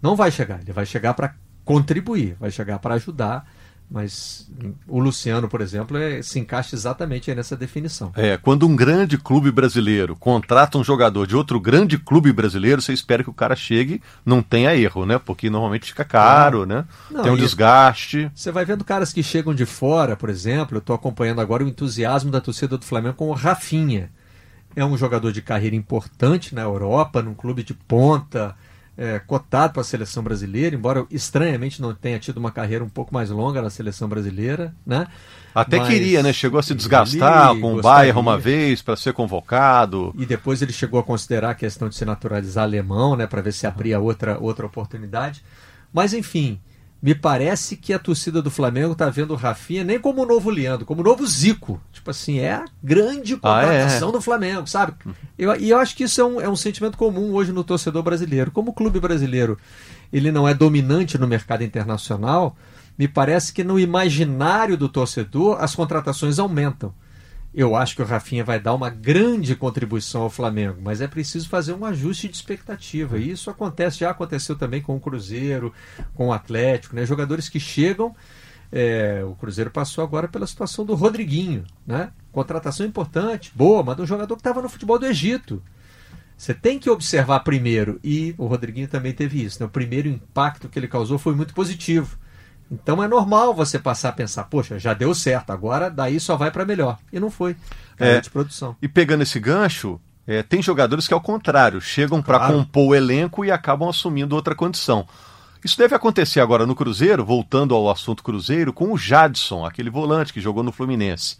Não 0.00 0.14
vai 0.14 0.30
chegar, 0.30 0.60
ele 0.60 0.72
vai 0.72 0.86
chegar 0.86 1.14
para 1.14 1.34
contribuir, 1.64 2.36
vai 2.38 2.50
chegar 2.50 2.78
para 2.78 2.94
ajudar. 2.94 3.44
Mas 3.90 4.48
o 4.86 5.00
Luciano, 5.00 5.48
por 5.48 5.60
exemplo, 5.60 5.96
é, 5.96 6.22
se 6.22 6.38
encaixa 6.38 6.76
exatamente 6.76 7.34
nessa 7.34 7.56
definição. 7.56 8.12
É, 8.14 8.36
quando 8.36 8.64
um 8.64 8.76
grande 8.76 9.18
clube 9.18 9.50
brasileiro 9.50 10.14
contrata 10.14 10.78
um 10.78 10.84
jogador 10.84 11.26
de 11.26 11.34
outro 11.34 11.58
grande 11.58 11.98
clube 11.98 12.32
brasileiro, 12.32 12.80
você 12.80 12.92
espera 12.92 13.24
que 13.24 13.30
o 13.30 13.34
cara 13.34 13.56
chegue, 13.56 14.00
não 14.24 14.42
tenha 14.42 14.76
erro, 14.76 15.04
né? 15.04 15.18
Porque 15.18 15.50
normalmente 15.50 15.86
fica 15.86 16.04
caro, 16.04 16.64
né? 16.64 16.84
Não, 17.10 17.24
Tem 17.24 17.32
um 17.32 17.36
desgaste. 17.36 18.30
Você 18.32 18.52
vai 18.52 18.64
vendo 18.64 18.84
caras 18.84 19.12
que 19.12 19.24
chegam 19.24 19.52
de 19.52 19.66
fora, 19.66 20.16
por 20.16 20.30
exemplo, 20.30 20.76
eu 20.76 20.80
estou 20.80 20.94
acompanhando 20.94 21.40
agora 21.40 21.64
o 21.64 21.68
entusiasmo 21.68 22.30
da 22.30 22.40
torcida 22.40 22.78
do 22.78 22.84
Flamengo 22.84 23.16
com 23.16 23.28
o 23.28 23.34
Rafinha. 23.34 24.12
É 24.76 24.84
um 24.84 24.96
jogador 24.96 25.32
de 25.32 25.42
carreira 25.42 25.74
importante 25.74 26.54
na 26.54 26.62
Europa, 26.62 27.20
num 27.20 27.34
clube 27.34 27.64
de 27.64 27.74
ponta 27.74 28.54
é, 29.00 29.18
cotado 29.18 29.72
para 29.72 29.80
a 29.80 29.84
seleção 29.84 30.22
brasileira, 30.22 30.76
embora 30.76 31.06
estranhamente 31.10 31.80
não 31.80 31.94
tenha 31.94 32.18
tido 32.18 32.36
uma 32.36 32.52
carreira 32.52 32.84
um 32.84 32.88
pouco 32.88 33.14
mais 33.14 33.30
longa 33.30 33.62
na 33.62 33.70
seleção 33.70 34.06
brasileira, 34.06 34.74
né? 34.84 35.06
Até 35.54 35.78
Mas 35.78 35.88
queria, 35.88 36.22
né? 36.22 36.34
Chegou 36.34 36.60
a 36.60 36.62
se 36.62 36.74
desgastar 36.74 37.58
com 37.58 37.76
o 37.76 37.80
Bayern 37.80 38.20
uma 38.20 38.36
vez 38.36 38.82
para 38.82 38.94
ser 38.96 39.14
convocado. 39.14 40.14
E 40.18 40.26
depois 40.26 40.60
ele 40.60 40.72
chegou 40.72 41.00
a 41.00 41.02
considerar 41.02 41.52
a 41.52 41.54
questão 41.54 41.88
de 41.88 41.94
se 41.94 42.04
naturalizar 42.04 42.64
alemão, 42.64 43.16
né? 43.16 43.26
Para 43.26 43.40
ver 43.40 43.52
se 43.52 43.66
abria 43.66 43.98
outra, 43.98 44.38
outra 44.38 44.66
oportunidade. 44.66 45.42
Mas 45.90 46.12
enfim, 46.12 46.60
me 47.02 47.14
parece 47.14 47.76
que 47.76 47.94
a 47.94 47.98
torcida 47.98 48.42
do 48.42 48.50
Flamengo 48.50 48.92
está 48.92 49.08
vendo 49.08 49.32
o 49.32 49.36
Rafinha 49.36 49.82
nem 49.82 49.98
como 49.98 50.22
o 50.22 50.26
novo 50.26 50.50
Leandro, 50.50 50.84
como 50.84 51.00
o 51.00 51.04
novo 51.04 51.26
Zico. 51.26 51.80
Tipo 51.92 52.10
assim, 52.10 52.40
é 52.40 52.52
a 52.52 52.64
grande 52.82 53.36
contratação 53.36 54.08
ah, 54.08 54.10
é. 54.10 54.12
do 54.12 54.20
Flamengo, 54.20 54.66
sabe? 54.66 54.92
Eu, 55.38 55.56
e 55.56 55.70
eu 55.70 55.78
acho 55.78 55.96
que 55.96 56.04
isso 56.04 56.20
é 56.20 56.24
um, 56.24 56.40
é 56.40 56.48
um 56.48 56.56
sentimento 56.56 56.98
comum 56.98 57.32
hoje 57.32 57.52
no 57.52 57.64
torcedor 57.64 58.02
brasileiro. 58.02 58.50
Como 58.50 58.70
o 58.70 58.74
clube 58.74 59.00
brasileiro 59.00 59.56
ele 60.12 60.30
não 60.30 60.46
é 60.46 60.52
dominante 60.52 61.16
no 61.16 61.26
mercado 61.26 61.62
internacional, 61.62 62.56
me 62.98 63.08
parece 63.08 63.52
que 63.52 63.64
no 63.64 63.78
imaginário 63.78 64.76
do 64.76 64.88
torcedor 64.88 65.56
as 65.58 65.74
contratações 65.74 66.38
aumentam. 66.38 66.92
Eu 67.52 67.74
acho 67.74 67.96
que 67.96 68.02
o 68.02 68.04
Rafinha 68.04 68.44
vai 68.44 68.60
dar 68.60 68.74
uma 68.74 68.88
grande 68.90 69.56
contribuição 69.56 70.22
ao 70.22 70.30
Flamengo, 70.30 70.80
mas 70.80 71.00
é 71.00 71.08
preciso 71.08 71.48
fazer 71.48 71.72
um 71.72 71.84
ajuste 71.84 72.28
de 72.28 72.36
expectativa. 72.36 73.18
E 73.18 73.30
isso 73.30 73.50
acontece, 73.50 73.98
já 73.98 74.10
aconteceu 74.10 74.54
também 74.56 74.80
com 74.80 74.94
o 74.96 75.00
Cruzeiro, 75.00 75.72
com 76.14 76.28
o 76.28 76.32
Atlético, 76.32 76.94
né? 76.94 77.04
Jogadores 77.04 77.48
que 77.48 77.58
chegam 77.60 78.14
É, 78.72 79.24
o 79.24 79.34
Cruzeiro 79.34 79.70
passou 79.70 80.04
agora 80.04 80.28
pela 80.28 80.46
situação 80.46 80.84
do 80.84 80.94
Rodriguinho, 80.94 81.64
né? 81.84 82.12
Contratação 82.30 82.86
importante, 82.86 83.50
boa, 83.54 83.82
mas 83.82 83.98
um 83.98 84.06
jogador 84.06 84.36
que 84.36 84.40
estava 84.40 84.62
no 84.62 84.68
futebol 84.68 84.98
do 84.98 85.06
Egito. 85.06 85.60
Você 86.36 86.54
tem 86.54 86.78
que 86.78 86.88
observar 86.88 87.40
primeiro, 87.40 87.98
e 88.02 88.34
o 88.38 88.46
Rodriguinho 88.46 88.88
também 88.88 89.12
teve 89.12 89.42
isso, 89.44 89.60
né? 89.60 89.66
o 89.66 89.70
primeiro 89.70 90.08
impacto 90.08 90.68
que 90.68 90.78
ele 90.78 90.88
causou 90.88 91.18
foi 91.18 91.34
muito 91.34 91.52
positivo. 91.52 92.16
Então 92.70 93.02
é 93.02 93.08
normal 93.08 93.52
você 93.52 93.78
passar 93.78 94.10
a 94.10 94.12
pensar, 94.12 94.44
poxa, 94.44 94.78
já 94.78 94.94
deu 94.94 95.12
certo, 95.14 95.50
agora 95.50 95.90
daí 95.90 96.20
só 96.20 96.36
vai 96.36 96.50
para 96.50 96.64
melhor. 96.64 96.98
E 97.12 97.18
não 97.18 97.30
foi. 97.30 97.56
É, 97.98 98.20
de 98.20 98.30
produção. 98.30 98.76
E 98.80 98.86
pegando 98.86 99.22
esse 99.22 99.40
gancho, 99.40 100.00
é, 100.26 100.42
tem 100.42 100.62
jogadores 100.62 101.08
que, 101.08 101.14
ao 101.14 101.20
contrário, 101.20 101.80
chegam 101.80 102.22
claro. 102.22 102.44
para 102.44 102.54
compor 102.54 102.88
o 102.88 102.94
elenco 102.94 103.44
e 103.44 103.50
acabam 103.50 103.88
assumindo 103.88 104.36
outra 104.36 104.54
condição. 104.54 105.06
Isso 105.62 105.76
deve 105.76 105.94
acontecer 105.94 106.40
agora 106.40 106.64
no 106.64 106.74
Cruzeiro, 106.74 107.24
voltando 107.24 107.74
ao 107.74 107.90
assunto 107.90 108.22
Cruzeiro, 108.22 108.72
com 108.72 108.92
o 108.92 108.96
Jadson, 108.96 109.66
aquele 109.66 109.90
volante 109.90 110.32
que 110.32 110.40
jogou 110.40 110.62
no 110.62 110.72
Fluminense. 110.72 111.36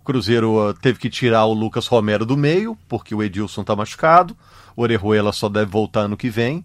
O 0.00 0.04
Cruzeiro 0.04 0.70
uh, 0.70 0.74
teve 0.74 0.98
que 0.98 1.08
tirar 1.08 1.44
o 1.44 1.52
Lucas 1.52 1.86
Romero 1.86 2.26
do 2.26 2.36
meio, 2.36 2.76
porque 2.88 3.14
o 3.14 3.22
Edilson 3.22 3.60
está 3.60 3.76
machucado. 3.76 4.36
O 4.74 4.82
Orejuela 4.82 5.32
só 5.32 5.48
deve 5.48 5.70
voltar 5.70 6.00
ano 6.00 6.16
que 6.16 6.28
vem. 6.28 6.64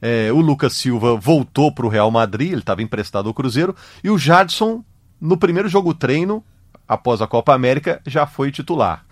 É, 0.00 0.30
o 0.32 0.40
Lucas 0.40 0.74
Silva 0.74 1.16
voltou 1.16 1.72
para 1.72 1.86
o 1.86 1.88
Real 1.88 2.10
Madrid, 2.10 2.52
ele 2.52 2.60
estava 2.60 2.82
emprestado 2.82 3.28
ao 3.28 3.34
Cruzeiro. 3.34 3.74
E 4.02 4.10
o 4.10 4.18
Jadson, 4.18 4.84
no 5.20 5.36
primeiro 5.36 5.68
jogo 5.68 5.94
treino, 5.94 6.44
após 6.86 7.20
a 7.20 7.26
Copa 7.26 7.54
América, 7.54 8.00
já 8.06 8.26
foi 8.26 8.50
titular. 8.50 9.04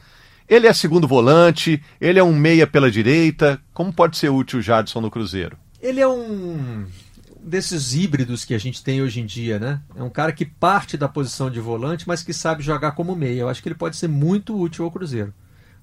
Ele 0.49 0.67
é 0.67 0.73
segundo 0.73 1.09
volante, 1.09 1.83
ele 2.01 2.19
é 2.19 2.25
um 2.25 2.35
meia 2.35 2.67
pela 2.67 2.91
direita. 2.91 3.61
Como 3.73 3.93
pode 3.93 4.17
ser 4.17 4.29
útil 4.29 4.59
o 4.59 4.63
Jadson 4.63 5.01
no 5.01 5.11
Cruzeiro? 5.11 5.57
Ele 5.81 6.01
é 6.01 6.09
um 6.09 6.85
desses 7.43 7.95
híbridos 7.95 8.45
que 8.45 8.55
a 8.55 8.59
gente 8.59 8.83
tem 8.83 9.03
hoje 9.03 9.21
em 9.21 9.27
dia, 9.27 9.59
né? 9.59 9.81
É 9.95 10.03
um 10.03 10.11
cara 10.11 10.33
que 10.33 10.45
parte 10.45 10.97
da 10.97 11.09
posição 11.09 11.51
de 11.51 11.61
volante, 11.61 12.09
mas 12.09 12.23
que 12.23 12.33
sabe 12.33 12.63
jogar 12.63 12.93
como 12.93 13.15
meia. 13.15 13.41
Eu 13.41 13.49
acho 13.49 13.63
que 13.63 13.69
ele 13.69 13.75
pode 13.75 13.97
ser 13.97 14.09
muito 14.09 14.59
útil 14.59 14.85
ao 14.85 14.91
Cruzeiro. 14.91 15.33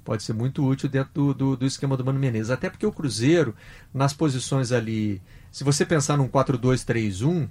Pode 0.04 0.24
ser 0.24 0.34
muito 0.34 0.66
útil 0.66 0.90
dentro 0.90 1.12
do, 1.14 1.34
do, 1.34 1.58
do 1.58 1.66
esquema 1.66 1.96
do 1.96 2.04
Mano 2.04 2.20
Menezes. 2.20 2.50
Até 2.50 2.70
porque 2.70 2.86
o 2.86 2.92
Cruzeiro, 2.92 3.56
nas 3.94 4.14
posições 4.14 4.72
ali. 4.72 5.22
Se 5.52 5.64
você 5.64 5.86
pensar 5.86 6.18
num 6.18 6.28
4-2-3-1, 6.28 7.48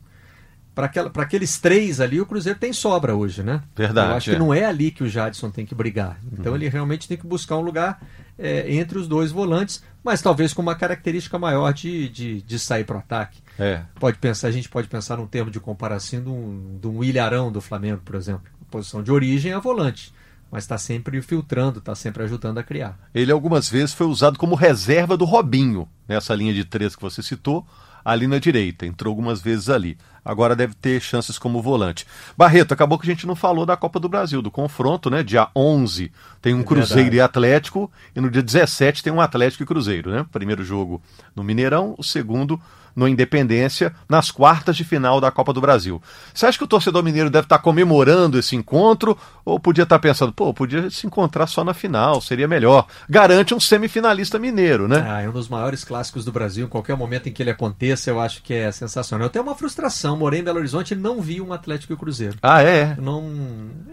para 0.74 1.22
aqueles 1.22 1.58
três 1.58 2.00
ali, 2.00 2.20
o 2.20 2.26
Cruzeiro 2.26 2.58
tem 2.58 2.72
sobra 2.72 3.14
hoje, 3.14 3.42
né? 3.42 3.62
Verdade. 3.76 4.10
Eu 4.10 4.16
acho 4.16 4.30
é. 4.30 4.32
que 4.32 4.38
não 4.38 4.54
é 4.54 4.64
ali 4.64 4.90
que 4.90 5.04
o 5.04 5.08
Jadson 5.08 5.50
tem 5.50 5.66
que 5.66 5.74
brigar. 5.74 6.18
Então 6.32 6.52
uhum. 6.52 6.58
ele 6.58 6.68
realmente 6.68 7.06
tem 7.06 7.16
que 7.16 7.26
buscar 7.26 7.56
um 7.56 7.60
lugar 7.60 8.00
é, 8.38 8.72
entre 8.74 8.98
os 8.98 9.06
dois 9.06 9.30
volantes, 9.30 9.82
mas 10.02 10.22
talvez 10.22 10.52
com 10.52 10.62
uma 10.62 10.74
característica 10.74 11.38
maior 11.38 11.72
de, 11.72 12.08
de, 12.08 12.42
de 12.42 12.58
sair 12.58 12.84
para 12.84 12.96
o 12.96 12.98
ataque. 12.98 13.38
É. 13.58 13.82
Pode 13.98 14.18
pensar, 14.18 14.48
a 14.48 14.52
gente 14.52 14.68
pode 14.68 14.88
pensar 14.88 15.18
num 15.18 15.26
termo 15.26 15.50
de 15.50 15.60
comparação 15.60 16.22
de 16.22 16.28
um, 16.28 16.78
de 16.80 16.86
um 16.88 17.04
Ilharão 17.04 17.52
do 17.52 17.60
Flamengo, 17.60 18.00
por 18.04 18.14
exemplo. 18.14 18.42
A 18.62 18.70
posição 18.70 19.02
de 19.02 19.12
origem 19.12 19.52
é 19.52 19.60
volante 19.60 20.12
mas 20.50 20.64
está 20.64 20.76
sempre 20.76 21.20
filtrando, 21.22 21.78
está 21.78 21.94
sempre 21.94 22.22
ajudando 22.22 22.58
a 22.58 22.62
criar. 22.62 22.98
Ele 23.14 23.30
algumas 23.30 23.68
vezes 23.68 23.94
foi 23.94 24.06
usado 24.06 24.38
como 24.38 24.54
reserva 24.54 25.16
do 25.16 25.24
Robinho, 25.24 25.88
nessa 26.08 26.34
linha 26.34 26.52
de 26.52 26.64
três 26.64 26.96
que 26.96 27.02
você 27.02 27.22
citou, 27.22 27.66
ali 28.04 28.26
na 28.26 28.38
direita. 28.38 28.86
Entrou 28.86 29.12
algumas 29.12 29.40
vezes 29.40 29.68
ali. 29.68 29.96
Agora 30.24 30.54
deve 30.54 30.74
ter 30.74 31.00
chances 31.00 31.38
como 31.38 31.62
volante. 31.62 32.06
Barreto, 32.36 32.72
acabou 32.72 32.98
que 32.98 33.06
a 33.08 33.12
gente 33.12 33.26
não 33.26 33.34
falou 33.34 33.64
da 33.64 33.76
Copa 33.76 33.98
do 33.98 34.08
Brasil, 34.08 34.42
do 34.42 34.50
confronto, 34.50 35.08
né? 35.08 35.22
Dia 35.22 35.48
11 35.56 36.12
tem 36.42 36.54
um 36.54 36.60
é 36.60 36.64
Cruzeiro 36.64 37.10
verdade. 37.10 37.16
e 37.16 37.20
Atlético, 37.20 37.90
e 38.14 38.20
no 38.20 38.30
dia 38.30 38.42
17 38.42 39.02
tem 39.02 39.12
um 39.12 39.20
Atlético 39.20 39.62
e 39.62 39.66
Cruzeiro, 39.66 40.10
né? 40.10 40.26
Primeiro 40.30 40.64
jogo 40.64 41.00
no 41.34 41.42
Mineirão, 41.42 41.94
o 41.96 42.04
segundo 42.04 42.60
no 43.00 43.08
Independência 43.08 43.94
nas 44.06 44.30
quartas 44.30 44.76
de 44.76 44.84
final 44.84 45.22
da 45.22 45.30
Copa 45.30 45.54
do 45.54 45.60
Brasil. 45.60 46.02
Você 46.34 46.44
acha 46.44 46.58
que 46.58 46.64
o 46.64 46.68
torcedor 46.68 47.02
mineiro 47.02 47.30
deve 47.30 47.46
estar 47.46 47.58
comemorando 47.58 48.38
esse 48.38 48.54
encontro 48.54 49.16
ou 49.42 49.58
podia 49.58 49.84
estar 49.84 49.98
pensando, 49.98 50.32
pô, 50.34 50.52
podia 50.52 50.90
se 50.90 51.06
encontrar 51.06 51.46
só 51.46 51.64
na 51.64 51.72
final, 51.72 52.20
seria 52.20 52.46
melhor? 52.46 52.86
Garante 53.08 53.54
um 53.54 53.58
semifinalista 53.58 54.38
mineiro, 54.38 54.86
né? 54.86 55.02
Ah, 55.08 55.22
é 55.22 55.28
um 55.28 55.32
dos 55.32 55.48
maiores 55.48 55.82
clássicos 55.82 56.26
do 56.26 56.30
Brasil. 56.30 56.66
Em 56.66 56.68
qualquer 56.68 56.94
momento 56.94 57.28
em 57.28 57.32
que 57.32 57.42
ele 57.42 57.50
aconteça, 57.50 58.10
eu 58.10 58.20
acho 58.20 58.42
que 58.42 58.52
é 58.52 58.70
sensacional. 58.70 59.26
Eu 59.26 59.30
tenho 59.30 59.42
uma 59.42 59.54
frustração. 59.54 60.18
Morei 60.18 60.40
em 60.40 60.44
Belo 60.44 60.58
Horizonte 60.58 60.92
e 60.92 60.96
não 60.96 61.22
vi 61.22 61.40
um 61.40 61.54
Atlético 61.54 61.94
e 61.94 61.96
Cruzeiro. 61.96 62.36
Ah, 62.42 62.62
é? 62.62 62.96
Não... 63.00 63.30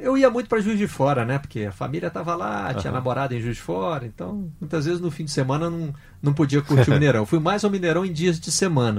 Eu 0.01 0.17
ia 0.17 0.29
muito 0.29 0.49
para 0.49 0.60
Juiz 0.60 0.77
de 0.77 0.88
Fora, 0.88 1.23
né? 1.23 1.39
Porque 1.39 1.62
a 1.62 1.71
família 1.71 2.08
estava 2.08 2.36
lá, 2.36 2.73
tinha 2.73 2.91
uhum. 2.91 2.97
namorada 2.97 3.34
em 3.34 3.39
Juiz 3.39 3.55
de 3.55 3.62
Fora, 3.62 4.05
então 4.05 4.51
muitas 4.60 4.86
vezes 4.86 4.99
no 4.99 5.10
fim 5.10 5.23
de 5.23 5.31
semana 5.31 5.69
não, 5.69 5.93
não 6.21 6.34
podia 6.34 6.62
curtir 6.62 6.89
o 6.89 6.93
Mineirão. 6.93 7.25
Fui 7.25 7.39
mais 7.39 7.63
ao 7.63 7.71
Mineirão 7.71 8.05
em 8.05 8.12
dias 8.12 8.39
de 8.39 8.51
semana. 8.51 8.96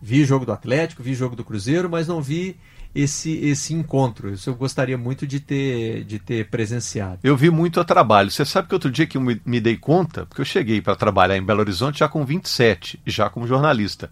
Vi 0.00 0.24
jogo 0.24 0.44
do 0.44 0.52
Atlético, 0.52 1.02
vi 1.02 1.14
jogo 1.14 1.34
do 1.34 1.44
Cruzeiro, 1.44 1.88
mas 1.88 2.08
não 2.08 2.20
vi 2.20 2.56
esse, 2.94 3.32
esse 3.38 3.72
encontro. 3.72 4.32
Isso 4.32 4.50
eu 4.50 4.54
gostaria 4.54 4.98
muito 4.98 5.26
de 5.26 5.40
ter, 5.40 6.04
de 6.04 6.18
ter 6.18 6.48
presenciado. 6.48 7.18
Eu 7.24 7.36
vi 7.36 7.50
muito 7.50 7.80
a 7.80 7.84
trabalho. 7.84 8.30
Você 8.30 8.44
sabe 8.44 8.68
que 8.68 8.74
outro 8.74 8.90
dia 8.90 9.06
que 9.06 9.16
eu 9.16 9.22
me 9.22 9.60
dei 9.60 9.76
conta, 9.76 10.26
porque 10.26 10.40
eu 10.40 10.44
cheguei 10.44 10.80
para 10.80 10.94
trabalhar 10.94 11.36
em 11.36 11.42
Belo 11.42 11.60
Horizonte 11.60 12.00
já 12.00 12.08
com 12.08 12.24
27, 12.24 13.00
já 13.06 13.30
como 13.30 13.46
jornalista. 13.46 14.10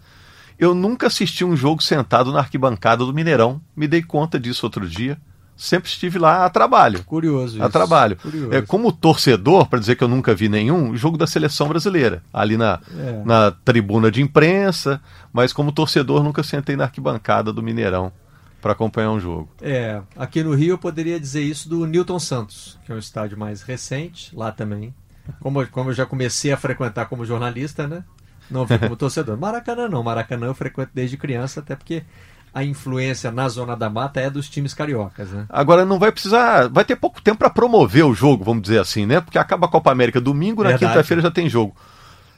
Eu 0.57 0.73
nunca 0.73 1.07
assisti 1.07 1.43
um 1.43 1.55
jogo 1.55 1.81
sentado 1.81 2.31
na 2.31 2.39
arquibancada 2.39 3.05
do 3.05 3.13
Mineirão. 3.13 3.61
Me 3.75 3.87
dei 3.87 4.01
conta 4.01 4.39
disso 4.39 4.65
outro 4.65 4.87
dia 4.87 5.17
sempre 5.55 5.89
estive 5.89 6.19
lá 6.19 6.45
a 6.45 6.49
trabalho. 6.49 7.03
Curioso 7.03 7.57
isso. 7.57 7.63
A 7.63 7.69
trabalho. 7.69 8.17
Curioso. 8.17 8.53
É, 8.53 8.61
como 8.61 8.91
torcedor, 8.91 9.67
para 9.67 9.79
dizer 9.79 9.95
que 9.95 10.03
eu 10.03 10.07
nunca 10.07 10.33
vi 10.33 10.49
nenhum, 10.49 10.95
jogo 10.95 11.17
da 11.17 11.27
seleção 11.27 11.67
brasileira, 11.67 12.23
ali 12.33 12.57
na, 12.57 12.79
é. 12.97 13.23
na 13.25 13.51
tribuna 13.51 14.11
de 14.11 14.21
imprensa, 14.21 15.01
mas 15.31 15.53
como 15.53 15.71
torcedor 15.71 16.23
nunca 16.23 16.43
sentei 16.43 16.75
na 16.75 16.85
arquibancada 16.85 17.53
do 17.53 17.63
Mineirão 17.63 18.11
para 18.61 18.71
acompanhar 18.71 19.11
um 19.11 19.19
jogo. 19.19 19.49
É, 19.61 20.01
aqui 20.15 20.41
no 20.41 20.53
Rio 20.53 20.71
eu 20.71 20.77
poderia 20.77 21.19
dizer 21.19 21.41
isso 21.41 21.67
do 21.67 21.85
Newton 21.85 22.17
Santos, 22.17 22.79
que 22.85 22.91
é 22.91 22.95
um 22.95 22.99
estádio 22.99 23.37
mais 23.37 23.61
recente, 23.61 24.33
lá 24.35 24.51
também. 24.53 24.93
Como, 25.39 25.65
como 25.67 25.89
eu 25.89 25.93
já 25.93 26.05
comecei 26.05 26.51
a 26.51 26.57
frequentar 26.57 27.05
como 27.05 27.25
jornalista, 27.25 27.87
né? 27.87 28.03
Não 28.49 28.65
vi 28.65 28.77
como 28.79 28.95
torcedor. 28.97 29.37
Maracanã 29.37 29.89
não, 29.89 30.01
Maracanã 30.01 30.47
eu 30.47 30.55
frequento 30.55 30.91
desde 30.93 31.17
criança, 31.17 31.59
até 31.59 31.75
porque 31.75 32.03
a 32.53 32.63
influência 32.63 33.31
na 33.31 33.49
zona 33.49 33.75
da 33.75 33.89
mata 33.89 34.19
é 34.19 34.29
dos 34.29 34.47
times 34.47 34.73
cariocas, 34.73 35.29
né? 35.31 35.45
Agora 35.49 35.83
não 35.83 35.97
vai 35.97 36.11
precisar, 36.11 36.67
vai 36.69 36.85
ter 36.85 36.95
pouco 36.95 37.21
tempo 37.21 37.39
para 37.39 37.49
promover 37.49 38.05
o 38.05 38.13
jogo, 38.13 38.43
vamos 38.43 38.61
dizer 38.61 38.79
assim, 38.79 39.05
né? 39.05 39.19
Porque 39.19 39.39
acaba 39.39 39.65
a 39.65 39.69
Copa 39.69 39.91
América 39.91 40.21
domingo, 40.21 40.63
na 40.63 40.77
quinta-feira 40.77 41.21
já 41.21 41.31
tem 41.31 41.49
jogo. 41.49 41.75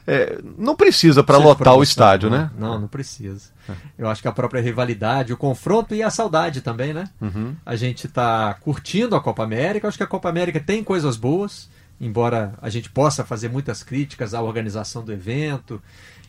É, 0.08 0.38
não 0.56 0.76
precisa 0.76 1.24
para 1.24 1.36
lotar 1.36 1.74
o 1.74 1.82
estádio, 1.82 2.30
não, 2.30 2.38
né? 2.38 2.50
Não, 2.56 2.80
não 2.80 2.88
precisa. 2.88 3.50
É. 3.68 3.72
Eu 3.98 4.08
acho 4.08 4.22
que 4.22 4.28
a 4.28 4.32
própria 4.32 4.62
rivalidade, 4.62 5.32
o 5.32 5.36
confronto 5.36 5.94
e 5.94 6.02
a 6.02 6.10
saudade 6.10 6.60
também, 6.60 6.94
né? 6.94 7.10
Uhum. 7.20 7.56
A 7.66 7.74
gente 7.74 8.06
está 8.06 8.54
curtindo 8.54 9.16
a 9.16 9.20
Copa 9.20 9.42
América. 9.42 9.88
Acho 9.88 9.96
que 9.96 10.04
a 10.04 10.06
Copa 10.06 10.28
América 10.28 10.60
tem 10.60 10.84
coisas 10.84 11.16
boas, 11.16 11.68
embora 12.00 12.54
a 12.62 12.70
gente 12.70 12.88
possa 12.88 13.24
fazer 13.24 13.48
muitas 13.48 13.82
críticas 13.82 14.32
à 14.32 14.40
organização 14.40 15.04
do 15.04 15.12
evento 15.12 15.82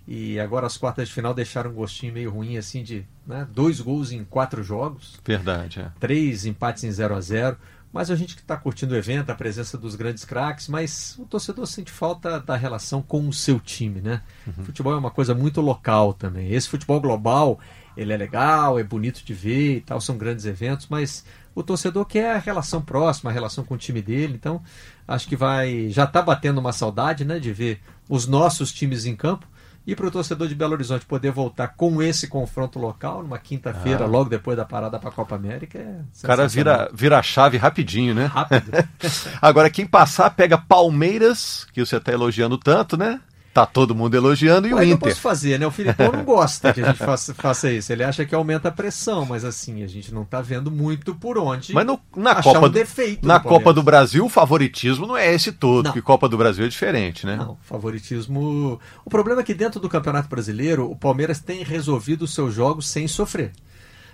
e 0.08 0.40
agora 0.40 0.66
as 0.66 0.78
quartas 0.78 1.10
de 1.10 1.14
final 1.14 1.34
deixaram 1.34 1.72
um 1.72 1.74
gostinho 1.74 2.14
meio 2.14 2.32
ruim, 2.32 2.58
assim, 2.58 2.82
de 2.82 3.06
né, 3.26 3.46
dois 3.52 3.82
gols 3.82 4.14
em 4.14 4.24
quatro 4.24 4.64
jogos. 4.64 5.20
Verdade, 5.26 5.82
é. 5.82 5.92
Três 6.00 6.46
empates 6.46 6.86
em 6.86 6.92
0 6.92 7.14
a 7.14 7.20
0 7.20 7.58
Mas 7.92 8.10
a 8.10 8.16
gente 8.16 8.34
que 8.34 8.42
está 8.42 8.56
curtindo 8.56 8.94
o 8.94 8.98
evento, 8.98 9.30
a 9.32 9.36
presença 9.36 9.78
dos 9.78 9.96
grandes 9.96 10.24
craques, 10.24 10.70
mas 10.70 11.18
o 11.20 11.26
torcedor 11.26 11.68
sente 11.68 11.92
falta 11.92 12.40
da 12.40 12.56
relação 12.56 13.02
com 13.02 13.28
o 13.28 13.34
seu 13.34 13.60
time, 13.60 14.00
né? 14.00 14.22
Uhum. 14.46 14.64
Futebol 14.64 14.94
é 14.94 14.98
uma 14.98 15.12
coisa 15.12 15.36
muito 15.36 15.60
local 15.60 16.14
também. 16.14 16.54
Esse 16.54 16.70
futebol 16.70 17.02
global, 17.02 17.60
ele 17.98 18.14
é 18.14 18.18
legal, 18.18 18.80
é 18.80 18.84
bonito 18.86 19.26
de 19.26 19.34
ver 19.34 19.78
e 19.78 19.82
tal, 19.82 20.00
são 20.00 20.18
grandes 20.18 20.46
eventos, 20.46 20.88
mas 20.90 21.26
o 21.54 21.62
torcedor 21.62 22.06
quer 22.06 22.34
a 22.34 22.40
relação 22.40 22.82
próxima, 22.82 23.30
a 23.30 23.34
relação 23.34 23.66
com 23.66 23.74
o 23.74 23.78
time 23.78 24.02
dele. 24.02 24.36
Então, 24.36 24.64
acho 25.06 25.28
que 25.28 25.36
vai. 25.36 25.90
Já 25.90 26.06
está 26.06 26.22
batendo 26.22 26.60
uma 26.60 26.72
saudade, 26.72 27.26
né, 27.26 27.40
de 27.40 27.52
ver 27.52 27.82
os 28.08 28.26
nossos 28.26 28.72
times 28.72 29.06
em 29.06 29.14
campo 29.14 29.46
e 29.88 29.96
para 29.96 30.06
o 30.06 30.12
torcedor 30.12 30.50
de 30.50 30.54
Belo 30.54 30.74
Horizonte 30.74 31.06
poder 31.06 31.32
voltar 31.32 31.70
com 31.70 32.04
esse 32.04 32.28
confronto 32.28 32.78
local, 32.78 33.24
numa 33.24 33.40
quinta-feira, 33.40 34.04
ah. 34.04 34.08
logo 34.08 34.30
depois 34.30 34.58
da 34.58 34.66
parada 34.66 35.00
para 35.00 35.08
a 35.08 35.14
Copa 35.14 35.36
América, 35.36 35.80
é 35.80 36.02
O 36.24 36.28
cara 36.28 36.46
vira, 36.46 36.90
vira 36.94 37.18
a 37.18 37.24
chave 37.24 37.56
rapidinho, 37.56 38.14
né? 38.14 38.26
Rápido. 38.26 38.70
Agora, 39.42 39.70
quem 39.70 39.88
passar, 39.88 40.30
pega 40.32 40.58
Palmeiras, 40.58 41.66
que 41.72 41.86
você 41.86 41.96
está 41.96 42.12
elogiando 42.12 42.58
tanto, 42.58 42.98
né? 42.98 43.22
Tá 43.58 43.66
todo 43.66 43.96
mundo 43.96 44.14
elogiando 44.14 44.68
e 44.68 44.72
o 44.72 44.78
Inter. 44.78 44.92
Eu 44.92 44.98
posso 45.00 45.20
fazer, 45.20 45.60
né? 45.60 45.66
O 45.66 45.72
Filipão 45.72 46.12
não 46.12 46.24
gosta 46.24 46.72
que 46.72 46.80
a 46.80 46.90
gente 46.90 47.00
faça, 47.00 47.34
faça, 47.34 47.72
isso. 47.72 47.92
Ele 47.92 48.04
acha 48.04 48.24
que 48.24 48.36
aumenta 48.36 48.68
a 48.68 48.72
pressão, 48.72 49.26
mas 49.26 49.44
assim, 49.44 49.82
a 49.82 49.88
gente 49.88 50.14
não 50.14 50.24
tá 50.24 50.42
vendo 50.42 50.70
muito 50.70 51.16
por 51.16 51.40
onde. 51.40 51.74
Mas 51.74 51.84
no, 51.84 52.00
na 52.16 52.36
Copa 52.44 52.68
um 52.68 52.70
defeito 52.70 53.28
Na 53.28 53.40
Copa 53.40 53.74
do 53.74 53.82
Brasil, 53.82 54.24
o 54.24 54.30
favoritismo 54.30 55.08
não 55.08 55.18
é 55.18 55.34
esse 55.34 55.52
todo, 55.52 55.88
não. 55.88 55.92
que 55.92 56.04
Copa 56.04 56.30
do 56.30 56.38
Brasil 56.38 56.66
é 56.66 56.68
diferente, 56.68 57.26
né? 57.26 57.36
Não, 57.36 57.58
favoritismo. 57.64 58.80
O 59.04 59.10
problema 59.10 59.42
é 59.42 59.44
que 59.44 59.56
dentro 59.56 59.80
do 59.80 59.90
Campeonato 59.90 60.30
Brasileiro, 60.30 60.92
o 60.92 60.96
Palmeiras 60.96 61.40
tem 61.40 61.64
resolvido 61.64 62.26
os 62.26 62.36
seus 62.36 62.54
jogos 62.54 62.88
sem 62.88 63.08
sofrer. 63.08 63.54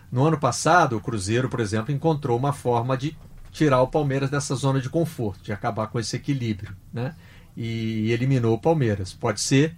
No 0.09 0.23
ano 0.25 0.39
passado, 0.39 0.95
o 0.95 1.01
Cruzeiro, 1.01 1.49
por 1.49 1.59
exemplo, 1.59 1.93
encontrou 1.93 2.39
uma 2.39 2.53
forma 2.53 2.95
de 2.95 3.13
tirar 3.51 3.81
o 3.81 3.87
Palmeiras 3.89 4.29
dessa 4.29 4.55
zona 4.55 4.79
de 4.79 4.89
conforto, 4.89 5.43
de 5.43 5.51
acabar 5.51 5.87
com 5.87 5.99
esse 5.99 6.15
equilíbrio, 6.15 6.73
né? 6.93 7.13
E 7.55 8.11
eliminou 8.11 8.55
o 8.55 8.59
Palmeiras. 8.59 9.13
Pode 9.13 9.41
ser 9.41 9.75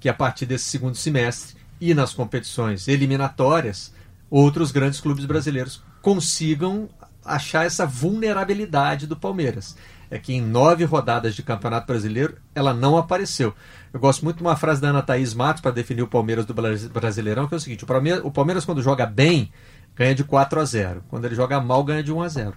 que 0.00 0.08
a 0.08 0.14
partir 0.14 0.46
desse 0.46 0.64
segundo 0.64 0.96
semestre 0.96 1.56
e 1.80 1.94
nas 1.94 2.12
competições 2.12 2.88
eliminatórias, 2.88 3.92
outros 4.30 4.70
grandes 4.70 5.00
clubes 5.00 5.24
brasileiros 5.24 5.82
consigam 6.02 6.88
achar 7.24 7.66
essa 7.66 7.86
vulnerabilidade 7.86 9.06
do 9.06 9.16
Palmeiras. 9.16 9.76
É 10.10 10.18
que 10.18 10.32
em 10.32 10.40
nove 10.40 10.84
rodadas 10.84 11.34
de 11.34 11.42
Campeonato 11.42 11.86
Brasileiro 11.86 12.36
ela 12.54 12.72
não 12.72 12.96
apareceu. 12.96 13.54
Eu 13.92 14.00
gosto 14.00 14.24
muito 14.24 14.38
de 14.38 14.42
uma 14.42 14.56
frase 14.56 14.80
da 14.80 14.88
Ana 14.88 15.02
Thaís 15.02 15.34
Matos 15.34 15.60
para 15.60 15.70
definir 15.70 16.02
o 16.02 16.08
Palmeiras 16.08 16.46
do 16.46 16.54
Brasileirão, 16.54 17.46
que 17.46 17.54
é 17.54 17.58
o 17.58 17.60
seguinte: 17.60 17.84
o 17.84 17.86
Palmeiras, 17.86 18.24
o 18.24 18.30
Palmeiras 18.30 18.64
quando 18.64 18.82
joga 18.82 19.04
bem, 19.04 19.52
ganha 19.94 20.14
de 20.14 20.24
4 20.24 20.60
a 20.60 20.64
0. 20.64 21.04
Quando 21.08 21.26
ele 21.26 21.34
joga 21.34 21.60
mal, 21.60 21.84
ganha 21.84 22.02
de 22.02 22.10
1 22.10 22.22
a 22.22 22.28
0. 22.28 22.54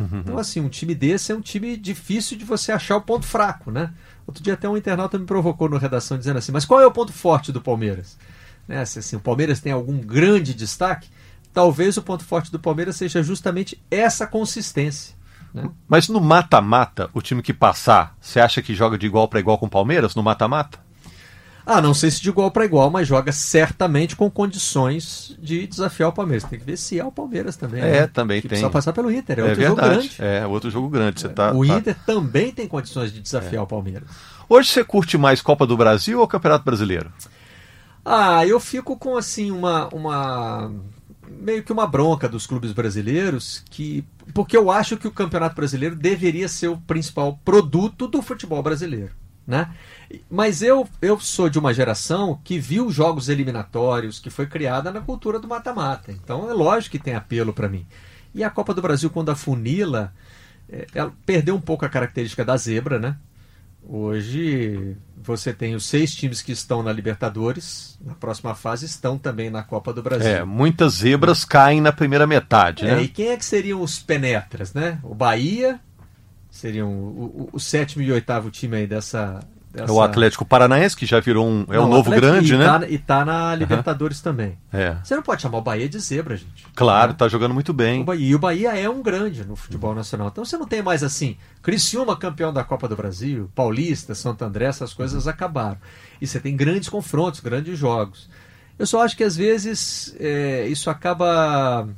Então, 0.00 0.38
assim, 0.38 0.60
um 0.60 0.68
time 0.68 0.94
desse 0.94 1.32
é 1.32 1.34
um 1.34 1.40
time 1.40 1.76
difícil 1.76 2.36
de 2.36 2.44
você 2.44 2.72
achar 2.72 2.96
o 2.96 3.02
ponto 3.02 3.26
fraco, 3.26 3.70
né? 3.70 3.92
Outro 4.26 4.42
dia 4.42 4.54
até 4.54 4.68
um 4.68 4.76
internauta 4.76 5.18
me 5.18 5.26
provocou 5.26 5.68
no 5.68 5.76
redação 5.76 6.18
dizendo 6.18 6.38
assim, 6.38 6.52
mas 6.52 6.64
qual 6.64 6.80
é 6.80 6.86
o 6.86 6.92
ponto 6.92 7.12
forte 7.12 7.52
do 7.52 7.60
Palmeiras? 7.60 8.16
Né? 8.66 8.84
Se 8.84 8.98
assim, 8.98 9.16
o 9.16 9.20
Palmeiras 9.20 9.60
tem 9.60 9.72
algum 9.72 9.98
grande 9.98 10.54
destaque, 10.54 11.08
talvez 11.52 11.96
o 11.96 12.02
ponto 12.02 12.24
forte 12.24 12.50
do 12.50 12.58
Palmeiras 12.58 12.96
seja 12.96 13.22
justamente 13.22 13.80
essa 13.90 14.26
consistência. 14.26 15.14
Né? 15.52 15.70
Mas 15.86 16.08
no 16.08 16.20
mata-mata, 16.20 17.08
o 17.14 17.22
time 17.22 17.42
que 17.42 17.54
passar, 17.54 18.16
você 18.20 18.40
acha 18.40 18.60
que 18.60 18.74
joga 18.74 18.98
de 18.98 19.06
igual 19.06 19.28
para 19.28 19.40
igual 19.40 19.58
com 19.58 19.66
o 19.66 19.70
Palmeiras 19.70 20.14
no 20.14 20.22
mata-mata? 20.22 20.83
Ah, 21.66 21.80
não 21.80 21.94
sei 21.94 22.10
se 22.10 22.20
de 22.20 22.28
igual 22.28 22.50
para 22.50 22.64
igual, 22.64 22.90
mas 22.90 23.08
joga 23.08 23.32
certamente 23.32 24.14
com 24.14 24.30
condições 24.30 25.34
de 25.40 25.66
desafiar 25.66 26.10
o 26.10 26.12
Palmeiras. 26.12 26.44
Tem 26.44 26.58
que 26.58 26.64
ver 26.64 26.76
se 26.76 27.00
é 27.00 27.04
o 27.04 27.10
Palmeiras 27.10 27.56
também. 27.56 27.80
É, 27.80 28.02
né? 28.02 28.06
também 28.06 28.42
que 28.42 28.48
tem. 28.48 28.60
Só 28.60 28.68
passar 28.68 28.92
pelo 28.92 29.10
Inter, 29.10 29.38
é, 29.38 29.40
é 29.40 29.44
outro 29.44 29.60
verdade. 29.60 29.86
jogo 29.86 29.94
grande. 29.94 30.16
É, 30.18 30.46
outro 30.46 30.70
jogo 30.70 30.88
grande. 30.90 31.20
Você 31.20 31.28
tá, 31.30 31.52
o 31.52 31.66
tá... 31.66 31.78
Inter 31.78 31.96
também 32.04 32.52
tem 32.52 32.68
condições 32.68 33.12
de 33.12 33.20
desafiar 33.20 33.60
é. 33.60 33.64
o 33.64 33.66
Palmeiras. 33.66 34.08
Hoje 34.48 34.68
você 34.68 34.84
curte 34.84 35.16
mais 35.16 35.40
Copa 35.40 35.66
do 35.66 35.76
Brasil 35.76 36.20
ou 36.20 36.28
Campeonato 36.28 36.64
Brasileiro? 36.64 37.10
Ah, 38.04 38.46
eu 38.46 38.60
fico 38.60 38.98
com 38.98 39.16
assim 39.16 39.50
uma, 39.50 39.88
uma 39.88 40.70
meio 41.26 41.62
que 41.62 41.72
uma 41.72 41.86
bronca 41.86 42.28
dos 42.28 42.46
clubes 42.46 42.72
brasileiros 42.72 43.64
que 43.70 44.04
porque 44.34 44.56
eu 44.56 44.70
acho 44.70 44.96
que 44.96 45.08
o 45.08 45.10
Campeonato 45.10 45.56
Brasileiro 45.56 45.96
deveria 45.96 46.48
ser 46.48 46.68
o 46.68 46.76
principal 46.76 47.38
produto 47.44 48.06
do 48.06 48.20
futebol 48.20 48.62
brasileiro, 48.62 49.12
né? 49.46 49.70
Mas 50.30 50.62
eu, 50.62 50.88
eu 51.02 51.18
sou 51.20 51.48
de 51.48 51.58
uma 51.58 51.74
geração 51.74 52.40
que 52.42 52.58
viu 52.58 52.90
jogos 52.90 53.28
eliminatórios, 53.28 54.18
que 54.18 54.30
foi 54.30 54.46
criada 54.46 54.90
na 54.90 55.00
cultura 55.00 55.38
do 55.38 55.48
mata-mata. 55.48 56.12
Então 56.12 56.50
é 56.50 56.52
lógico 56.52 56.92
que 56.92 57.02
tem 57.02 57.14
apelo 57.14 57.52
para 57.52 57.68
mim. 57.68 57.86
E 58.34 58.42
a 58.42 58.50
Copa 58.50 58.74
do 58.74 58.82
Brasil, 58.82 59.10
quando 59.10 59.30
afunila, 59.30 60.12
é, 60.68 60.86
ela 60.94 61.12
perdeu 61.24 61.54
um 61.54 61.60
pouco 61.60 61.84
a 61.84 61.88
característica 61.88 62.44
da 62.44 62.56
zebra, 62.56 62.98
né? 62.98 63.16
Hoje 63.86 64.96
você 65.22 65.52
tem 65.52 65.74
os 65.74 65.84
seis 65.84 66.14
times 66.14 66.40
que 66.40 66.52
estão 66.52 66.82
na 66.82 66.90
Libertadores, 66.90 67.98
na 68.00 68.14
próxima 68.14 68.54
fase 68.54 68.86
estão 68.86 69.18
também 69.18 69.50
na 69.50 69.62
Copa 69.62 69.92
do 69.92 70.02
Brasil. 70.02 70.26
É, 70.26 70.44
muitas 70.44 70.94
zebras 70.94 71.44
caem 71.44 71.82
na 71.82 71.92
primeira 71.92 72.26
metade, 72.26 72.86
é, 72.86 72.96
né? 72.96 73.02
E 73.02 73.08
quem 73.08 73.28
é 73.28 73.36
que 73.36 73.44
seriam 73.44 73.82
os 73.82 73.98
penetras, 73.98 74.72
né? 74.72 74.98
O 75.02 75.14
Bahia 75.14 75.78
seriam 76.54 76.88
o, 76.88 77.24
o, 77.24 77.48
o 77.54 77.60
sétimo 77.60 78.02
e 78.02 78.12
oitavo 78.12 78.50
time 78.50 78.76
aí 78.76 78.86
dessa, 78.86 79.40
essa... 79.74 79.92
O 79.92 80.00
Atlético 80.00 80.44
Paranaense, 80.44 80.96
que 80.96 81.04
já 81.04 81.18
virou 81.18 81.46
um. 81.46 81.66
É 81.68 81.74
não, 81.74 81.86
um 81.86 81.88
novo 81.88 82.08
grande, 82.12 82.54
e 82.54 82.56
né? 82.56 82.64
Tá, 82.64 82.88
e 82.88 82.96
tá 82.96 83.24
na 83.24 83.54
Libertadores 83.56 84.18
uhum. 84.18 84.22
também. 84.22 84.58
É. 84.72 84.96
Você 85.02 85.16
não 85.16 85.22
pode 85.22 85.42
chamar 85.42 85.58
o 85.58 85.62
Bahia 85.62 85.88
de 85.88 85.98
zebra, 85.98 86.36
gente. 86.36 86.64
Claro, 86.76 87.10
né? 87.10 87.16
tá 87.18 87.26
jogando 87.26 87.52
muito 87.52 87.72
bem. 87.72 88.02
O 88.02 88.04
Bahia, 88.04 88.26
e 88.28 88.34
o 88.34 88.38
Bahia 88.38 88.78
é 88.78 88.88
um 88.88 89.02
grande 89.02 89.44
no 89.44 89.56
futebol 89.56 89.90
uhum. 89.90 89.96
nacional. 89.96 90.28
Então 90.28 90.44
você 90.44 90.56
não 90.56 90.66
tem 90.66 90.80
mais 90.80 91.02
assim. 91.02 91.36
Criciúma 91.60 92.16
campeão 92.16 92.52
da 92.52 92.62
Copa 92.62 92.86
do 92.86 92.94
Brasil, 92.94 93.50
Paulista, 93.52 94.14
Santo 94.14 94.44
André, 94.44 94.66
essas 94.66 94.94
coisas 94.94 95.24
uhum. 95.24 95.30
acabaram. 95.30 95.78
E 96.20 96.26
você 96.26 96.38
tem 96.38 96.56
grandes 96.56 96.88
confrontos, 96.88 97.40
grandes 97.40 97.76
jogos. 97.76 98.28
Eu 98.78 98.86
só 98.86 99.02
acho 99.02 99.16
que 99.16 99.24
às 99.24 99.36
vezes 99.36 100.14
é, 100.20 100.66
isso 100.68 100.88
acaba 100.88 101.88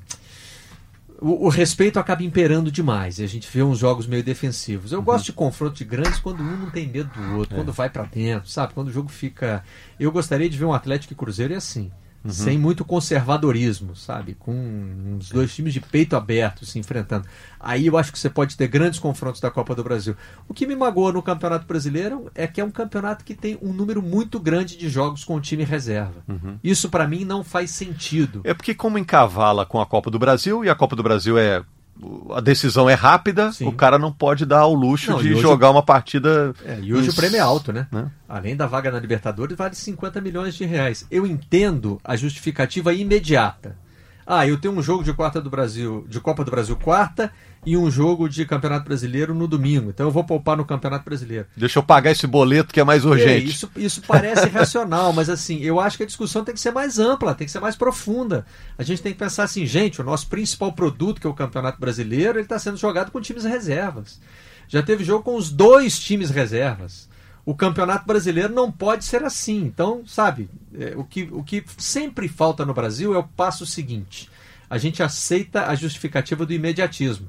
o, 1.26 1.46
o, 1.46 1.48
respeito 1.48 1.98
acaba 1.98 2.22
imperando 2.22 2.70
demais 2.70 3.18
e 3.18 3.24
a 3.24 3.26
gente 3.26 3.48
vê 3.52 3.62
uns 3.62 3.78
jogos 3.78 4.06
meio 4.06 4.22
defensivos. 4.22 4.92
Eu 4.92 5.00
uhum. 5.00 5.04
gosto 5.04 5.26
de 5.26 5.32
confronto 5.32 5.76
de 5.76 5.84
grandes 5.84 6.18
quando 6.20 6.40
um 6.40 6.56
não 6.56 6.70
tem 6.70 6.86
medo 6.86 7.10
do 7.10 7.38
outro, 7.38 7.54
é. 7.54 7.58
quando 7.58 7.72
vai 7.72 7.90
para 7.90 8.04
dentro, 8.04 8.48
sabe? 8.48 8.74
Quando 8.74 8.88
o 8.88 8.92
jogo 8.92 9.08
fica. 9.08 9.64
Eu 9.98 10.12
gostaria 10.12 10.48
de 10.48 10.56
ver 10.56 10.64
um 10.64 10.72
Atlético 10.72 11.12
e 11.12 11.16
Cruzeiro 11.16 11.52
e 11.52 11.56
assim 11.56 11.90
uhum. 12.26 12.32
sem 12.32 12.58
muito 12.58 12.84
conservadorismo, 12.84 13.96
sabe? 13.96 14.34
Com 14.34 15.16
os 15.18 15.30
dois 15.30 15.54
times 15.54 15.72
de 15.72 15.80
peito 15.80 16.16
aberto 16.16 16.64
se 16.64 16.78
enfrentando. 16.78 17.26
Aí 17.58 17.86
eu 17.86 17.96
acho 17.96 18.12
que 18.12 18.18
você 18.18 18.30
pode 18.30 18.56
ter 18.56 18.68
grandes 18.68 18.98
confrontos 18.98 19.40
da 19.40 19.50
Copa 19.50 19.74
do 19.74 19.82
Brasil. 19.82 20.16
O 20.48 20.54
que 20.54 20.66
me 20.66 20.76
magoa 20.76 21.12
no 21.12 21.22
Campeonato 21.22 21.66
Brasileiro 21.66 22.30
é 22.34 22.46
que 22.46 22.60
é 22.60 22.64
um 22.64 22.70
campeonato 22.70 23.24
que 23.24 23.34
tem 23.34 23.58
um 23.62 23.72
número 23.72 24.02
muito 24.02 24.38
grande 24.38 24.76
de 24.76 24.88
jogos 24.88 25.24
com 25.24 25.34
o 25.34 25.40
time 25.40 25.64
reserva. 25.64 26.22
Uhum. 26.28 26.58
Isso 26.62 26.88
para 26.88 27.08
mim 27.08 27.24
não 27.24 27.42
faz 27.42 27.70
sentido. 27.70 28.40
É 28.44 28.54
porque 28.54 28.74
como 28.74 28.98
encavala 28.98 29.64
com 29.64 29.80
a 29.80 29.86
Copa 29.86 30.10
do 30.10 30.18
Brasil 30.18 30.64
e 30.64 30.68
a 30.68 30.74
Copa 30.74 30.94
do 30.94 31.02
Brasil 31.02 31.38
é 31.38 31.62
a 32.34 32.40
decisão 32.40 32.88
é 32.88 32.94
rápida, 32.94 33.52
Sim. 33.52 33.66
o 33.66 33.72
cara 33.72 33.98
não 33.98 34.12
pode 34.12 34.44
dar 34.44 34.60
ao 34.60 34.74
luxo 34.74 35.12
não, 35.12 35.18
de 35.18 35.34
jogar 35.36 35.70
uma 35.70 35.82
partida. 35.82 36.54
É, 36.64 36.78
e 36.80 36.92
hoje 36.92 37.10
o 37.10 37.14
prêmio 37.14 37.36
é 37.36 37.40
alto, 37.40 37.72
né? 37.72 37.86
né? 37.90 38.10
Além 38.28 38.56
da 38.56 38.66
vaga 38.66 38.90
na 38.90 38.98
Libertadores, 38.98 39.56
vale 39.56 39.74
50 39.74 40.20
milhões 40.20 40.54
de 40.54 40.64
reais. 40.64 41.06
Eu 41.10 41.26
entendo 41.26 42.00
a 42.04 42.16
justificativa 42.16 42.92
imediata. 42.92 43.76
Ah, 44.26 44.44
eu 44.44 44.58
tenho 44.58 44.74
um 44.74 44.82
jogo 44.82 45.04
de 45.04 45.12
quarta 45.12 45.40
do 45.40 45.48
Brasil, 45.48 46.04
de 46.08 46.18
Copa 46.18 46.44
do 46.44 46.50
Brasil 46.50 46.74
quarta 46.74 47.32
e 47.64 47.76
um 47.76 47.88
jogo 47.88 48.28
de 48.28 48.44
Campeonato 48.44 48.84
Brasileiro 48.84 49.32
no 49.32 49.46
domingo. 49.46 49.90
Então 49.90 50.06
eu 50.06 50.10
vou 50.10 50.24
poupar 50.24 50.56
no 50.56 50.64
Campeonato 50.64 51.04
Brasileiro. 51.04 51.46
Deixa 51.56 51.78
eu 51.78 51.82
pagar 51.82 52.10
esse 52.10 52.26
boleto 52.26 52.74
que 52.74 52.80
é 52.80 52.84
mais 52.84 53.04
urgente. 53.04 53.46
É, 53.46 53.48
isso, 53.48 53.70
isso 53.76 54.02
parece 54.04 54.48
racional, 54.48 55.12
mas 55.12 55.30
assim, 55.30 55.60
eu 55.60 55.78
acho 55.78 55.96
que 55.96 56.02
a 56.02 56.06
discussão 56.06 56.42
tem 56.42 56.54
que 56.54 56.60
ser 56.60 56.72
mais 56.72 56.98
ampla, 56.98 57.36
tem 57.36 57.46
que 57.46 57.52
ser 57.52 57.60
mais 57.60 57.76
profunda. 57.76 58.44
A 58.76 58.82
gente 58.82 59.00
tem 59.00 59.12
que 59.12 59.18
pensar 59.18 59.44
assim, 59.44 59.64
gente, 59.64 60.00
o 60.00 60.04
nosso 60.04 60.26
principal 60.26 60.72
produto, 60.72 61.20
que 61.20 61.26
é 61.26 61.30
o 61.30 61.34
Campeonato 61.34 61.78
Brasileiro, 61.78 62.38
ele 62.38 62.46
está 62.46 62.58
sendo 62.58 62.76
jogado 62.76 63.12
com 63.12 63.20
times 63.20 63.44
reservas. 63.44 64.20
Já 64.66 64.82
teve 64.82 65.04
jogo 65.04 65.22
com 65.22 65.36
os 65.36 65.50
dois 65.50 65.98
times 66.00 66.30
reservas. 66.30 67.08
O 67.46 67.54
Campeonato 67.54 68.04
Brasileiro 68.04 68.52
não 68.52 68.72
pode 68.72 69.04
ser 69.04 69.22
assim. 69.22 69.58
Então, 69.58 70.02
sabe, 70.04 70.50
é, 70.76 70.94
o, 70.96 71.04
que, 71.04 71.28
o 71.30 71.44
que 71.44 71.64
sempre 71.78 72.26
falta 72.26 72.66
no 72.66 72.74
Brasil 72.74 73.14
é 73.14 73.18
o 73.18 73.22
passo 73.22 73.64
seguinte. 73.64 74.28
A 74.68 74.76
gente 74.78 75.00
aceita 75.00 75.66
a 75.66 75.74
justificativa 75.76 76.44
do 76.44 76.52
imediatismo. 76.52 77.28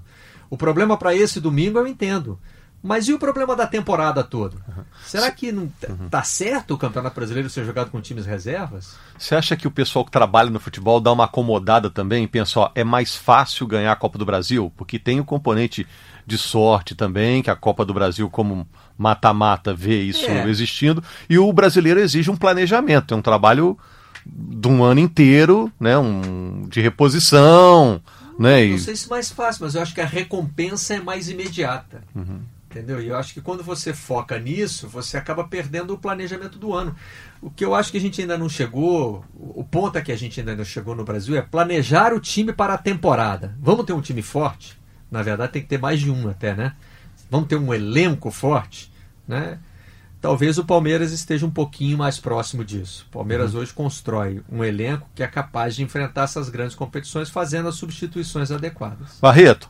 O 0.50 0.58
problema 0.58 0.98
para 0.98 1.14
esse 1.14 1.40
domingo 1.40 1.78
eu 1.78 1.86
entendo. 1.86 2.40
Mas 2.82 3.08
e 3.08 3.14
o 3.14 3.20
problema 3.20 3.56
da 3.56 3.68
temporada 3.68 4.24
toda? 4.24 4.58
Uhum. 4.68 4.84
Será 5.04 5.30
que 5.32 5.52
não 5.52 5.64
uhum. 5.90 6.10
tá 6.10 6.24
certo 6.24 6.74
o 6.74 6.78
Campeonato 6.78 7.16
Brasileiro 7.16 7.50
ser 7.50 7.66
jogado 7.66 7.90
com 7.92 8.00
times 8.00 8.26
reservas? 8.26 8.96
Você 9.18 9.36
acha 9.36 9.56
que 9.56 9.68
o 9.68 9.72
pessoal 9.72 10.06
que 10.06 10.12
trabalha 10.12 10.50
no 10.50 10.60
futebol 10.60 11.00
dá 11.00 11.12
uma 11.12 11.26
acomodada 11.26 11.90
também 11.90 12.24
e 12.24 12.28
pensa, 12.28 12.60
ó, 12.60 12.72
é 12.74 12.84
mais 12.84 13.16
fácil 13.16 13.68
ganhar 13.68 13.92
a 13.92 13.96
Copa 13.96 14.18
do 14.18 14.26
Brasil? 14.26 14.72
Porque 14.78 14.98
tem 14.98 15.20
o 15.20 15.26
componente 15.26 15.88
de 16.26 16.38
sorte 16.38 16.94
também, 16.94 17.42
que 17.42 17.50
a 17.50 17.56
Copa 17.56 17.84
do 17.84 17.94
Brasil 17.94 18.30
como 18.30 18.68
mata-mata 18.98 19.74
vê 19.74 20.02
isso 20.02 20.26
é. 20.26 20.50
existindo, 20.50 21.04
e 21.30 21.38
o 21.38 21.52
brasileiro 21.54 22.00
exige 22.00 22.32
um 22.32 22.36
planejamento, 22.36 23.14
é 23.14 23.18
um 23.18 23.22
trabalho 23.22 23.78
de 24.26 24.68
um 24.68 24.84
ano 24.84 25.00
inteiro, 25.00 25.72
né, 25.80 25.98
um, 25.98 26.68
de 26.70 26.82
reposição, 26.82 28.02
né? 28.38 28.66
Não 28.66 28.78
sei 28.78 28.96
se 28.96 29.10
mais 29.10 29.32
fácil, 29.32 29.66
mas 29.66 29.76
eu 29.76 29.82
acho 29.82 29.94
que 29.94 30.02
a 30.02 30.06
recompensa 30.06 30.96
é 30.96 31.00
mais 31.00 31.30
imediata. 31.30 32.04
Uhum. 32.16 32.42
Entendeu? 32.70 33.02
E 33.02 33.08
eu 33.08 33.18
acho 33.18 33.34
que 33.34 33.42
quando 33.42 33.64
você 33.64 33.94
foca 33.94 34.38
nisso, 34.38 34.88
você 34.88 35.18
acaba 35.18 35.46
perdendo 35.46 35.94
o 35.94 35.98
planejamento 35.98 36.60
do 36.60 36.74
ano. 36.74 36.96
O 37.42 37.50
que 37.50 37.64
eu 37.64 37.74
acho 37.74 37.92
que 37.92 37.98
a 37.98 38.02
gente 38.02 38.22
ainda 38.22 38.38
não 38.38 38.50
chegou, 38.50 39.24
o 39.34 39.64
ponto 39.64 39.98
é 39.98 40.02
que 40.02 40.12
a 40.12 40.18
gente 40.18 40.40
ainda 40.40 40.56
não 40.56 40.66
chegou 40.66 40.94
no 40.94 41.06
Brasil 41.06 41.36
é 41.36 41.42
planejar 41.42 42.14
o 42.14 42.20
time 42.20 42.52
para 42.52 42.74
a 42.74 42.78
temporada. 42.78 43.56
Vamos 43.60 43.86
ter 43.86 43.94
um 43.94 44.02
time 44.02 44.22
forte? 44.22 44.78
Na 45.10 45.24
verdade, 45.24 45.54
tem 45.54 45.62
que 45.62 45.68
ter 45.68 45.80
mais 45.80 46.00
de 46.00 46.12
um 46.12 46.30
até, 46.30 46.54
né? 46.54 46.74
Vamos 47.30 47.48
ter 47.48 47.58
um 47.58 47.74
elenco 47.74 48.32
forte, 48.32 48.92
né? 49.28 49.60
Talvez 50.20 50.58
o 50.58 50.66
Palmeiras 50.66 51.12
esteja 51.12 51.46
um 51.46 51.50
pouquinho 51.50 51.98
mais 51.98 52.20
próximo 52.20 52.66
disso. 52.66 53.06
O 53.10 53.12
Palmeiras 53.12 53.54
uhum. 53.54 53.62
hoje 53.62 53.74
constrói 53.74 54.42
um 54.52 54.63
elenco 54.63 55.08
que 55.13 55.22
é 55.22 55.28
capaz 55.28 55.76
de 55.76 55.84
enfrentar 55.84 56.24
essas 56.24 56.50
grandes 56.50 56.76
competições 56.76 57.30
fazendo 57.30 57.70
as 57.70 57.76
substituições 57.76 58.52
adequadas. 58.52 59.20
Barreto. 59.22 59.70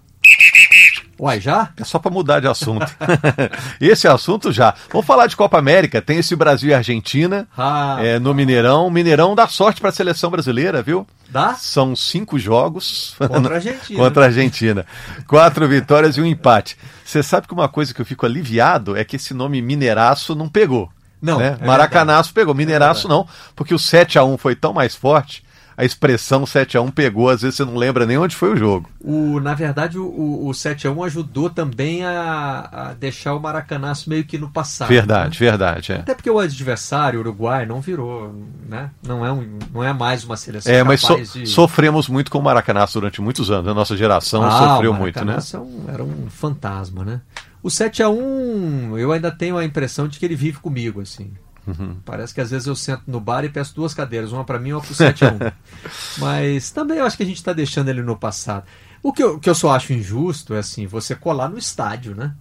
Uai, 1.20 1.42
já? 1.42 1.72
É 1.76 1.84
só 1.84 1.98
para 1.98 2.12
mudar 2.12 2.40
de 2.40 2.48
assunto. 2.48 2.86
esse 3.82 4.08
assunto 4.08 4.52
já. 4.52 4.74
Vamos 4.92 5.08
falar 5.08 5.26
de 5.26 5.36
Copa 5.36 5.58
América. 5.58 6.02
Tem 6.02 6.20
esse 6.20 6.36
Brasil 6.36 6.70
e 6.70 6.74
Argentina 6.74 7.48
ah, 7.58 7.98
é, 8.00 8.20
no 8.20 8.34
Mineirão. 8.34 8.90
Mineirão 8.90 9.34
dá 9.34 9.48
sorte 9.48 9.82
para 9.82 9.90
a 9.90 9.94
seleção 9.94 10.30
brasileira, 10.30 10.82
viu? 10.82 11.08
Dá? 11.30 11.56
São 11.56 11.96
cinco 11.96 12.40
jogos 12.40 13.16
contra 13.18 13.56
a 13.56 13.58
Argentina. 13.58 14.00
contra 14.00 14.24
a 14.24 14.26
Argentina. 14.28 14.86
Quatro 15.28 15.68
vitórias 15.68 16.18
e 16.18 16.22
um 16.22 16.26
empate. 16.26 16.78
Você 17.04 17.22
sabe 17.22 17.48
que 17.48 17.54
uma 17.54 17.68
coisa 17.68 17.94
que 17.94 18.02
eu 18.02 18.06
fico 18.06 18.26
aliviado 18.26 18.96
é 18.96 19.04
que 19.04 19.16
esse 19.16 19.34
nome 19.34 19.62
Mineiraço 19.62 20.36
não 20.36 20.48
pegou. 20.48 20.90
Não. 21.22 21.40
Né? 21.40 21.58
É 21.60 21.66
Maracanaço 21.66 22.34
pegou, 22.34 22.54
Mineiraço 22.54 23.08
é 23.08 23.10
não, 23.10 23.28
porque 23.56 23.74
o 23.74 23.80
7 23.80 24.20
a 24.20 24.24
1 24.24 24.38
foi 24.38 24.56
tão 24.56 24.72
mais 24.72 24.96
forte 24.96 25.44
a 25.78 25.86
expressão 25.86 26.44
7 26.44 26.76
a 26.76 26.82
1 26.82 26.90
pegou, 26.90 27.30
às 27.30 27.44
vezes 27.44 27.58
você 27.58 27.64
não 27.64 27.76
lembra 27.76 28.04
nem 28.04 28.18
onde 28.18 28.36
foi 28.36 28.52
o 28.52 28.56
jogo. 28.58 28.90
O, 29.00 29.40
na 29.40 29.54
verdade, 29.54 30.00
o, 30.00 30.48
o 30.48 30.52
7 30.52 30.88
a 30.88 30.92
1 30.92 31.04
ajudou 31.04 31.52
também 31.52 32.04
a, 32.04 32.70
a 32.72 32.94
deixar 32.94 33.36
o 33.36 33.40
Maracanã 33.40 33.94
meio 34.08 34.24
que 34.24 34.40
no 34.40 34.50
passado. 34.50 34.88
Verdade, 34.88 35.40
né? 35.40 35.50
verdade. 35.52 35.92
É. 35.92 35.96
Até 35.98 36.16
porque 36.16 36.32
o 36.32 36.40
adversário, 36.40 37.20
o 37.20 37.22
Uruguai, 37.22 37.68
não 37.68 37.80
virou, 37.80 38.34
né? 38.68 38.90
Não 39.06 39.24
é, 39.24 39.32
um, 39.32 39.60
não 39.72 39.84
é 39.84 39.94
mais 39.94 40.24
uma 40.24 40.36
seleção 40.36 40.74
É, 40.74 40.84
mas 40.84 41.02
so, 41.02 41.16
de... 41.16 41.46
sofremos 41.46 42.10
muito 42.10 42.32
com 42.32 42.40
o 42.40 42.44
Maracanã 42.44 42.84
durante 42.92 43.22
muitos 43.22 43.52
anos. 43.52 43.68
A 43.68 43.74
nossa 43.76 43.96
geração 43.96 44.44
ah, 44.44 44.70
sofreu 44.70 44.96
muito, 44.96 45.24
né? 45.24 45.38
É 45.54 45.58
um, 45.60 45.86
era 45.88 46.04
um 46.04 46.28
fantasma, 46.28 47.06
né? 47.06 47.22
O 47.62 47.70
7 47.70 48.02
a 48.02 48.10
1 48.10 48.98
eu 48.98 49.12
ainda 49.12 49.30
tenho 49.30 49.58
a 49.58 49.64
impressão 49.64 50.08
de 50.08 50.18
que 50.18 50.26
ele 50.26 50.36
vive 50.36 50.58
comigo, 50.58 51.02
assim. 51.02 51.32
Uhum. 51.68 51.98
Parece 52.06 52.34
que 52.34 52.40
às 52.40 52.50
vezes 52.50 52.66
eu 52.66 52.76
sento 52.76 53.04
no 53.06 53.20
bar 53.20 53.44
e 53.44 53.50
peço 53.50 53.76
duas 53.76 53.94
cadeiras, 53.94 54.32
uma 54.32 54.46
para 54.46 54.58
mim 54.58 54.70
e 54.70 54.74
uma 54.74 54.82
para 54.82 54.92
o 54.92 54.96
7 54.96 55.26
a 55.26 55.32
1 55.34 55.38
Mas 56.20 56.72
também 56.72 56.98
eu 56.98 57.06
acho 57.06 57.18
que 57.18 57.24
a 57.24 57.26
gente 57.26 57.38
está 57.38 57.52
deixando 57.52 57.90
ele 57.90 58.02
no 58.02 58.16
passado. 58.16 58.66
O 59.04 59.12
que, 59.12 59.22
eu, 59.22 59.36
o 59.36 59.40
que 59.40 59.50
eu 59.50 59.56
só 59.56 59.72
acho 59.72 59.94
injusto 59.94 60.54
é 60.54 60.60
assim, 60.60 60.88
você 60.88 61.16
colar 61.16 61.50
no 61.50 61.58
estádio, 61.58 62.16
né? 62.16 62.34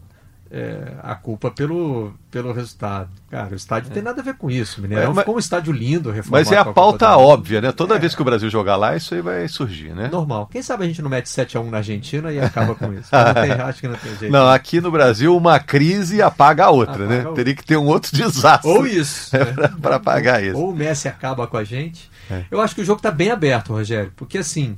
É, 0.50 0.92
a 1.02 1.14
culpa 1.14 1.50
pelo, 1.50 2.14
pelo 2.30 2.52
resultado. 2.52 3.10
Cara, 3.30 3.52
o 3.52 3.54
estádio 3.54 3.90
é. 3.90 3.94
tem 3.94 4.02
nada 4.02 4.20
a 4.20 4.24
ver 4.24 4.34
com 4.34 4.50
isso. 4.50 4.80
Mineirão 4.80 5.12
mas, 5.12 5.20
ficou 5.20 5.36
um 5.36 5.38
estádio 5.38 5.72
lindo, 5.72 6.14
Mas 6.28 6.52
é 6.52 6.58
a 6.58 6.64
pauta 6.64 7.16
óbvia, 7.16 7.60
né? 7.60 7.72
Toda 7.72 7.96
é. 7.96 7.98
vez 7.98 8.14
que 8.14 8.22
o 8.22 8.24
Brasil 8.24 8.48
jogar 8.48 8.76
lá, 8.76 8.96
isso 8.96 9.14
aí 9.14 9.20
vai 9.20 9.46
surgir, 9.48 9.94
né? 9.94 10.08
Normal. 10.10 10.46
Quem 10.46 10.62
sabe 10.62 10.84
a 10.84 10.86
gente 10.86 11.02
não 11.02 11.10
mete 11.10 11.26
7x1 11.26 11.68
na 11.68 11.78
Argentina 11.78 12.32
e 12.32 12.40
acaba 12.40 12.74
com 12.74 12.92
isso. 12.92 13.10
Não 13.16 13.34
tem, 13.34 13.52
acho 13.52 13.80
que 13.80 13.88
não 13.88 13.96
tem 13.96 14.16
jeito. 14.16 14.32
Não, 14.32 14.48
aqui 14.48 14.80
no 14.80 14.90
Brasil, 14.90 15.36
uma 15.36 15.58
crise 15.58 16.22
apaga 16.22 16.66
a 16.66 16.70
outra, 16.70 17.04
apaga 17.04 17.24
né? 17.24 17.34
Teria 17.34 17.54
que 17.54 17.64
ter 17.64 17.76
um 17.76 17.86
outro 17.86 18.14
desastre. 18.14 18.70
Ou 18.70 18.86
isso. 18.86 19.30
É, 19.36 19.68
para 19.80 19.96
apagar 19.96 20.42
isso. 20.42 20.56
Ou 20.56 20.70
o 20.70 20.74
Messi 20.74 21.08
acaba 21.08 21.46
com 21.46 21.56
a 21.56 21.64
gente. 21.64 22.10
É. 22.30 22.44
Eu 22.50 22.60
acho 22.60 22.74
que 22.74 22.80
o 22.80 22.84
jogo 22.84 22.98
está 22.98 23.10
bem 23.10 23.30
aberto, 23.30 23.72
Rogério, 23.72 24.12
porque 24.16 24.38
assim 24.38 24.74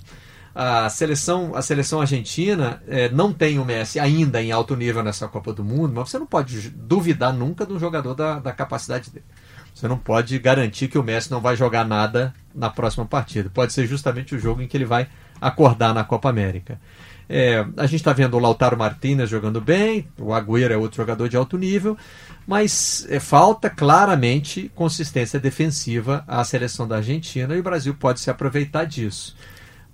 a 0.60 0.90
seleção, 0.90 1.54
a 1.54 1.62
seleção 1.62 2.00
argentina 2.00 2.82
é, 2.88 3.08
não 3.10 3.32
tem 3.32 3.60
o 3.60 3.64
Messi 3.64 4.00
ainda 4.00 4.42
em 4.42 4.50
alto 4.50 4.74
nível 4.74 5.04
nessa 5.04 5.28
Copa 5.28 5.52
do 5.52 5.62
Mundo, 5.62 5.92
mas 5.94 6.10
você 6.10 6.18
não 6.18 6.26
pode 6.26 6.70
duvidar 6.70 7.32
nunca 7.32 7.64
do 7.64 7.78
jogador 7.78 8.12
da, 8.12 8.40
da 8.40 8.50
capacidade 8.50 9.08
dele. 9.08 9.24
Você 9.72 9.86
não 9.86 9.96
pode 9.96 10.36
garantir 10.40 10.88
que 10.88 10.98
o 10.98 11.02
Messi 11.04 11.30
não 11.30 11.40
vai 11.40 11.54
jogar 11.54 11.84
nada 11.84 12.34
na 12.52 12.68
próxima 12.68 13.06
partida. 13.06 13.48
Pode 13.48 13.72
ser 13.72 13.86
justamente 13.86 14.34
o 14.34 14.38
jogo 14.40 14.60
em 14.60 14.66
que 14.66 14.76
ele 14.76 14.84
vai 14.84 15.06
acordar 15.40 15.94
na 15.94 16.02
Copa 16.02 16.28
América. 16.28 16.80
É, 17.28 17.64
a 17.76 17.86
gente 17.86 18.00
está 18.00 18.12
vendo 18.12 18.36
o 18.36 18.40
Lautaro 18.40 18.76
Martinez 18.76 19.30
jogando 19.30 19.60
bem, 19.60 20.08
o 20.18 20.32
Agüero 20.32 20.74
é 20.74 20.76
outro 20.76 20.96
jogador 20.96 21.28
de 21.28 21.36
alto 21.36 21.56
nível, 21.56 21.96
mas 22.44 23.06
é, 23.08 23.20
falta 23.20 23.70
claramente 23.70 24.72
consistência 24.74 25.38
defensiva 25.38 26.24
à 26.26 26.42
seleção 26.42 26.88
da 26.88 26.96
Argentina 26.96 27.54
e 27.54 27.60
o 27.60 27.62
Brasil 27.62 27.94
pode 27.94 28.18
se 28.18 28.28
aproveitar 28.28 28.86
disso. 28.86 29.36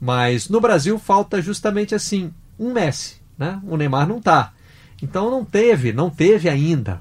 Mas 0.01 0.49
no 0.49 0.61
Brasil 0.61 0.99
falta 0.99 1.41
justamente 1.41 1.95
assim 1.95 2.33
um 2.59 2.73
Messi, 2.73 3.17
né? 3.39 3.61
O 3.65 3.77
Neymar 3.77 4.07
não 4.07 4.19
está. 4.19 4.53
Então 5.03 5.31
não 5.31 5.45
teve, 5.45 5.93
não 5.93 6.11
teve 6.11 6.49
ainda. 6.49 7.01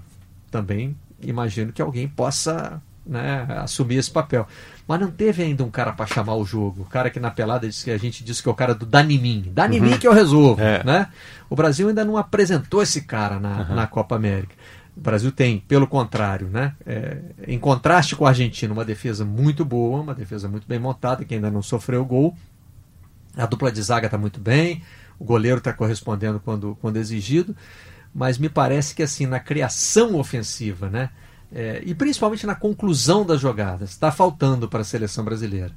Também 0.49 0.95
imagino 1.21 1.71
que 1.71 1.81
alguém 1.81 2.07
possa 2.07 2.81
né, 3.05 3.45
assumir 3.61 3.97
esse 3.97 4.11
papel. 4.11 4.47
Mas 4.87 4.99
não 4.99 5.11
teve 5.11 5.43
ainda 5.43 5.63
um 5.63 5.69
cara 5.69 5.93
para 5.93 6.05
chamar 6.05 6.35
o 6.35 6.45
jogo. 6.45 6.81
O 6.81 6.85
cara 6.85 7.09
que 7.09 7.19
na 7.19 7.31
pelada 7.31 7.67
disse 7.67 7.85
que 7.85 7.91
a 7.91 7.97
gente 7.97 8.23
disse 8.23 8.41
que 8.41 8.49
é 8.49 8.51
o 8.51 8.55
cara 8.55 8.75
do 8.75 8.85
Danimim. 8.85 9.51
Danimim 9.53 9.93
uhum. 9.93 9.97
que 9.97 10.07
eu 10.07 10.13
resolvo. 10.13 10.61
É. 10.61 10.83
Né? 10.83 11.07
O 11.49 11.55
Brasil 11.55 11.87
ainda 11.87 12.03
não 12.03 12.17
apresentou 12.17 12.81
esse 12.81 13.01
cara 13.01 13.39
na, 13.39 13.61
uhum. 13.61 13.75
na 13.75 13.87
Copa 13.87 14.15
América. 14.15 14.55
O 14.95 15.01
Brasil 15.01 15.31
tem, 15.31 15.59
pelo 15.59 15.87
contrário, 15.87 16.47
né, 16.49 16.75
é, 16.85 17.17
em 17.47 17.57
contraste 17.57 18.15
com 18.15 18.27
a 18.27 18.29
Argentina, 18.29 18.71
uma 18.71 18.85
defesa 18.85 19.25
muito 19.25 19.65
boa, 19.65 20.01
uma 20.01 20.13
defesa 20.13 20.47
muito 20.47 20.67
bem 20.67 20.77
montada, 20.77 21.25
que 21.25 21.33
ainda 21.33 21.49
não 21.49 21.63
sofreu 21.63 22.05
gol, 22.05 22.37
a 23.35 23.45
dupla 23.45 23.71
de 23.71 23.81
zaga 23.81 24.07
está 24.07 24.17
muito 24.17 24.39
bem, 24.39 24.83
o 25.19 25.23
goleiro 25.23 25.57
está 25.57 25.73
correspondendo 25.73 26.39
quando, 26.39 26.77
quando 26.81 26.97
exigido, 26.97 27.55
mas 28.13 28.37
me 28.37 28.49
parece 28.49 28.93
que 28.93 29.03
assim 29.03 29.25
na 29.25 29.39
criação 29.39 30.15
ofensiva, 30.15 30.89
né, 30.89 31.09
é, 31.51 31.81
e 31.85 31.93
principalmente 31.93 32.45
na 32.45 32.55
conclusão 32.55 33.25
das 33.25 33.39
jogadas, 33.39 33.91
está 33.91 34.11
faltando 34.11 34.67
para 34.67 34.81
a 34.81 34.85
seleção 34.85 35.23
brasileira. 35.23 35.71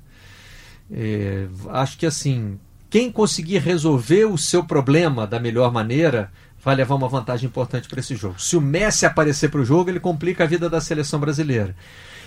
É, 0.91 1.49
acho 1.69 1.99
que 1.99 2.07
assim, 2.07 2.59
quem 2.89 3.11
conseguir 3.11 3.59
resolver 3.59 4.25
o 4.25 4.39
seu 4.39 4.65
problema 4.65 5.27
da 5.27 5.39
melhor 5.39 5.73
maneira 5.73 6.33
vai 6.63 6.75
levar 6.75 6.95
uma 6.95 7.09
vantagem 7.09 7.47
importante 7.47 7.89
para 7.89 8.01
esse 8.01 8.17
jogo. 8.17 8.41
Se 8.41 8.57
o 8.57 8.61
Messi 8.61 9.07
aparecer 9.07 9.51
para 9.51 9.61
o 9.61 9.65
jogo, 9.65 9.91
ele 9.91 10.01
complica 10.01 10.45
a 10.45 10.47
vida 10.47 10.69
da 10.69 10.81
seleção 10.81 11.21
brasileira. 11.21 11.77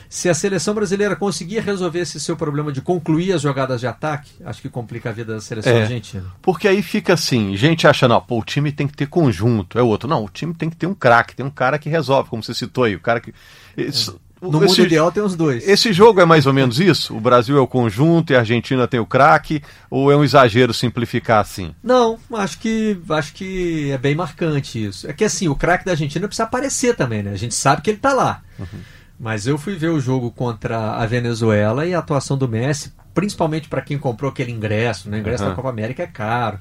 Se 0.09 0.27
a 0.27 0.33
seleção 0.33 0.73
brasileira 0.73 1.15
conseguir 1.15 1.59
resolver 1.59 1.99
esse 1.99 2.19
seu 2.19 2.35
problema 2.35 2.71
de 2.71 2.81
concluir 2.81 3.31
as 3.31 3.43
jogadas 3.43 3.79
de 3.79 3.85
ataque, 3.85 4.31
acho 4.43 4.59
que 4.59 4.67
complica 4.67 5.09
a 5.09 5.13
vida 5.13 5.35
da 5.35 5.39
seleção 5.39 5.71
é, 5.71 5.81
argentina. 5.83 6.25
Porque 6.41 6.67
aí 6.67 6.81
fica 6.81 7.13
assim, 7.13 7.55
gente 7.55 7.85
achando, 7.85 8.15
ó, 8.15 8.19
pô, 8.19 8.39
o 8.39 8.43
time 8.43 8.71
tem 8.71 8.87
que 8.87 8.97
ter 8.97 9.05
conjunto, 9.05 9.77
é 9.77 9.83
outro. 9.83 10.09
Não, 10.09 10.25
o 10.25 10.29
time 10.29 10.53
tem 10.55 10.67
que 10.67 10.75
ter 10.75 10.87
um 10.87 10.95
craque, 10.95 11.35
tem 11.35 11.45
um 11.45 11.51
cara 11.51 11.77
que 11.77 11.89
resolve, 11.89 12.27
como 12.27 12.41
você 12.41 12.55
citou 12.55 12.85
aí, 12.85 12.95
o 12.95 12.99
cara 12.99 13.21
que. 13.21 13.31
Isso, 13.77 14.19
é. 14.25 14.29
No 14.41 14.63
esse, 14.63 14.79
mundo 14.79 14.87
ideal 14.87 15.11
tem 15.11 15.21
os 15.21 15.35
dois. 15.35 15.67
Esse 15.67 15.91
jogo 15.91 16.21
é 16.21 16.25
mais 16.25 16.45
ou 16.45 16.53
menos 16.53 16.79
isso? 16.79 17.15
O 17.15 17.19
Brasil 17.19 17.57
é 17.57 17.59
o 17.59 17.67
conjunto 17.67 18.31
e 18.31 18.35
a 18.37 18.39
Argentina 18.39 18.87
tem 18.87 18.99
o 18.99 19.05
craque? 19.05 19.61
Ou 19.89 20.09
é 20.09 20.15
um 20.15 20.23
exagero 20.23 20.73
simplificar 20.73 21.41
assim? 21.41 21.75
Não, 21.83 22.17
acho 22.33 22.57
que 22.59 22.97
acho 23.09 23.33
que 23.33 23.91
é 23.91 23.97
bem 23.97 24.15
marcante 24.15 24.83
isso. 24.83 25.09
É 25.09 25.13
que 25.13 25.25
assim, 25.25 25.49
o 25.49 25.55
craque 25.55 25.83
da 25.83 25.91
Argentina 25.91 26.25
precisa 26.25 26.43
aparecer 26.43 26.95
também, 26.95 27.21
né? 27.21 27.31
A 27.31 27.37
gente 27.37 27.53
sabe 27.53 27.81
que 27.81 27.89
ele 27.89 27.97
está 27.97 28.13
lá. 28.13 28.41
Uhum. 28.57 28.79
Mas 29.19 29.45
eu 29.45 29.57
fui 29.57 29.75
ver 29.75 29.89
o 29.89 29.99
jogo 29.99 30.31
contra 30.31 30.93
a 30.93 31.05
Venezuela 31.05 31.85
e 31.85 31.93
a 31.93 31.99
atuação 31.99 32.37
do 32.37 32.47
Messi, 32.47 32.93
principalmente 33.13 33.67
para 33.67 33.81
quem 33.81 33.97
comprou 33.97 34.31
aquele 34.31 34.51
ingresso, 34.51 35.09
né? 35.09 35.17
O 35.17 35.19
ingresso 35.19 35.43
uhum. 35.43 35.49
da 35.49 35.55
Copa 35.55 35.69
América 35.69 36.03
é 36.03 36.07
caro. 36.07 36.59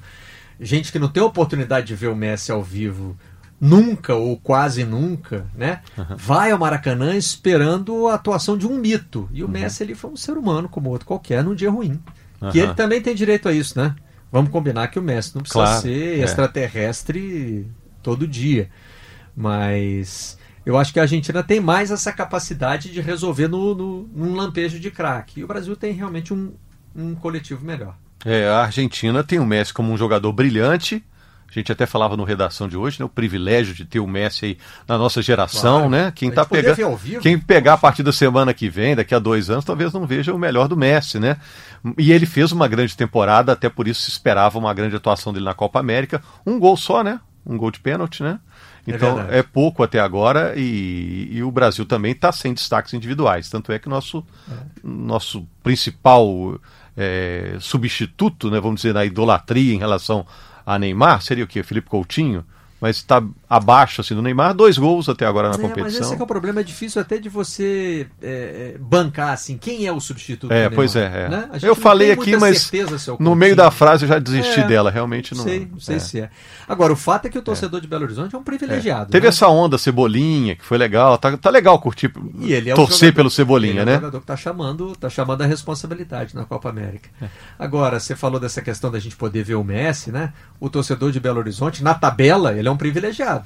Gente 0.59 0.91
que 0.91 0.99
não 0.99 1.07
tem 1.07 1.23
oportunidade 1.23 1.87
de 1.87 1.95
ver 1.95 2.07
o 2.07 2.15
Messi 2.15 2.51
ao 2.51 2.61
vivo 2.61 3.17
nunca 3.61 4.15
ou 4.15 4.37
quase 4.37 4.83
nunca, 4.83 5.45
né? 5.55 5.81
Uhum. 5.97 6.17
Vai 6.17 6.51
ao 6.51 6.59
Maracanã 6.59 7.15
esperando 7.15 8.07
a 8.07 8.15
atuação 8.15 8.57
de 8.57 8.67
um 8.67 8.77
mito. 8.77 9.29
E 9.31 9.41
o 9.41 9.45
uhum. 9.45 9.51
Messi 9.51 9.83
ele 9.83 9.95
foi 9.95 10.11
um 10.11 10.17
ser 10.17 10.37
humano 10.37 10.67
como 10.67 10.89
outro 10.89 11.07
qualquer 11.07 11.43
num 11.43 11.55
dia 11.55 11.69
ruim. 11.69 11.99
Uhum. 12.41 12.51
Que 12.51 12.59
ele 12.59 12.73
também 12.73 13.01
tem 13.01 13.15
direito 13.15 13.47
a 13.47 13.53
isso, 13.53 13.79
né? 13.79 13.95
Vamos 14.31 14.51
combinar 14.51 14.87
que 14.89 14.99
o 14.99 15.01
Messi 15.01 15.33
não 15.35 15.41
precisa 15.41 15.63
claro, 15.63 15.81
ser 15.81 16.19
é. 16.19 16.23
extraterrestre 16.23 17.65
todo 18.03 18.27
dia. 18.27 18.69
Mas 19.35 20.37
eu 20.69 20.77
acho 20.77 20.93
que 20.93 20.99
a 20.99 21.01
Argentina 21.01 21.41
tem 21.41 21.59
mais 21.59 21.89
essa 21.89 22.13
capacidade 22.13 22.91
de 22.91 23.01
resolver 23.01 23.47
no, 23.47 23.73
no, 23.73 24.09
num 24.13 24.35
lampejo 24.35 24.79
de 24.79 24.91
craque. 24.91 25.39
E 25.39 25.43
o 25.43 25.47
Brasil 25.47 25.75
tem 25.75 25.91
realmente 25.93 26.31
um, 26.31 26.53
um 26.95 27.15
coletivo 27.15 27.65
melhor. 27.65 27.95
É, 28.23 28.47
a 28.47 28.65
Argentina 28.65 29.23
tem 29.23 29.39
o 29.39 29.45
Messi 29.47 29.73
como 29.73 29.91
um 29.91 29.97
jogador 29.97 30.31
brilhante. 30.31 31.03
A 31.49 31.51
gente 31.51 31.71
até 31.71 31.87
falava 31.87 32.15
no 32.15 32.23
redação 32.23 32.67
de 32.67 32.77
hoje, 32.77 32.99
né? 32.99 33.05
O 33.05 33.09
privilégio 33.09 33.73
de 33.73 33.83
ter 33.83 33.99
o 33.99 34.05
Messi 34.05 34.45
aí 34.45 34.57
na 34.87 34.95
nossa 34.95 35.23
geração, 35.23 35.77
claro. 35.77 35.89
né? 35.89 36.13
Quem 36.15 36.29
tá 36.29 36.45
pegando, 36.45 36.99
quem 37.19 37.39
pegar 37.39 37.73
a 37.73 37.77
partir 37.77 38.03
da 38.03 38.11
semana 38.11 38.53
que 38.53 38.69
vem, 38.69 38.95
daqui 38.95 39.15
a 39.15 39.19
dois 39.19 39.49
anos, 39.49 39.65
talvez 39.65 39.91
não 39.91 40.05
veja 40.05 40.31
o 40.31 40.37
melhor 40.37 40.67
do 40.67 40.77
Messi, 40.77 41.19
né? 41.19 41.37
E 41.97 42.11
ele 42.11 42.27
fez 42.27 42.51
uma 42.51 42.67
grande 42.67 42.95
temporada, 42.95 43.53
até 43.53 43.67
por 43.69 43.87
isso 43.87 44.03
se 44.03 44.11
esperava 44.11 44.59
uma 44.59 44.71
grande 44.71 44.95
atuação 44.95 45.33
dele 45.33 45.45
na 45.45 45.55
Copa 45.55 45.79
América. 45.79 46.21
Um 46.45 46.59
gol 46.59 46.77
só, 46.77 47.03
né? 47.03 47.19
Um 47.43 47.57
gol 47.57 47.71
de 47.71 47.79
pênalti, 47.79 48.21
né? 48.21 48.39
É 48.91 48.95
então 48.95 49.19
é, 49.29 49.39
é 49.39 49.43
pouco 49.43 49.83
até 49.83 49.99
agora 49.99 50.53
e, 50.55 51.29
e 51.31 51.43
o 51.43 51.51
Brasil 51.51 51.85
também 51.85 52.11
está 52.11 52.31
sem 52.31 52.53
destaques 52.53 52.93
individuais. 52.93 53.49
Tanto 53.49 53.71
é 53.71 53.79
que 53.79 53.89
nosso, 53.89 54.25
nosso 54.83 55.45
principal 55.63 56.59
é, 56.95 57.57
substituto, 57.59 58.49
né, 58.49 58.59
vamos 58.59 58.81
dizer, 58.81 58.93
na 58.93 59.05
idolatria 59.05 59.73
em 59.73 59.79
relação 59.79 60.25
a 60.65 60.77
Neymar 60.77 61.21
seria 61.21 61.43
o 61.43 61.47
que? 61.47 61.63
Felipe 61.63 61.89
Coutinho? 61.89 62.45
mas 62.79 62.97
está 62.97 63.23
abaixo 63.49 64.01
assim 64.01 64.13
do 64.13 64.21
Neymar, 64.21 64.53
dois 64.53 64.77
gols 64.77 65.09
até 65.09 65.25
agora 65.25 65.49
na 65.49 65.55
é, 65.55 65.57
competição. 65.57 65.83
Mas 65.85 65.95
esse 65.95 66.13
é, 66.13 66.19
é 66.19 66.23
o 66.23 66.27
problema, 66.27 66.59
é 66.59 66.63
difícil 66.63 67.01
até 67.01 67.17
de 67.17 67.27
você 67.27 68.07
é, 68.21 68.75
é 68.75 68.77
bancar 68.79 69.33
assim, 69.33 69.57
quem 69.57 69.87
é 69.87 69.91
o 69.91 69.99
substituto 69.99 70.53
É, 70.53 70.69
pois 70.69 70.95
é. 70.95 71.25
é. 71.25 71.29
Né? 71.29 71.49
Eu 71.63 71.75
falei 71.75 72.11
aqui, 72.11 72.37
mas 72.37 72.71
no 73.19 73.35
meio 73.35 73.55
da 73.55 73.71
frase 73.71 74.05
eu 74.05 74.09
já 74.09 74.19
desisti 74.19 74.59
é, 74.59 74.67
dela, 74.67 74.91
realmente 74.91 75.33
não. 75.33 75.43
Sei, 75.43 75.67
não 75.71 75.79
sei 75.79 75.99
se 75.99 76.19
é. 76.21 76.29
Agora, 76.67 76.93
o 76.93 76.95
fato 76.95 77.25
é 77.25 77.29
que 77.29 77.37
o 77.37 77.41
torcedor 77.41 77.81
de 77.81 77.87
Belo 77.87 78.03
Horizonte 78.03 78.35
é 78.35 78.37
um 78.37 78.43
privilegiado. 78.43 79.09
Teve 79.09 79.23
né? 79.23 79.29
essa 79.29 79.47
onda 79.47 79.77
Cebolinha, 79.79 80.55
que 80.55 80.63
foi 80.63 80.77
legal, 80.77 81.17
tá, 81.17 81.35
tá 81.35 81.49
legal 81.49 81.79
curtir, 81.79 82.09
torcer 82.09 82.99
jogador, 82.99 83.15
pelo 83.15 83.31
Cebolinha, 83.31 83.83
né? 83.83 83.93
É 83.93 83.97
o 83.97 83.99
jogador 84.01 84.19
que 84.19 84.27
tá 84.27 84.37
chamando, 84.37 84.95
tá 84.95 85.09
chamando 85.09 85.41
a 85.41 85.47
responsabilidade 85.47 86.35
na 86.35 86.45
Copa 86.45 86.69
América. 86.69 87.09
Agora, 87.57 87.99
você 87.99 88.15
falou 88.15 88.39
dessa 88.39 88.61
questão 88.61 88.91
da 88.91 88.99
gente 88.99 89.15
poder 89.15 89.43
ver 89.43 89.55
o 89.55 89.63
Messi, 89.63 90.11
né? 90.11 90.33
O 90.59 90.69
torcedor 90.69 91.11
de 91.11 91.19
Belo 91.19 91.39
Horizonte, 91.39 91.83
na 91.83 91.95
tabela, 91.95 92.53
ele 92.53 92.67
é 92.67 92.71
um 92.71 92.77
privilegiado. 92.77 93.38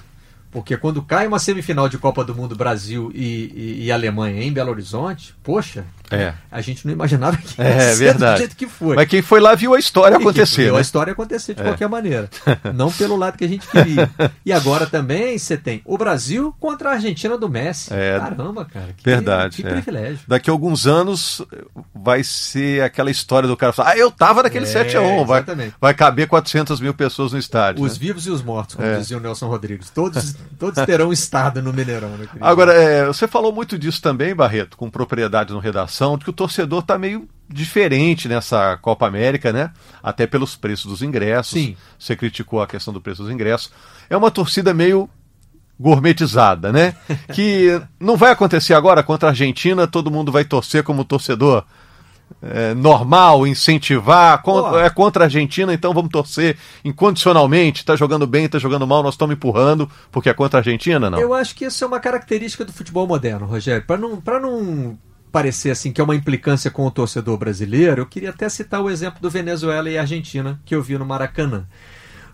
Porque 0.54 0.78
quando 0.78 1.02
cai 1.02 1.26
uma 1.26 1.39
semifinal 1.39 1.89
de 1.89 1.98
Copa 1.98 2.24
do 2.24 2.36
Mundo 2.36 2.56
Brasil 2.56 3.12
e, 3.13 3.52
e, 3.82 3.86
e 3.86 3.92
Alemanha 3.92 4.44
em 4.44 4.54
Belo 4.54 4.70
Horizonte, 4.70 5.34
poxa, 5.44 5.84
É. 6.12 6.34
a 6.52 6.62
gente 6.62 6.86
não 6.86 6.94
imaginava 6.94 7.38
que 7.38 7.60
ia 7.62 7.68
É, 7.68 7.89
ser 7.94 8.04
verdade. 8.04 8.34
do 8.34 8.38
jeito 8.39 8.56
que 8.56 8.68
foi. 8.68 8.96
Mas 8.96 9.08
quem 9.08 9.22
foi 9.22 9.39
lá 9.39 9.56
viu 9.56 9.74
a 9.74 9.80
história 9.80 10.16
E 10.16 10.18
acontecer. 10.20 10.63
viu 10.66 10.74
né? 10.74 10.80
a 10.80 10.82
história 10.82 11.13
acontecer 11.13 11.54
de 11.56 11.62
É. 11.62 11.63
qualquer 11.63 11.88
maneira. 11.89 12.30
Não 12.74 12.92
pelo 12.92 13.16
lado 13.16 13.38
que 13.38 13.44
a 13.44 13.48
gente 13.48 13.68
queria. 13.68 14.10
E 14.46 14.52
agora 14.54 14.86
também 14.86 15.38
você 15.38 15.58
tem 15.58 15.82
o 15.86 15.98
Brasil 15.98 16.54
contra 16.60 16.89
a 16.89 16.94
Argentina 16.94 17.38
do 17.38 17.50
Messi. 17.50 17.94
É. 17.94 18.20
Caramba, 18.20 18.66
cara. 18.66 18.89
Que, 18.96 19.04
Verdade, 19.04 19.62
Que 19.62 19.68
é. 19.68 19.72
privilégio. 19.72 20.20
Daqui 20.28 20.50
a 20.50 20.54
alguns 20.54 20.86
anos 20.88 21.42
vai 21.96 22.24
ser 22.24 22.84
aquela 22.84 23.10
história 23.10 23.48
do 23.48 23.56
cara 23.58 23.74
falar: 23.74 23.92
Ah, 23.92 23.98
eu 23.98 24.12
tava 24.12 24.44
naquele 24.44 24.66
É, 24.66 24.70
7x1. 24.70 25.26
Vai, 25.26 25.39
exatamente. 25.39 25.76
vai 25.80 25.94
caber 25.94 26.28
400 26.28 26.80
mil 26.80 26.94
pessoas 26.94 27.32
no 27.34 27.39
estádio. 27.39 27.84
Os 27.84 27.94
né? 27.94 28.00
vivos 28.00 28.28
e 28.28 28.30
os 28.30 28.44
mortos, 28.44 28.76
como 28.76 28.88
É. 28.88 28.98
dizia 28.98 29.18
o 29.18 29.20
Nelson 29.20 29.48
Rodrigues. 29.48 29.89
Todos, 29.89 30.36
todos 30.60 30.84
terão 30.86 31.12
estado 31.12 31.62
no 31.62 31.72
Mineirão. 31.74 32.12
Querido. 32.13 32.38
Agora, 32.42 32.74
é, 32.74 33.06
você 33.06 33.28
falou 33.28 33.52
muito 33.52 33.78
disso 33.78 34.02
também, 34.02 34.36
Barreto, 34.36 34.76
com 34.78 34.89
propriedade 34.89 35.52
no 35.54 35.60
redação, 35.60 35.92
de 36.17 36.23
que 36.23 36.29
o 36.29 36.34
torcedor 36.34 36.79
está 36.79 36.97
meio 36.97 37.27
diferente 37.47 38.27
nessa 38.27 38.77
Copa 38.82 39.06
América, 39.06 39.53
né? 39.53 39.71
Até 40.01 40.25
pelos 40.25 40.56
preços 40.56 40.86
dos 40.86 41.01
ingressos. 41.01 41.53
Sim. 41.53 41.75
Você 41.99 42.15
criticou 42.15 42.62
a 42.62 42.67
questão 42.67 42.93
do 42.93 43.01
preço 43.01 43.21
dos 43.23 43.32
ingressos. 43.32 43.71
É 44.10 44.17
uma 44.17 44.32
torcida 44.32 44.73
meio 44.73 45.10
gourmetizada, 45.79 46.71
né? 46.71 46.95
que 47.34 47.79
não 47.99 48.15
vai 48.15 48.32
acontecer 48.32 48.73
agora 48.73 49.03
contra 49.03 49.29
a 49.29 49.32
Argentina, 49.32 49.88
todo 49.88 50.12
mundo 50.12 50.32
vai 50.32 50.45
torcer 50.45 50.84
como 50.84 51.03
torcedor 51.03 51.63
é, 52.41 52.73
normal, 52.73 53.45
incentivar, 53.45 54.41
con- 54.41 54.62
Ó. 54.62 54.79
é 54.79 54.89
contra 54.89 55.23
a 55.23 55.27
Argentina, 55.27 55.73
então 55.73 55.93
vamos 55.93 56.10
torcer 56.12 56.58
incondicionalmente, 56.84 57.86
tá 57.86 57.95
jogando 57.95 58.25
bem, 58.25 58.47
tá 58.49 58.58
jogando 58.58 58.88
mal, 58.88 59.03
nós 59.03 59.13
estamos 59.13 59.36
empurrando, 59.36 59.89
porque 60.12 60.29
é 60.29 60.34
contra 60.34 60.60
a 60.60 60.62
Argentina, 60.62 61.10
não? 61.10 61.19
Eu 61.19 61.34
acho 61.34 61.53
que 61.53 61.65
isso 61.65 61.84
é 61.84 61.88
uma 61.88 61.99
característica 61.99 62.65
do 62.65 62.73
futebol 62.73 63.06
moderno, 63.06 63.45
Rogério. 63.45 63.86
Para 63.86 63.97
não, 63.97 64.19
pra 64.19 64.39
não 64.39 64.97
parecer 65.34 65.72
assim 65.72 65.91
que 65.91 66.00
é 66.00 66.04
uma 66.04 66.15
implicância 66.15 66.69
com 66.69 66.86
o 66.86 66.91
torcedor 66.91 67.39
brasileiro, 67.39 68.02
eu 68.02 68.06
queria 68.06 68.30
até 68.30 68.48
citar 68.48 68.80
o 68.82 68.89
exemplo 68.89 69.19
do 69.19 69.32
Venezuela 69.32 69.89
e 69.89 69.98
Argentina 69.98 70.62
que 70.63 70.76
eu 70.76 70.84
vi 70.84 70.96
no 70.96 71.06
Maracanã. 71.08 71.65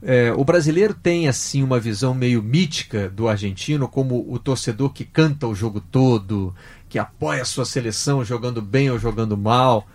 É, 0.01 0.33
o 0.33 0.43
brasileiro 0.43 0.93
tem 0.93 1.29
assim 1.29 1.63
uma 1.63 1.79
visão 1.79 2.13
meio 2.13 2.43
mítica 2.43 3.09
do 3.09 3.29
argentino 3.29 3.87
como 3.87 4.25
o 4.29 4.37
torcedor 4.37 4.91
que 4.91 5.05
canta 5.05 5.47
o 5.47 5.55
jogo 5.55 5.79
todo, 5.79 6.53
que 6.89 6.99
apoia 6.99 7.41
a 7.41 7.45
sua 7.45 7.63
seleção 7.63 8.23
jogando 8.23 8.61
bem 8.61 8.91
ou 8.91 8.99
jogando 8.99 9.37
mal. 9.37 9.87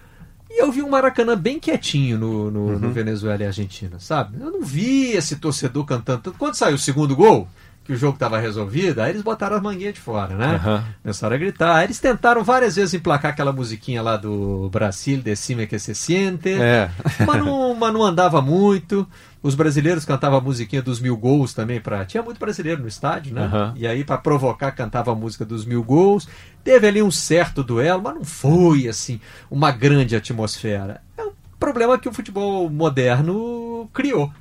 E 0.51 0.63
eu 0.63 0.73
vi 0.73 0.83
um 0.83 0.89
Maracanã 0.89 1.37
bem 1.37 1.61
quietinho 1.61 2.19
no, 2.19 2.51
no, 2.51 2.79
no 2.79 2.91
Venezuela 2.91 3.43
e 3.43 3.47
Argentina, 3.47 3.99
sabe? 3.99 4.41
Eu 4.41 4.51
não 4.51 4.63
vi 4.63 5.11
esse 5.11 5.37
torcedor 5.37 5.85
cantando. 5.85 6.23
tanto. 6.23 6.39
Quando 6.39 6.55
saiu 6.55 6.77
o 6.77 6.79
segundo 6.79 7.15
gol, 7.15 7.49
que 7.85 7.93
o 7.93 7.97
jogo 7.97 8.15
estava 8.15 8.39
resolvido, 8.39 9.01
aí 9.01 9.11
eles 9.11 9.21
botaram 9.21 9.57
as 9.57 9.63
manguinhas 9.63 9.93
de 9.93 10.01
fora, 10.01 10.35
né? 10.35 10.55
Aham. 10.55 10.85
Começaram 11.03 11.37
a 11.37 11.39
gritar. 11.39 11.77
Aí 11.77 11.85
eles 11.85 12.01
tentaram 12.01 12.43
várias 12.43 12.77
vezes 12.77 12.95
emplacar 12.95 13.33
aquela 13.33 13.53
musiquinha 13.53 14.01
lá 14.01 14.17
do 14.17 14.71
Brasil, 14.71 15.21
Decime 15.21 15.67
que 15.67 15.79
se 15.79 15.95
siente. 15.95 16.51
É. 16.51 16.91
Mas 17.27 17.45
não, 17.45 17.75
mas 17.75 17.93
não 17.93 18.03
andava 18.03 18.41
muito. 18.41 19.07
Os 19.43 19.55
brasileiros 19.55 20.07
cantavam 20.07 20.39
a 20.39 20.41
musiquinha 20.41 20.81
dos 20.81 20.99
mil 20.99 21.17
gols 21.17 21.53
também. 21.53 21.79
Pra... 21.79 22.05
Tinha 22.07 22.23
muito 22.23 22.39
brasileiro 22.39 22.81
no 22.81 22.89
estádio, 22.89 23.35
né? 23.35 23.43
Aham. 23.45 23.75
E 23.77 23.87
aí, 23.87 24.03
para 24.03 24.17
provocar, 24.17 24.73
cantava 24.73 25.13
a 25.13 25.15
música 25.15 25.45
dos 25.45 25.67
mil 25.67 25.83
gols. 25.83 26.27
Teve 26.63 26.87
ali 26.87 27.03
um 27.03 27.11
certo 27.11 27.63
duelo, 27.63 28.03
mas 28.03 28.15
não 28.15 28.25
foi 28.25 28.89
assim 28.89 29.21
uma 29.51 29.71
grande 29.71 30.17
atmosfera. 30.17 31.03
É 31.19 31.23
um 31.23 31.33
problema 31.61 31.99
que 31.99 32.09
o 32.09 32.13
futebol 32.13 32.71
moderno 32.71 33.89
criou. 33.93 34.33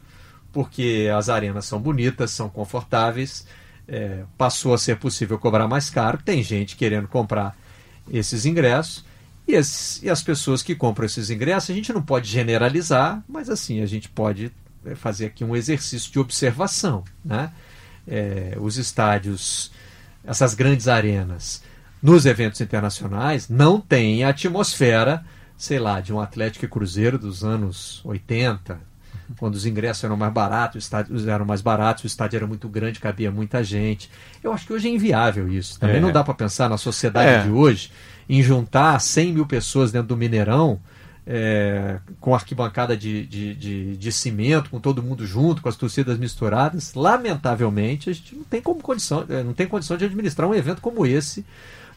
Porque 0.53 1.09
as 1.13 1.27
arenas 1.27 1.65
são 1.65 1.81
bonitas, 1.81 2.31
são 2.31 2.47
confortáveis. 2.47 3.45
é, 3.87 4.23
passou 4.37 4.73
a 4.73 4.77
ser 4.77 4.97
possível 4.97 5.37
cobrar 5.37 5.67
mais 5.67 5.89
caro. 5.89 6.19
Tem 6.23 6.41
gente 6.41 6.77
querendo 6.77 7.07
comprar 7.07 7.57
esses 8.09 8.45
ingressos. 8.45 9.03
E 9.47 9.55
as, 9.55 10.01
e 10.01 10.09
as 10.09 10.23
pessoas 10.23 10.63
que 10.63 10.73
compram 10.73 11.05
esses 11.05 11.29
ingressos, 11.29 11.69
a 11.69 11.73
gente 11.73 11.91
não 11.91 12.01
pode 12.01 12.29
generalizar, 12.29 13.21
mas 13.27 13.49
assim, 13.49 13.81
a 13.81 13.85
gente 13.85 14.07
pode 14.07 14.51
é, 14.85 14.95
fazer 14.95 15.25
aqui 15.25 15.43
um 15.43 15.55
exercício 15.55 16.11
de 16.11 16.19
observação. 16.19 17.03
Né? 17.25 17.51
É, 18.07 18.55
os 18.59 18.77
estádios, 18.77 19.71
essas 20.23 20.53
grandes 20.53 20.87
arenas, 20.87 21.61
nos 22.01 22.25
eventos 22.25 22.61
internacionais, 22.61 23.49
não 23.49 23.81
têm 23.81 24.23
a 24.23 24.29
atmosfera, 24.29 25.25
sei 25.57 25.79
lá, 25.79 25.99
de 25.99 26.13
um 26.13 26.21
Atlético 26.21 26.65
e 26.65 26.67
Cruzeiro 26.69 27.17
dos 27.17 27.43
anos 27.43 28.01
80, 28.05 28.79
quando 29.37 29.55
os 29.55 29.65
ingressos 29.65 30.03
eram 30.03 30.15
mais 30.17 30.31
baratos, 30.33 30.77
os 30.77 30.83
estádios 30.85 31.27
eram 31.27 31.45
mais 31.45 31.61
baratos, 31.61 32.03
o 32.03 32.07
estádio 32.07 32.37
era 32.37 32.47
muito 32.47 32.67
grande, 32.69 32.99
cabia 32.99 33.31
muita 33.31 33.63
gente. 33.63 34.09
Eu 34.43 34.51
acho 34.53 34.65
que 34.67 34.73
hoje 34.73 34.87
é 34.87 34.91
inviável 34.91 35.47
isso. 35.51 35.79
Também 35.79 35.97
É. 35.97 35.99
não 35.99 36.11
dá 36.11 36.23
para 36.23 36.33
pensar 36.33 36.69
na 36.69 36.77
sociedade 36.77 37.29
É. 37.29 37.43
de 37.43 37.49
hoje 37.49 37.91
em 38.29 38.41
juntar 38.41 38.99
100 38.99 39.33
mil 39.33 39.45
pessoas 39.45 39.91
dentro 39.91 40.07
do 40.09 40.17
Mineirão, 40.17 40.79
é, 41.25 41.99
com 42.19 42.35
arquibancada 42.35 42.97
de, 42.97 43.25
de, 43.25 43.55
de, 43.55 43.97
de 43.97 44.11
cimento, 44.11 44.69
com 44.69 44.79
todo 44.79 45.01
mundo 45.01 45.25
junto, 45.25 45.61
com 45.61 45.69
as 45.69 45.75
torcidas 45.77 46.17
misturadas. 46.17 46.93
Lamentavelmente, 46.93 48.09
a 48.09 48.13
gente 48.13 48.35
não 48.35 48.43
tem 48.43 48.61
como 48.61 48.81
condição, 48.81 49.25
é, 49.29 49.41
não 49.43 49.53
tem 49.53 49.67
condição 49.67 49.95
de 49.97 50.05
administrar 50.05 50.49
um 50.49 50.53
evento 50.53 50.81
como 50.81 51.05
esse 51.05 51.45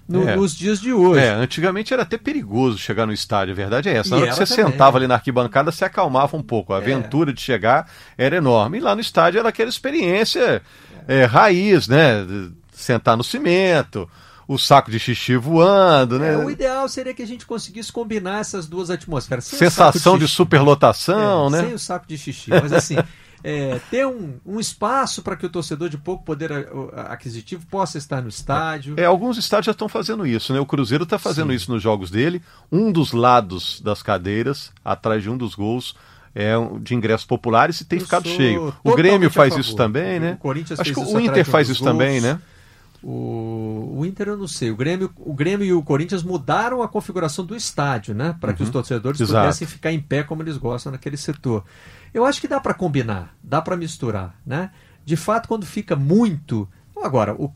no- 0.08 0.28
É. 0.28 0.36
nos 0.36 0.54
dias 0.56 0.80
de 0.80 0.92
hoje. 0.92 1.20
É, 1.20 1.30
antigamente 1.30 1.92
era 1.92 2.02
até 2.02 2.16
perigoso 2.16 2.78
chegar 2.78 3.06
no 3.06 3.12
estádio, 3.12 3.52
a 3.52 3.56
verdade 3.56 3.88
é 3.88 3.96
essa. 3.96 4.10
Na 4.10 4.16
E 4.18 4.22
hora 4.22 4.30
que 4.30 4.36
você 4.36 4.56
também. 4.56 4.72
sentava 4.72 4.98
ali 4.98 5.06
na 5.06 5.14
arquibancada, 5.14 5.72
se 5.72 5.84
acalmava 5.84 6.36
um 6.36 6.42
pouco. 6.42 6.72
A 6.72 6.76
É. 6.76 6.80
aventura 6.80 7.32
de 7.32 7.40
chegar 7.40 7.88
era 8.16 8.36
enorme. 8.36 8.78
E 8.78 8.80
lá 8.80 8.94
no 8.94 9.00
estádio 9.00 9.38
era 9.40 9.48
aquela 9.48 9.68
experiência 9.70 10.62
é, 11.08 11.24
raiz, 11.24 11.86
né? 11.88 12.24
De 12.24 12.52
Sentar 12.72 13.16
no 13.16 13.24
cimento, 13.24 14.08
o 14.46 14.58
saco 14.58 14.90
de 14.90 14.98
xixi 14.98 15.36
voando, 15.36 16.18
né? 16.18 16.34
É, 16.34 16.36
o 16.36 16.50
ideal 16.50 16.88
seria 16.88 17.14
que 17.14 17.22
a 17.22 17.26
gente 17.26 17.46
conseguisse 17.46 17.90
combinar 17.90 18.40
essas 18.40 18.66
duas 18.66 18.90
atmosferas. 18.90 19.44
Sem 19.44 19.58
Sensação 19.58 20.18
de 20.18 20.24
xixi. 20.26 20.36
superlotação, 20.36 21.46
É, 21.46 21.50
né? 21.50 21.60
Sem 21.62 21.74
o 21.74 21.78
saco 21.78 22.06
de 22.06 22.18
xixi. 22.18 22.50
Mas 22.50 22.72
assim, 22.72 22.96
é, 23.48 23.80
ter 23.92 24.04
um, 24.04 24.34
um 24.44 24.58
espaço 24.58 25.22
para 25.22 25.36
que 25.36 25.46
o 25.46 25.48
torcedor 25.48 25.88
de 25.88 25.96
pouco 25.96 26.24
poder 26.24 26.50
aquisitivo 27.08 27.64
possa 27.70 27.96
estar 27.96 28.20
no 28.20 28.28
estádio. 28.28 28.94
É, 28.98 29.04
alguns 29.04 29.38
estádios 29.38 29.66
já 29.66 29.70
estão 29.72 29.88
fazendo 29.88 30.26
isso, 30.26 30.52
né? 30.52 30.58
O 30.58 30.66
Cruzeiro 30.66 31.04
está 31.04 31.16
fazendo 31.16 31.50
Sim. 31.50 31.54
isso 31.54 31.70
nos 31.70 31.80
jogos 31.80 32.10
dele. 32.10 32.42
Um 32.72 32.90
dos 32.90 33.12
lados 33.12 33.80
das 33.80 34.02
cadeiras, 34.02 34.72
atrás 34.84 35.22
de 35.22 35.30
um 35.30 35.36
dos 35.36 35.54
gols, 35.54 35.94
é 36.34 36.54
de 36.80 36.96
ingressos 36.96 37.24
populares 37.24 37.80
e 37.80 37.84
tem 37.84 38.00
Eu 38.00 38.04
ficado 38.04 38.28
cheio. 38.28 38.74
O 38.82 38.96
Grêmio 38.96 39.30
faz 39.30 39.56
isso 39.56 39.76
também, 39.76 40.18
né? 40.18 40.32
O 40.32 40.38
Corinthians 40.38 40.80
Acho 40.80 40.92
que 40.92 40.98
o 40.98 41.20
Inter 41.20 41.44
faz 41.44 41.68
isso 41.68 41.84
também, 41.84 42.20
gols. 42.20 42.22
né? 42.24 42.40
O, 43.02 43.98
o 43.98 44.04
Inter 44.06 44.26
eu 44.28 44.36
não 44.36 44.48
sei. 44.48 44.72
O 44.72 44.76
Grêmio, 44.76 45.08
o 45.18 45.32
Grêmio 45.32 45.64
e 45.64 45.72
o 45.72 45.82
Corinthians 45.82 46.24
mudaram 46.24 46.82
a 46.82 46.88
configuração 46.88 47.44
do 47.44 47.54
estádio, 47.54 48.12
né? 48.12 48.34
Para 48.40 48.52
que 48.52 48.62
os 48.64 48.70
torcedores 48.70 49.20
Uhum. 49.20 49.26
Exato. 49.26 49.44
pudessem 49.44 49.68
ficar 49.68 49.92
em 49.92 50.00
pé 50.00 50.24
como 50.24 50.42
eles 50.42 50.56
gostam 50.56 50.90
naquele 50.90 51.16
setor. 51.16 51.62
Eu 52.16 52.24
acho 52.24 52.40
que 52.40 52.48
dá 52.48 52.58
para 52.58 52.72
combinar, 52.72 53.36
dá 53.42 53.60
para 53.60 53.76
misturar, 53.76 54.40
né? 54.44 54.70
De 55.04 55.16
fato, 55.16 55.46
quando 55.46 55.66
fica 55.66 55.94
muito. 55.94 56.66
Agora, 56.96 57.34
o, 57.34 57.50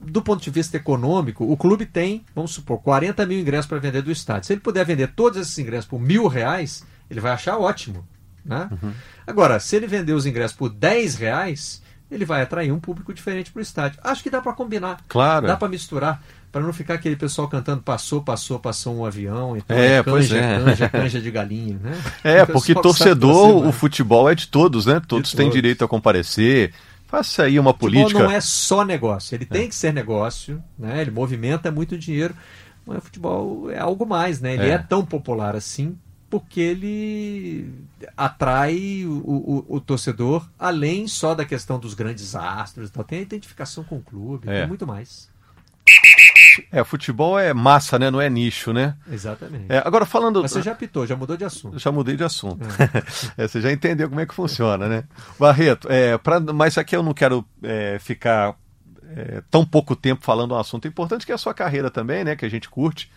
do 0.00 0.22
ponto 0.22 0.40
de 0.40 0.50
vista 0.50 0.76
econômico, 0.76 1.44
o 1.44 1.56
clube 1.56 1.84
tem, 1.84 2.24
vamos 2.32 2.52
supor, 2.52 2.80
40 2.80 3.26
mil 3.26 3.40
ingressos 3.40 3.66
para 3.66 3.80
vender 3.80 4.02
do 4.02 4.12
estádio. 4.12 4.46
Se 4.46 4.52
ele 4.52 4.60
puder 4.60 4.86
vender 4.86 5.08
todos 5.16 5.40
esses 5.40 5.58
ingressos 5.58 5.90
por 5.90 6.00
mil 6.00 6.28
reais, 6.28 6.86
ele 7.10 7.18
vai 7.18 7.32
achar 7.32 7.58
ótimo. 7.58 8.06
Né? 8.44 8.68
Uhum. 8.70 8.92
Agora, 9.26 9.58
se 9.58 9.74
ele 9.74 9.88
vender 9.88 10.12
os 10.12 10.26
ingressos 10.26 10.56
por 10.56 10.68
10 10.68 11.16
reais, 11.16 11.82
ele 12.10 12.24
vai 12.24 12.42
atrair 12.42 12.72
um 12.72 12.78
público 12.78 13.12
diferente 13.12 13.50
para 13.50 13.58
o 13.60 13.62
estádio. 13.62 13.98
Acho 14.02 14.22
que 14.22 14.30
dá 14.30 14.40
para 14.40 14.52
combinar. 14.52 14.98
Claro. 15.08 15.46
Dá 15.46 15.56
para 15.56 15.68
misturar. 15.68 16.22
Para 16.52 16.62
não 16.64 16.72
ficar 16.72 16.94
aquele 16.94 17.16
pessoal 17.16 17.48
cantando 17.48 17.82
passou, 17.82 18.22
passou, 18.22 18.58
passou 18.58 18.96
um 18.96 19.04
avião. 19.04 19.56
Então 19.56 19.76
É, 19.76 19.96
é 19.96 20.02
pois 20.02 20.28
canja, 20.28 20.40
é. 20.40 20.64
canja, 20.64 20.88
canja 20.88 21.20
de 21.20 21.30
galinha. 21.30 21.78
Né? 21.82 22.00
É, 22.24 22.42
O 22.44 22.46
porque 22.46 22.74
torcedor, 22.74 23.66
o 23.66 23.72
futebol 23.72 24.28
é 24.30 24.34
de 24.34 24.46
todos, 24.48 24.86
né? 24.86 25.00
Todos 25.06 25.32
têm 25.32 25.46
todos. 25.46 25.54
direito 25.54 25.84
a 25.84 25.88
comparecer. 25.88 26.72
Faça 27.08 27.42
aí 27.44 27.58
uma 27.58 27.72
Futebol 27.72 27.90
política. 28.04 28.22
não 28.22 28.30
é 28.30 28.40
só 28.40 28.84
negócio. 28.84 29.34
Ele 29.34 29.44
tem 29.44 29.68
que 29.68 29.74
ser 29.74 29.92
negócio, 29.92 30.62
né? 30.78 31.02
Ele 31.02 31.10
movimenta 31.10 31.70
muito 31.70 31.98
dinheiro. 31.98 32.34
Mas 32.86 32.98
o 32.98 33.00
futebol 33.02 33.70
é 33.70 33.78
algo 33.78 34.06
mais, 34.06 34.40
né? 34.40 34.54
Ele 34.54 34.68
É. 34.68 34.70
é, 34.70 34.78
tão 34.78 35.04
popular 35.04 35.54
assim 35.56 35.96
porque 36.40 36.60
ele 36.60 37.72
atrai 38.16 39.04
o, 39.06 39.10
o- 39.12 39.66
o 39.76 39.80
torcedor 39.80 40.46
além 40.58 41.06
só 41.08 41.34
da 41.34 41.44
questão 41.44 41.78
dos 41.78 41.94
grandes 41.94 42.34
astros. 42.34 42.88
e 42.88 42.92
tal. 42.92 43.04
Tem 43.04 43.18
a 43.20 43.22
identificação 43.22 43.82
com 43.84 43.96
o 43.96 44.02
clube, 44.02 44.48
É. 44.48 44.60
tem 44.60 44.68
muito 44.68 44.86
mais. 44.86 45.28
É, 46.72 46.82
futebol 46.82 47.38
é 47.38 47.52
massa, 47.54 47.98
né? 47.98 48.10
Não 48.10 48.20
é 48.20 48.28
nicho, 48.30 48.72
né? 48.72 48.96
Exatamente. 49.10 49.66
É, 49.68 49.78
agora 49.84 50.04
falando. 50.06 50.42
Mas 50.42 50.50
você 50.52 50.62
já 50.62 50.74
pitou, 50.74 51.06
já 51.06 51.14
mudou 51.14 51.36
de 51.36 51.44
assunto. 51.44 51.78
Já 51.78 51.92
mudei 51.92 52.16
de 52.16 52.24
assunto. 52.24 52.58
É, 53.36 53.46
você 53.46 53.60
já 53.60 53.70
entendeu 53.72 54.08
como 54.08 54.20
é 54.20 54.26
que 54.26 54.34
funciona, 54.34 54.88
né? 54.88 55.04
Barreto, 55.38 55.86
é, 55.90 56.16
pra, 56.18 56.40
mas 56.40 56.76
aqui 56.78 56.96
eu 56.96 57.02
não 57.02 57.12
quero 57.14 57.44
é, 57.62 57.98
ficar 58.00 58.56
é, 59.14 59.42
tão 59.50 59.64
pouco 59.66 59.94
tempo 59.94 60.24
falando 60.24 60.54
um 60.54 60.58
assunto 60.58 60.88
importante 60.88 61.24
que 61.26 61.32
é 61.32 61.34
a 61.34 61.38
sua 61.38 61.52
carreira 61.54 61.90
também, 61.90 62.24
né? 62.24 62.34
Que 62.34 62.46
a 62.46 62.50
gente 62.50 62.68
curte. 62.68 63.10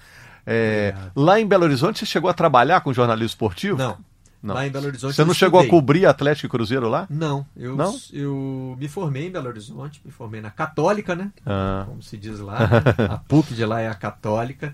É, 0.51 0.95
lá 1.15 1.39
em 1.39 1.45
Belo 1.47 1.63
Horizonte, 1.65 1.99
você 1.99 2.05
chegou 2.05 2.29
a 2.29 2.33
trabalhar 2.33 2.81
com 2.81 2.91
jornalismo 2.91 3.27
esportivo? 3.27 3.77
Não. 3.77 3.97
Não. 4.41 4.56
Lá 4.56 4.65
em 4.65 4.71
Belo 4.71 4.87
Horizonte. 4.87 5.15
Você 5.15 5.21
eu 5.21 5.25
não 5.25 5.33
chegou 5.33 5.60
a 5.60 5.63
estudei. 5.63 5.79
cobrir 5.81 6.06
Atlético 6.06 6.47
e 6.47 6.50
Cruzeiro 6.50 6.87
lá? 6.87 7.06
Não, 7.10 7.45
eu, 7.58 7.75
Não? 7.75 7.93
eu 8.13 8.75
me 8.79 8.87
formei 8.87 9.27
em 9.27 9.31
Belo 9.31 9.50
Horizonte, 9.50 10.02
me 10.06 10.12
formei 10.12 10.39
na 10.39 10.50
Católica, 10.50 11.13
né? 11.13 11.29
Ah. 11.45 11.83
Como 11.87 12.02
se 12.02 12.15
diz 12.17 12.39
lá. 12.39 12.58
a 13.12 13.17
PUC 13.17 13.54
de 13.54 13.65
lá 13.65 13.81
é 13.81 13.89
a 13.89 13.93
Católica. 13.93 14.73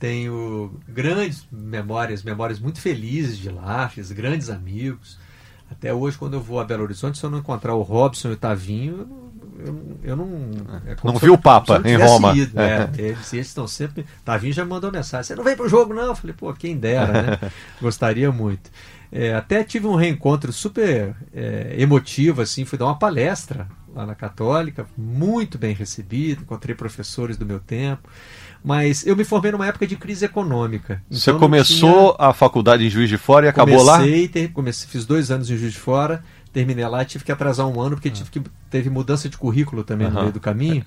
Tenho 0.00 0.80
grandes 0.88 1.46
memórias, 1.50 2.22
memórias 2.24 2.58
muito 2.58 2.80
felizes 2.80 3.38
de 3.38 3.48
lá, 3.50 3.88
fiz 3.88 4.10
grandes 4.10 4.50
amigos. 4.50 5.16
Até 5.70 5.94
hoje, 5.94 6.18
quando 6.18 6.34
eu 6.34 6.40
vou 6.40 6.58
a 6.60 6.64
Belo 6.64 6.82
Horizonte, 6.82 7.16
se 7.16 7.24
eu 7.24 7.30
não 7.30 7.38
encontrar 7.38 7.74
o 7.74 7.82
Robson 7.82 8.30
e 8.30 8.32
o 8.32 8.36
Tavinho, 8.36 8.98
eu, 8.98 9.06
não- 9.06 9.23
eu 10.02 10.16
não. 10.16 10.50
é 10.86 10.96
Não 11.04 11.16
viu 11.16 11.28
eu- 11.28 11.34
o 11.34 11.38
Papa 11.38 11.80
eu 11.84 11.90
em 11.90 11.96
Roma. 11.96 12.34
ido, 12.36 12.60
é. 12.60 12.90
eles, 12.98 13.32
eles 13.32 13.46
estão 13.46 13.66
sempre. 13.66 14.04
Tavinho 14.24 14.52
já 14.52 14.64
mandou 14.64 14.90
mensagem: 14.90 15.24
você 15.28 15.34
não 15.34 15.44
vem 15.44 15.56
pro 15.56 15.68
jogo, 15.68 15.94
não? 15.94 16.02
Eu 16.06 16.14
falei, 16.16 16.34
pô, 16.36 16.52
quem 16.52 16.76
dera, 16.76 17.22
né? 17.22 17.50
Gostaria 17.80 18.30
muito. 18.32 18.70
É, 19.12 19.32
até 19.34 19.62
tive 19.62 19.86
um 19.86 19.94
reencontro 19.94 20.52
super 20.52 21.14
é, 21.32 21.74
emotivo, 21.78 22.42
assim, 22.42 22.64
fui 22.64 22.76
dar 22.76 22.86
uma 22.86 22.98
palestra 22.98 23.68
lá 23.94 24.04
na 24.04 24.14
Católica, 24.14 24.86
muito 24.98 25.56
bem 25.56 25.72
recebido, 25.72 26.42
encontrei 26.42 26.74
professores 26.74 27.36
do 27.36 27.46
meu 27.46 27.60
tempo, 27.60 28.08
mas 28.64 29.06
eu 29.06 29.14
me 29.14 29.22
formei 29.22 29.52
numa 29.52 29.68
época 29.68 29.86
de 29.86 29.94
crise 29.94 30.24
econômica. 30.24 31.00
Você 31.08 31.30
então 31.30 31.34
não 31.34 31.40
começou 31.40 32.16
a 32.18 32.32
faculdade 32.32 32.84
em 32.84 32.90
Juiz 32.90 33.08
de 33.08 33.16
Fora 33.16 33.46
e 33.46 33.48
acabou 33.48 33.84
lá? 33.84 33.98
comecei, 33.98 34.26
ter- 34.26 34.48
comecei, 34.48 34.88
fiz 34.88 35.06
dois 35.06 35.30
anos 35.30 35.48
em 35.48 35.56
Juiz 35.56 35.72
de 35.74 35.78
Fora, 35.78 36.24
terminei 36.54 36.86
lá 36.86 37.02
e 37.02 37.06
tive 37.06 37.24
que 37.24 37.32
atrasar 37.32 37.66
um 37.66 37.80
ano, 37.80 37.96
porque 37.96 38.10
tive 38.10 38.30
que, 38.30 38.40
teve 38.70 38.88
mudança 38.88 39.28
de 39.28 39.36
currículo 39.36 39.84
também 39.84 40.06
no 40.08 40.14
Aham. 40.14 40.20
meio 40.22 40.32
do 40.32 40.40
caminho, 40.40 40.86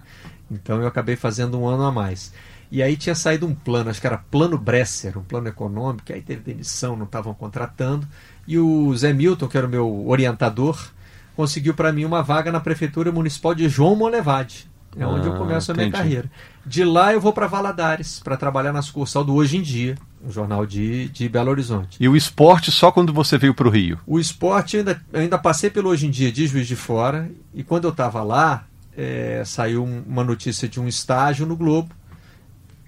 então 0.50 0.82
eu 0.82 0.88
acabei 0.88 1.16
fazendo 1.16 1.60
um 1.60 1.68
ano 1.68 1.84
a 1.84 1.92
mais. 1.92 2.34
E 2.72 2.82
aí 2.82 2.98
tinha 2.98 3.16
saído 3.16 3.46
um 3.46 3.54
plano, 3.54 3.90
acho 3.90 4.02
que 4.02 4.08
era 4.08 4.18
plano 4.18 4.58
Bresser, 4.58 5.18
um 5.18 5.24
plano 5.24 5.48
econômico, 5.48 6.06
que 6.06 6.14
aí 6.14 6.22
teve 6.22 6.42
demissão, 6.42 6.96
não 6.96 7.06
estavam 7.06 7.34
contratando, 7.34 8.08
e 8.48 8.58
o 8.58 8.96
Zé 8.96 9.14
Milton, 9.14 9.48
que 9.48 9.58
era 9.58 9.68
o 9.68 9.70
meu 9.70 10.08
orientador, 10.08 10.90
conseguiu 11.36 11.74
para 11.74 11.94
mim 11.94 12.04
uma 12.06 12.24
vaga 12.24 12.52
na 12.52 12.60
Prefeitura 12.60 13.12
Municipal 13.12 13.54
de 13.54 13.70
João 13.70 13.96
Molevade. 13.96 14.68
É 15.00 15.06
onde 15.06 15.28
eu 15.28 15.34
Ah, 15.34 15.38
começo 15.38 15.72
a 15.72 15.76
minha 15.76 15.88
entendi. 15.88 15.98
carreira. 15.98 16.32
De 16.66 16.84
lá 16.84 17.14
eu 17.14 17.22
vou 17.22 17.32
para 17.32 17.46
Valadares, 17.46 18.20
para 18.20 18.36
trabalhar 18.36 18.74
na 18.74 18.82
sucursal 18.82 19.24
do 19.24 19.36
Hoje 19.36 19.58
em 19.58 19.62
Dia, 19.62 19.96
um 20.28 20.32
jornal 20.32 20.66
de, 20.66 21.08
de 21.10 21.30
Belo 21.30 21.50
Horizonte. 21.50 21.98
E 22.00 22.08
o 22.10 22.16
esporte 22.16 22.72
só 22.72 22.92
quando 22.92 23.14
você 23.14 23.38
veio 23.38 23.54
para 23.54 23.68
o 23.68 23.72
Rio? 23.72 23.98
O 24.06 24.20
esporte, 24.20 24.76
eu 24.76 24.82
ainda, 24.82 25.02
ainda 25.14 25.38
passei 25.38 25.70
pelo 25.70 25.90
Hoje 25.90 26.06
em 26.06 26.12
Dia 26.12 26.32
de 26.32 26.46
Juiz 26.48 26.68
de 26.68 26.76
Fora, 26.76 27.32
e 27.54 27.64
quando 27.64 27.86
eu 27.86 27.92
estava 27.92 28.22
lá, 28.24 28.66
é, 28.96 29.42
saiu 29.46 29.84
um- 29.86 30.04
uma 30.06 30.24
notícia 30.24 30.68
de 30.68 30.80
um 30.80 30.88
estágio 30.88 31.46
no 31.46 31.56
Globo, 31.56 31.90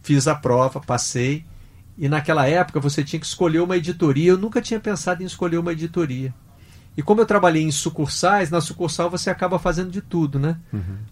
fiz 0.04 0.28
a 0.28 0.36
prova, 0.36 0.80
passei, 0.80 1.46
e 1.98 2.10
naquela 2.10 2.48
época 2.48 2.80
você 2.80 3.04
tinha 3.04 3.20
que 3.20 3.26
escolher 3.26 3.60
uma 3.60 3.78
editoria, 3.78 4.32
eu 4.32 4.38
nunca 4.38 4.62
tinha 4.62 4.80
pensado 4.80 5.22
em 5.24 5.26
escolher 5.26 5.58
uma 5.58 5.72
editoria. 5.72 6.34
E 6.98 7.02
como 7.02 7.22
eu 7.22 7.26
trabalhei 7.26 7.64
em 7.64 7.72
sucursais, 7.72 8.50
na 8.50 8.60
sucursal 8.60 9.10
você 9.10 9.30
acaba 9.30 9.58
fazendo 9.60 9.90
de 9.92 10.02
tudo, 10.02 10.38
né? 10.40 10.58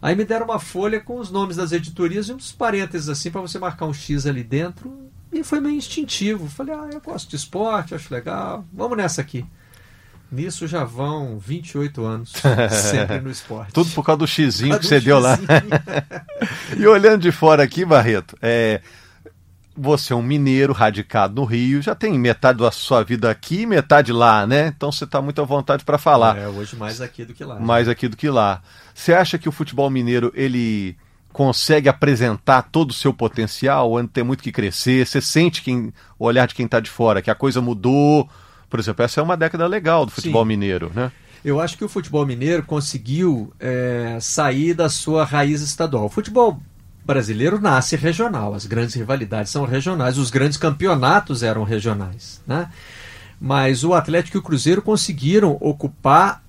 Aí 0.01 0.15
me 0.15 0.25
deram 0.25 0.45
uma 0.45 0.59
folha 0.59 0.99
com 0.99 1.19
os 1.19 1.31
nomes 1.31 1.55
das 1.55 1.71
editorias 1.71 2.27
e 2.27 2.33
uns 2.33 2.51
parênteses 2.51 3.07
assim 3.07 3.31
para 3.31 3.39
você 3.39 3.57
marcar 3.59 3.85
um 3.85 3.93
X 3.93 4.25
ali 4.25 4.43
dentro. 4.43 5.06
E 5.37 5.43
foi 5.43 5.59
meio 5.59 5.75
instintivo. 5.75 6.47
Falei, 6.47 6.73
ah, 6.73 6.89
eu 6.91 6.99
gosto 6.99 7.29
de 7.29 7.35
esporte, 7.35 7.93
acho 7.93 8.11
legal, 8.11 8.65
vamos 8.73 8.97
nessa 8.97 9.21
aqui. 9.21 9.45
Nisso 10.31 10.67
já 10.67 10.83
vão 10.83 11.37
28 11.37 12.03
anos, 12.03 12.33
sempre 12.91 13.21
no 13.21 13.29
esporte. 13.29 13.71
Tudo 13.71 13.89
por 13.91 14.03
causa 14.03 14.19
do 14.19 14.27
xizinho 14.27 14.71
Cada 14.71 14.81
que 14.81 14.87
um 14.87 14.89
você 14.89 14.99
deu 14.99 15.19
lá. 15.19 15.37
E 16.75 16.85
olhando 16.85 17.21
de 17.21 17.31
fora 17.31 17.63
aqui, 17.63 17.85
Barreto, 17.85 18.35
é, 18.41 18.81
você 19.75 20.11
é 20.11 20.15
um 20.15 20.21
mineiro 20.21 20.73
radicado 20.73 21.35
no 21.35 21.45
Rio, 21.45 21.81
já 21.81 21.95
tem 21.95 22.17
metade 22.19 22.59
da 22.59 22.71
sua 22.71 23.03
vida 23.03 23.29
aqui 23.29 23.61
e 23.61 23.65
metade 23.65 24.11
lá, 24.11 24.45
né? 24.45 24.73
Então 24.75 24.91
você 24.91 25.05
está 25.05 25.21
muito 25.21 25.41
à 25.41 25.45
vontade 25.45 25.85
para 25.85 25.97
falar. 25.97 26.37
É, 26.37 26.47
hoje 26.47 26.75
mais 26.75 26.99
aqui 26.99 27.23
do 27.23 27.33
que 27.33 27.43
lá. 27.43 27.59
mais 27.59 27.87
aqui 27.87 28.07
do 28.07 28.17
que 28.17 28.29
lá. 28.29 28.61
Você 28.93 29.13
acha 29.13 29.37
que 29.37 29.47
o 29.47 29.51
futebol 29.51 29.89
mineiro 29.89 30.31
ele 30.35 30.97
consegue 31.37 31.87
apresentar 31.87 32.63
todo 32.63 32.89
o 32.89 32.93
seu 32.95 33.13
potencial, 33.13 33.95
ainda 33.95 34.09
tem 34.11 34.23
muito 34.23 34.41
que 34.41 34.51
crescer? 34.51 35.05
Você 35.05 35.21
sente 35.21 35.61
quem, 35.61 35.93
o 36.17 36.25
olhar 36.25 36.47
de 36.47 36.55
quem 36.55 36.65
está 36.65 36.79
de 36.79 36.89
fora, 36.89 37.21
que 37.21 37.29
a 37.29 37.35
coisa 37.35 37.61
mudou? 37.61 38.27
Por 38.67 38.79
exemplo, 38.79 39.05
essa 39.05 39.21
é 39.21 39.23
uma 39.23 39.37
década 39.37 39.67
legal 39.67 40.03
do 40.03 40.11
futebol 40.11 40.41
Sim. 40.41 40.47
mineiro, 40.47 40.91
né? 40.95 41.11
Eu 41.45 41.61
acho 41.61 41.77
que 41.77 41.85
o 41.85 41.87
futebol 41.87 42.25
mineiro 42.25 42.63
conseguiu 42.63 43.53
é, 43.59 44.17
sair 44.19 44.73
da 44.73 44.89
sua 44.89 45.23
raiz 45.23 45.61
estadual. 45.61 46.05
O 46.05 46.09
futebol 46.09 46.59
brasileiro 47.05 47.61
nasce 47.61 47.95
regional, 47.95 48.55
as 48.55 48.65
grandes 48.65 48.95
rivalidades 48.95 49.51
são 49.51 49.63
regionais, 49.63 50.17
os 50.17 50.31
grandes 50.31 50.57
campeonatos 50.57 51.43
eram 51.43 51.63
regionais. 51.63 52.41
Né? 52.47 52.67
Mas 53.39 53.83
o 53.83 53.93
Atlético 53.93 54.37
e 54.37 54.39
o 54.39 54.43
Cruzeiro 54.43 54.81
conseguiram 54.81 55.55
ocupar 55.61 56.41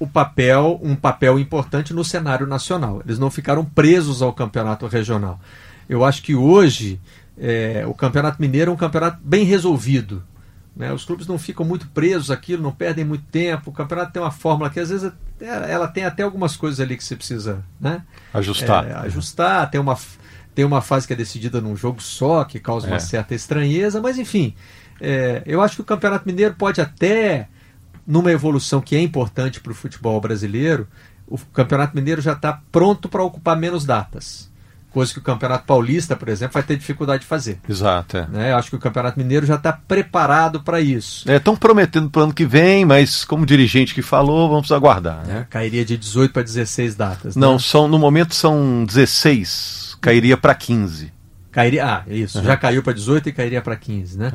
o 0.00 0.06
papel, 0.06 0.80
um 0.82 0.96
papel 0.96 1.38
importante 1.38 1.94
no 1.94 2.02
cenário 2.02 2.46
nacional. 2.46 3.00
Eles 3.04 3.18
não 3.18 3.30
ficaram 3.30 3.64
presos 3.64 4.22
ao 4.22 4.32
campeonato 4.32 4.86
regional. 4.86 5.38
Eu 5.88 6.04
acho 6.04 6.22
que 6.22 6.34
hoje 6.34 7.00
é, 7.38 7.84
o 7.86 7.94
Campeonato 7.94 8.40
Mineiro 8.40 8.70
é 8.70 8.74
um 8.74 8.76
campeonato 8.76 9.18
bem 9.22 9.44
resolvido. 9.44 10.24
Né? 10.74 10.92
Os 10.92 11.04
clubes 11.04 11.26
não 11.26 11.38
ficam 11.38 11.66
muito 11.66 11.86
presos 11.88 12.30
àquilo, 12.30 12.62
não 12.62 12.72
perdem 12.72 13.04
muito 13.04 13.24
tempo. 13.24 13.70
O 13.70 13.72
campeonato 13.72 14.12
tem 14.12 14.22
uma 14.22 14.30
fórmula 14.30 14.70
que 14.70 14.80
às 14.80 14.88
vezes 14.88 15.12
ela 15.40 15.86
tem 15.86 16.04
até 16.04 16.22
algumas 16.22 16.56
coisas 16.56 16.80
ali 16.80 16.96
que 16.96 17.04
você 17.04 17.16
precisa 17.16 17.62
né? 17.80 18.02
Ajustar. 18.32 18.88
É, 18.88 18.94
ajustar. 18.94 19.70
Tem 19.70 19.80
uma, 19.80 19.98
tem 20.54 20.64
uma 20.64 20.80
fase 20.80 21.06
que 21.06 21.12
é 21.12 21.16
decidida 21.16 21.60
num 21.60 21.76
jogo 21.76 22.00
só, 22.00 22.44
que 22.44 22.58
causa 22.58 22.86
uma 22.86 22.96
É. 22.96 23.00
certa 23.00 23.34
estranheza, 23.34 24.00
mas 24.00 24.16
enfim, 24.18 24.54
é, 25.00 25.42
eu 25.44 25.60
acho 25.60 25.76
que 25.76 25.82
o 25.82 25.84
Campeonato 25.84 26.26
Mineiro 26.26 26.54
pode 26.54 26.80
até, 26.80 27.48
numa 28.06 28.32
evolução 28.32 28.80
que 28.80 28.96
é 28.96 29.00
importante 29.00 29.60
para 29.60 29.72
o 29.72 29.74
futebol 29.74 30.20
brasileiro, 30.20 30.86
o 31.26 31.38
Campeonato 31.38 31.96
Mineiro 31.96 32.20
já 32.20 32.32
está 32.32 32.60
pronto 32.72 33.08
para 33.08 33.22
ocupar 33.22 33.56
menos 33.56 33.84
datas. 33.84 34.50
Coisa 34.90 35.12
que 35.12 35.20
o 35.20 35.22
Campeonato 35.22 35.66
Paulista, 35.66 36.16
por 36.16 36.28
exemplo, 36.28 36.54
vai 36.54 36.64
ter 36.64 36.76
dificuldade 36.76 37.20
de 37.22 37.28
fazer. 37.28 37.60
Exato. 37.68 38.16
É. 38.16 38.26
Né? 38.26 38.50
Eu 38.50 38.56
acho 38.56 38.70
que 38.70 38.74
o 38.74 38.78
Campeonato 38.80 39.16
Mineiro 39.16 39.46
já 39.46 39.54
está 39.54 39.72
preparado 39.72 40.60
para 40.62 40.80
isso. 40.80 41.30
Estão 41.30 41.54
prometendo 41.54 42.10
para 42.10 42.20
o 42.20 42.24
ano 42.24 42.34
que 42.34 42.44
vem, 42.44 42.84
mas 42.84 43.24
como 43.24 43.46
dirigente 43.46 43.94
que 43.94 44.02
falou, 44.02 44.50
vamos 44.50 44.72
aguardar. 44.72 45.24
né? 45.24 45.34
né? 45.34 45.46
Cairia 45.48 45.84
de 45.84 45.96
18 45.96 46.32
para 46.32 46.42
16 46.42 46.96
datas. 46.96 47.36
Não, 47.36 47.52
né? 47.52 47.58
são 47.60 47.86
no 47.86 48.00
momento 48.00 48.34
são 48.34 48.84
16, 48.84 49.96
cairia 50.00 50.36
para 50.36 50.56
15. 50.56 51.12
Cairia, 51.50 51.84
ah, 51.84 52.04
isso, 52.06 52.42
já 52.44 52.56
caiu 52.56 52.82
para 52.82 52.92
18 52.92 53.28
e 53.28 53.32
cairia 53.32 53.60
para 53.60 53.74
15, 53.76 54.16
né? 54.18 54.30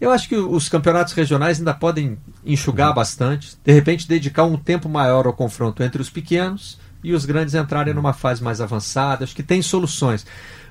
Eu 0.00 0.10
acho 0.10 0.28
que 0.28 0.34
os 0.36 0.68
campeonatos 0.68 1.12
regionais 1.12 1.58
ainda 1.58 1.74
podem 1.74 2.18
enxugar 2.44 2.92
bastante, 2.94 3.56
de 3.64 3.72
repente 3.72 4.08
dedicar 4.08 4.44
um 4.44 4.56
tempo 4.56 4.88
maior 4.88 5.26
ao 5.26 5.32
confronto 5.32 5.82
entre 5.82 6.00
os 6.00 6.08
pequenos 6.10 6.78
e 7.02 7.12
os 7.12 7.24
grandes 7.24 7.54
entrarem 7.54 7.92
numa 7.94 8.12
fase 8.14 8.42
mais 8.42 8.60
avançada. 8.60 9.24
Acho 9.24 9.34
que 9.36 9.42
tem 9.42 9.60
soluções. 9.62 10.26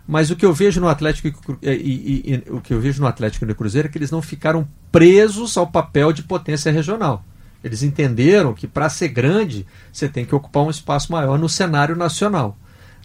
Mas 0.07 0.29
o 0.29 0.35
que 0.35 0.45
eu 0.45 0.51
vejo 0.53 0.81
no 0.81 0.89
Atlético 0.89 1.27
e, 1.61 1.69
e- 1.69 1.71
e- 1.71 2.43
e- 2.47 2.51
o 2.51 2.59
que 2.59 2.73
eu 2.73 2.81
vejo 2.81 2.99
no 3.01 3.07
Atlético 3.07 3.45
e 3.45 3.47
no 3.47 3.55
Cruzeiro 3.55 3.87
é 3.87 3.91
que 3.91 3.97
eles 3.97 4.11
não 4.11 4.21
ficaram 4.21 4.67
presos 4.91 5.55
ao 5.57 5.67
papel 5.67 6.11
de 6.11 6.23
potência 6.23 6.71
regional. 6.71 7.23
Eles 7.63 7.81
entenderam 7.83 8.53
que 8.53 8.67
para 8.67 8.89
ser 8.89 9.07
grande 9.09 9.65
você 9.91 10.09
tem 10.09 10.25
que 10.25 10.35
ocupar 10.35 10.63
um 10.63 10.69
espaço 10.69 11.11
maior 11.11 11.39
no 11.39 11.47
cenário 11.47 11.95
nacional. 11.95 12.57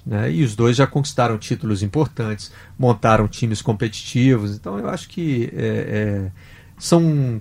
Né? 0.08 0.32
E 0.32 0.42
os 0.42 0.56
dois 0.56 0.74
já 0.74 0.86
conquistaram 0.86 1.36
títulos 1.36 1.82
importantes, 1.82 2.50
montaram 2.78 3.28
times 3.28 3.60
competitivos. 3.60 4.56
Então 4.56 4.78
eu 4.78 4.88
acho 4.88 5.06
que 5.10 5.52
é, 5.54 5.66
é, 6.26 6.30
são 6.78 7.38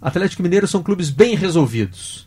Atlético 0.00 0.42
Mineiro 0.42 0.66
são 0.66 0.82
clubes 0.82 1.10
bem 1.10 1.36
resolvidos. 1.36 2.26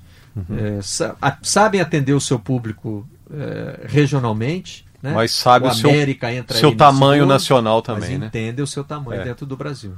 É, 0.50 0.82
sa- 0.82 1.16
a- 1.22 1.38
sabem 1.42 1.82
atender 1.82 2.14
o 2.14 2.22
seu 2.22 2.40
público 2.40 3.06
é, 3.30 3.82
regionalmente. 3.86 4.86
Né? 5.04 5.12
Mas 5.14 5.32
sabe 5.32 5.68
o 5.68 5.74
seu- 5.74 5.90
América 5.90 6.34
entra 6.34 6.58
seu 6.58 6.70
nesse 6.70 6.78
tamanho 6.78 7.26
nacional 7.26 7.84
mas 7.86 8.00
também, 8.02 8.18
né? 8.18 8.28
entende 8.28 8.62
o 8.62 8.68
seu 8.68 8.84
tamanho 8.84 9.22
É. 9.22 9.24
dentro 9.26 9.46
do 9.46 9.58
Brasil. 9.58 9.94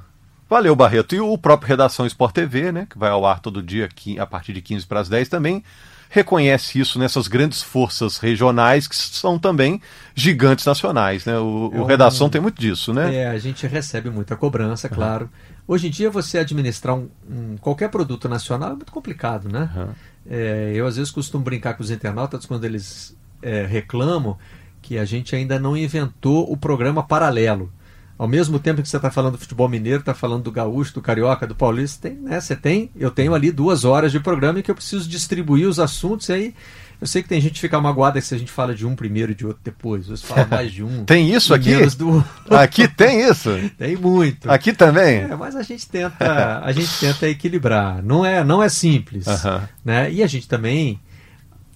Valeu, 0.50 0.76
Barreto. 0.76 1.14
E 1.16 1.20
o 1.20 1.38
próprio 1.38 1.68
Redação 1.70 2.06
Sport 2.06 2.34
TV, 2.34 2.72
né, 2.72 2.88
que 2.90 2.98
vai 2.98 3.10
ao 3.10 3.26
ar 3.26 3.40
todo 3.40 3.62
dia 3.62 3.86
aqui, 3.86 4.18
a 4.20 4.26
partir 4.26 4.54
de 4.54 4.62
15 4.62 4.86
para 4.86 5.00
as 5.02 5.10
10 5.10 5.28
também, 5.28 5.64
reconhece 6.10 6.80
isso 6.80 6.98
nessas 6.98 7.28
grandes 7.28 7.62
forças 7.62 8.18
regionais 8.18 8.88
que 8.88 8.96
são 8.96 9.38
também 9.38 9.82
gigantes 10.16 10.66
nacionais. 10.66 11.26
Né? 11.26 11.38
O, 11.38 11.70
É 11.74 11.80
o 11.82 11.84
Redação 11.86 12.30
tem 12.30 12.40
muito 12.40 12.60
disso, 12.62 12.94
né? 12.94 13.14
É, 13.14 13.28
a 13.28 13.38
gente 13.38 13.68
recebe 13.68 14.10
muita 14.10 14.36
cobrança, 14.38 14.88
claro. 14.88 15.30
Hoje 15.68 15.88
em 15.88 15.92
dia, 15.92 16.10
você 16.10 16.38
administrar 16.38 16.96
um, 16.96 17.10
um- 17.30 17.58
qualquer 17.58 17.90
produto 17.90 18.30
nacional 18.30 18.70
é 18.72 18.76
muito 18.76 18.92
complicado, 18.92 19.50
né? 19.50 19.70
Aham. 19.76 19.90
É, 20.30 20.72
eu, 20.74 20.88
às 20.88 20.96
vezes, 20.96 21.12
costumo 21.12 21.44
brincar 21.44 21.74
com 21.74 21.84
os 21.84 21.92
internautas 21.92 22.46
quando 22.46 22.64
eles 22.64 23.16
é, 23.42 23.66
reclamam 23.66 24.38
que 24.82 24.98
a 24.98 25.04
gente 25.04 25.36
ainda 25.36 25.60
não 25.60 25.76
inventou 25.76 26.50
o 26.50 26.56
programa 26.56 27.04
paralelo. 27.04 27.70
Ao 28.18 28.28
mesmo 28.28 28.58
tempo 28.58 28.82
que 28.82 28.90
você 28.90 28.98
está 28.98 29.12
falando 29.12 29.34
do 29.34 29.38
futebol 29.38 29.70
mineiro, 29.70 30.00
está 30.00 30.14
falando 30.14 30.44
do 30.44 30.52
gaúcho, 30.52 30.96
do 30.96 31.02
carioca, 31.02 31.46
do 31.46 31.54
paulista, 31.54 32.10
tem, 32.10 32.18
né? 32.18 32.42
Você 32.42 32.56
tem, 32.56 32.90
eu 32.96 33.12
tenho 33.12 33.36
ali 33.36 33.52
duas 33.52 33.86
horas 33.86 34.12
de 34.12 34.20
programa 34.20 34.60
em 34.60 34.64
que 34.64 34.72
eu 34.72 34.76
preciso 34.76 35.08
distribuir 35.08 35.68
os 35.68 35.80
assuntos 35.80 36.28
e 36.30 36.34
aí 36.34 36.56
Eu 37.00 37.06
sei 37.06 37.22
que 37.22 37.30
tem 37.30 37.40
gente 37.40 37.54
que 37.54 37.60
fica 37.60 37.80
magoada 37.80 38.20
se 38.20 38.34
a 38.34 38.38
gente 38.40 38.52
fala 38.52 38.74
de 38.74 38.84
um 38.84 38.96
primeiro 38.96 39.32
e 39.32 39.36
de 39.36 39.46
outro 39.46 39.62
depois. 39.64 40.08
Você 40.08 40.26
fala 40.26 40.48
mais 40.50 40.72
de 40.72 40.84
um. 40.84 41.06
tem 41.06 41.32
isso 41.32 41.54
aqui? 41.54 41.76
Do... 41.96 42.26
Aqui 42.50 42.88
tem 42.88 43.22
isso? 43.22 43.52
tem 43.78 43.96
muito. 43.96 44.50
Aqui 44.50 44.74
também? 44.74 45.20
É, 45.20 45.36
mas 45.36 45.56
a 45.56 45.62
gente 45.62 45.88
tenta, 45.88 46.62
a 46.64 46.72
gente 46.72 47.00
tenta 47.00 47.30
equilibrar. 47.30 48.02
Não 48.02 48.26
é, 48.26 48.44
não 48.44 48.64
é 48.64 48.70
simples. 48.70 49.28
Uh 49.28 49.32
-huh. 49.32 49.70
né? 49.86 50.12
E 50.12 50.24
a 50.24 50.28
gente 50.28 50.48
também, 50.48 51.00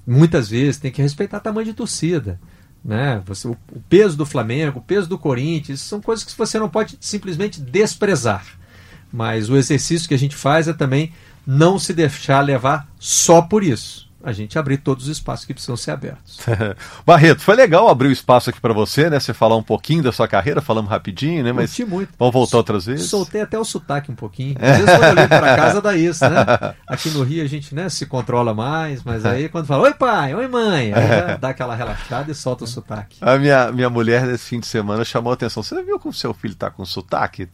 muitas 0.07 0.49
vezes, 0.49 0.77
tem 0.77 0.91
que 0.91 1.03
respeitar 1.03 1.37
o 1.37 1.41
tamanho 1.41 1.67
de 1.67 1.73
torcida. 1.73 2.39
Né? 2.83 3.21
Você, 3.25 3.47
o, 3.47 3.57
o 3.71 3.79
peso 3.87 4.17
do 4.17 4.25
Flamengo, 4.25 4.79
o 4.79 4.83
peso 4.83 5.07
do 5.07 5.17
Corinthians, 5.17 5.81
são 5.81 6.01
coisas 6.01 6.25
que 6.25 6.37
você 6.37 6.59
não 6.59 6.69
pode 6.69 6.97
simplesmente 6.99 7.61
desprezar. 7.61 8.45
Mas 9.11 9.49
o 9.49 9.57
exercício 9.57 10.07
que 10.07 10.13
a 10.13 10.19
gente 10.19 10.35
faz 10.35 10.67
é 10.67 10.73
também 10.73 11.11
não 11.45 11.77
se 11.79 11.93
deixar 11.93 12.41
levar 12.41 12.87
só 12.99 13.41
por 13.41 13.63
isso 13.63 14.10
a 14.23 14.31
gente 14.31 14.57
abrir 14.57 14.77
todos 14.77 15.05
os 15.05 15.09
espaços 15.17 15.45
que 15.45 15.53
precisam 15.53 15.75
ser 15.75 15.91
abertos. 15.91 16.39
Barreto, 17.05 17.41
foi 17.41 17.55
legal 17.55 17.89
abrir 17.89 18.07
o 18.07 18.11
espaço 18.11 18.49
aqui 18.49 18.59
para 18.59 18.73
você, 18.73 19.09
né? 19.09 19.19
Você 19.19 19.33
falar 19.33 19.55
um 19.55 19.63
pouquinho 19.63 20.03
da 20.03 20.11
sua 20.11 20.27
carreira, 20.27 20.61
falamos 20.61 20.89
rapidinho, 20.89 21.43
né? 21.43 21.51
Mas 21.51 21.77
muito. 21.79 22.13
Vamos 22.17 22.33
voltar 22.33 22.57
outras 22.57 22.85
vezes. 22.85 23.09
Soltei 23.09 23.41
até 23.41 23.57
o 23.57 23.63
sotaque 23.63 24.11
um 24.11 24.15
pouquinho. 24.15 24.55
Às 24.61 24.77
vezes 24.77 24.95
quando 24.95 25.03
eu 25.03 25.15
ligo 25.15 25.27
para 25.27 25.55
casa 25.55 25.81
dá 25.81 25.95
isso, 25.95 26.27
né? 26.29 26.45
Aqui 26.87 27.09
no 27.09 27.23
Rio 27.23 27.43
a 27.43 27.47
gente 27.47 27.73
né, 27.73 27.89
se 27.89 28.05
controla 28.05 28.53
mais, 28.53 29.03
mas 29.03 29.25
aí 29.25 29.49
quando 29.49 29.65
fala, 29.65 29.83
oi 29.83 29.93
pai, 29.93 30.33
oi 30.35 30.47
mãe, 30.47 30.93
aí 30.93 31.37
dá, 31.39 31.49
aquela 31.49 31.75
relaxada 31.75 32.31
e 32.31 32.35
solta 32.35 32.63
o 32.63 32.67
sotaque. 32.67 33.17
A 33.21 33.37
minha, 33.37 33.71
minha 33.71 33.89
mulher 33.89 34.25
nesse 34.25 34.45
fim 34.45 34.59
de 34.59 34.67
semana 34.67 35.03
chamou 35.03 35.31
a 35.31 35.33
atenção. 35.33 35.63
Você 35.63 35.81
viu 35.83 35.99
como 35.99 36.13
seu 36.13 36.33
filho 36.33 36.55
tá 36.55 36.69
com 36.69 36.85
sotaque? 36.85 37.47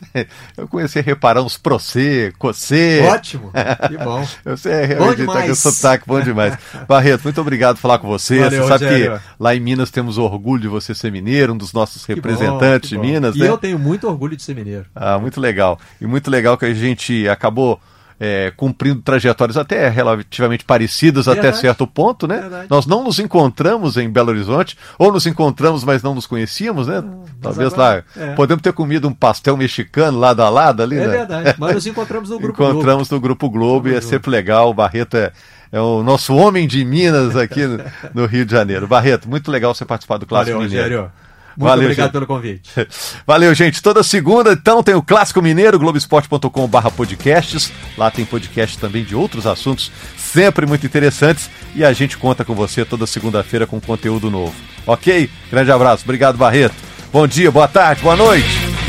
Eu 0.56 0.68
comecei 0.68 1.02
a 1.02 1.06
reparar 1.06 1.42
uns 1.42 1.58
procê, 1.58 2.34
cocê. 2.38 3.02
Ótimo, 3.08 3.52
que 3.88 3.98
bom. 3.98 4.28
Sei, 4.58 4.86
realmente 4.86 5.26
tá 5.26 5.48
com 5.48 5.56
sotaque 5.56 6.04
bom 6.08 6.22
demais. 6.22 6.57
Barreto, 6.88 7.24
muito 7.24 7.40
obrigado 7.42 7.76
por 7.76 7.82
falar 7.82 8.00
com 8.00 8.08
você. 8.08 8.40
Valeu, 8.40 8.64
você 8.64 8.68
sabe 8.68 8.86
Rogério. 8.86 9.20
que 9.20 9.26
lá 9.40 9.56
em 9.56 9.60
Minas 9.60 9.92
temos 9.92 10.18
orgulho 10.18 10.62
de 10.62 10.68
você 10.68 10.94
ser 10.96 11.12
mineiro, 11.12 11.54
um 11.54 11.58
dos 11.58 11.74
nossos 11.74 12.06
que 12.06 12.14
representantes 12.14 12.92
bom, 12.92 13.02
de 13.02 13.08
Minas. 13.08 13.36
E 13.36 13.40
né? 13.40 13.50
eu 13.50 13.58
tenho 13.58 13.80
muito 13.80 14.08
orgulho 14.08 14.36
de 14.36 14.44
ser 14.44 14.56
mineiro. 14.56 14.86
Ah, 14.96 15.18
muito 15.20 15.40
legal. 15.40 15.80
E 16.00 16.06
muito 16.06 16.30
legal 16.30 16.58
que 16.58 16.66
a 16.66 16.74
gente 16.74 17.28
acabou 17.28 17.80
é, 18.20 18.52
cumprindo 18.56 19.02
trajetórias 19.02 19.58
até 19.58 19.90
relativamente 19.90 20.66
parecidas 20.66 21.26
Verdade. 21.26 21.48
até 21.48 21.58
certo 21.58 21.86
ponto, 21.86 22.28
né? 22.28 22.40
Verdade. 22.40 22.68
Nós 22.70 22.86
não 22.86 23.04
nos 23.04 23.20
encontramos 23.20 23.98
em 23.98 24.10
Belo 24.10 24.30
Horizonte, 24.30 24.78
ou 24.98 25.12
nos 25.12 25.26
encontramos, 25.28 25.84
mas 25.84 26.02
não 26.02 26.16
nos 26.16 26.26
conhecíamos, 26.26 26.88
né? 26.88 27.04
Ah, 27.06 27.28
Talvez 27.42 27.74
agora, 27.74 28.06
lá. 28.16 28.24
É. 28.24 28.34
Podemos 28.34 28.62
ter 28.62 28.74
comido 28.74 29.08
um 29.08 29.14
pastel 29.14 29.56
mexicano 29.56 30.18
lado 30.18 30.42
a 30.42 30.50
lado 30.50 30.82
ali, 30.82 30.98
é 30.98 31.08
né? 31.08 31.18
verdade, 31.18 31.56
mas 31.58 31.76
nos 31.76 31.88
encontramos 31.88 32.30
no 32.30 32.40
Grupo 32.40 32.64
Encontramos 32.64 33.08
Globo. 33.08 33.16
no 33.16 33.22
Grupo 33.22 33.50
Globo 33.50 33.90
e 33.90 33.96
é 33.96 34.02
sempre 34.02 34.32
legal. 34.32 34.70
O 34.70 34.74
Barreto 34.74 35.16
é, 35.16 35.32
é 35.72 35.80
o 35.80 36.04
nosso 36.04 36.36
homem 36.36 36.68
de 36.68 36.84
Minas 36.84 37.36
aqui 37.36 37.66
no, 37.66 37.84
no, 38.14 38.26
Rio 38.26 38.46
de 38.46 38.52
Janeiro. 38.52 38.88
Barreto, 38.88 39.30
muito 39.30 39.52
legal 39.52 39.74
você 39.74 39.86
participar 39.86 40.18
do 40.18 40.26
Clássico 40.26 40.58
Valeu, 40.58 40.70
Mineiro. 40.70 40.96
Rogério. 40.96 41.12
Muito 41.58 41.70
Valeu, 41.70 41.86
obrigado 41.86 42.06
gente. 42.06 42.14
pelo 42.14 42.28
convite. 42.28 42.72
Valeu, 43.26 43.54
gente. 43.56 43.82
Toda 43.82 44.04
segunda, 44.04 44.54
então, 44.54 44.84
tem 44.84 44.94
o 44.94 45.02
Clássico 45.02 45.42
Mineiro, 45.42 45.80
globesport.com.br 45.80 46.90
podcasts. 46.96 47.74
Lá 47.98 48.12
tem 48.12 48.24
podcast 48.24 48.78
também 48.78 49.04
de 49.04 49.16
outros 49.16 49.48
assuntos, 49.48 49.92
sempre 50.16 50.68
muito 50.68 50.86
interessantes. 50.86 51.50
E 51.74 51.84
a 51.84 51.92
gente 51.94 52.16
conta 52.16 52.46
com 52.46 52.54
você 52.54 52.86
toda 52.86 53.08
segunda-feira 53.08 53.66
com 53.66 53.82
conteúdo 53.82 54.30
novo. 54.30 54.54
Ok? 54.86 55.30
Grande 55.50 55.72
abraço. 55.72 56.04
Obrigado, 56.04 56.38
Barreto. 56.38 56.76
Bom 57.12 57.26
dia, 57.26 57.50
boa 57.52 57.68
tarde, 57.68 58.04
boa 58.04 58.16
noite. 58.16 58.87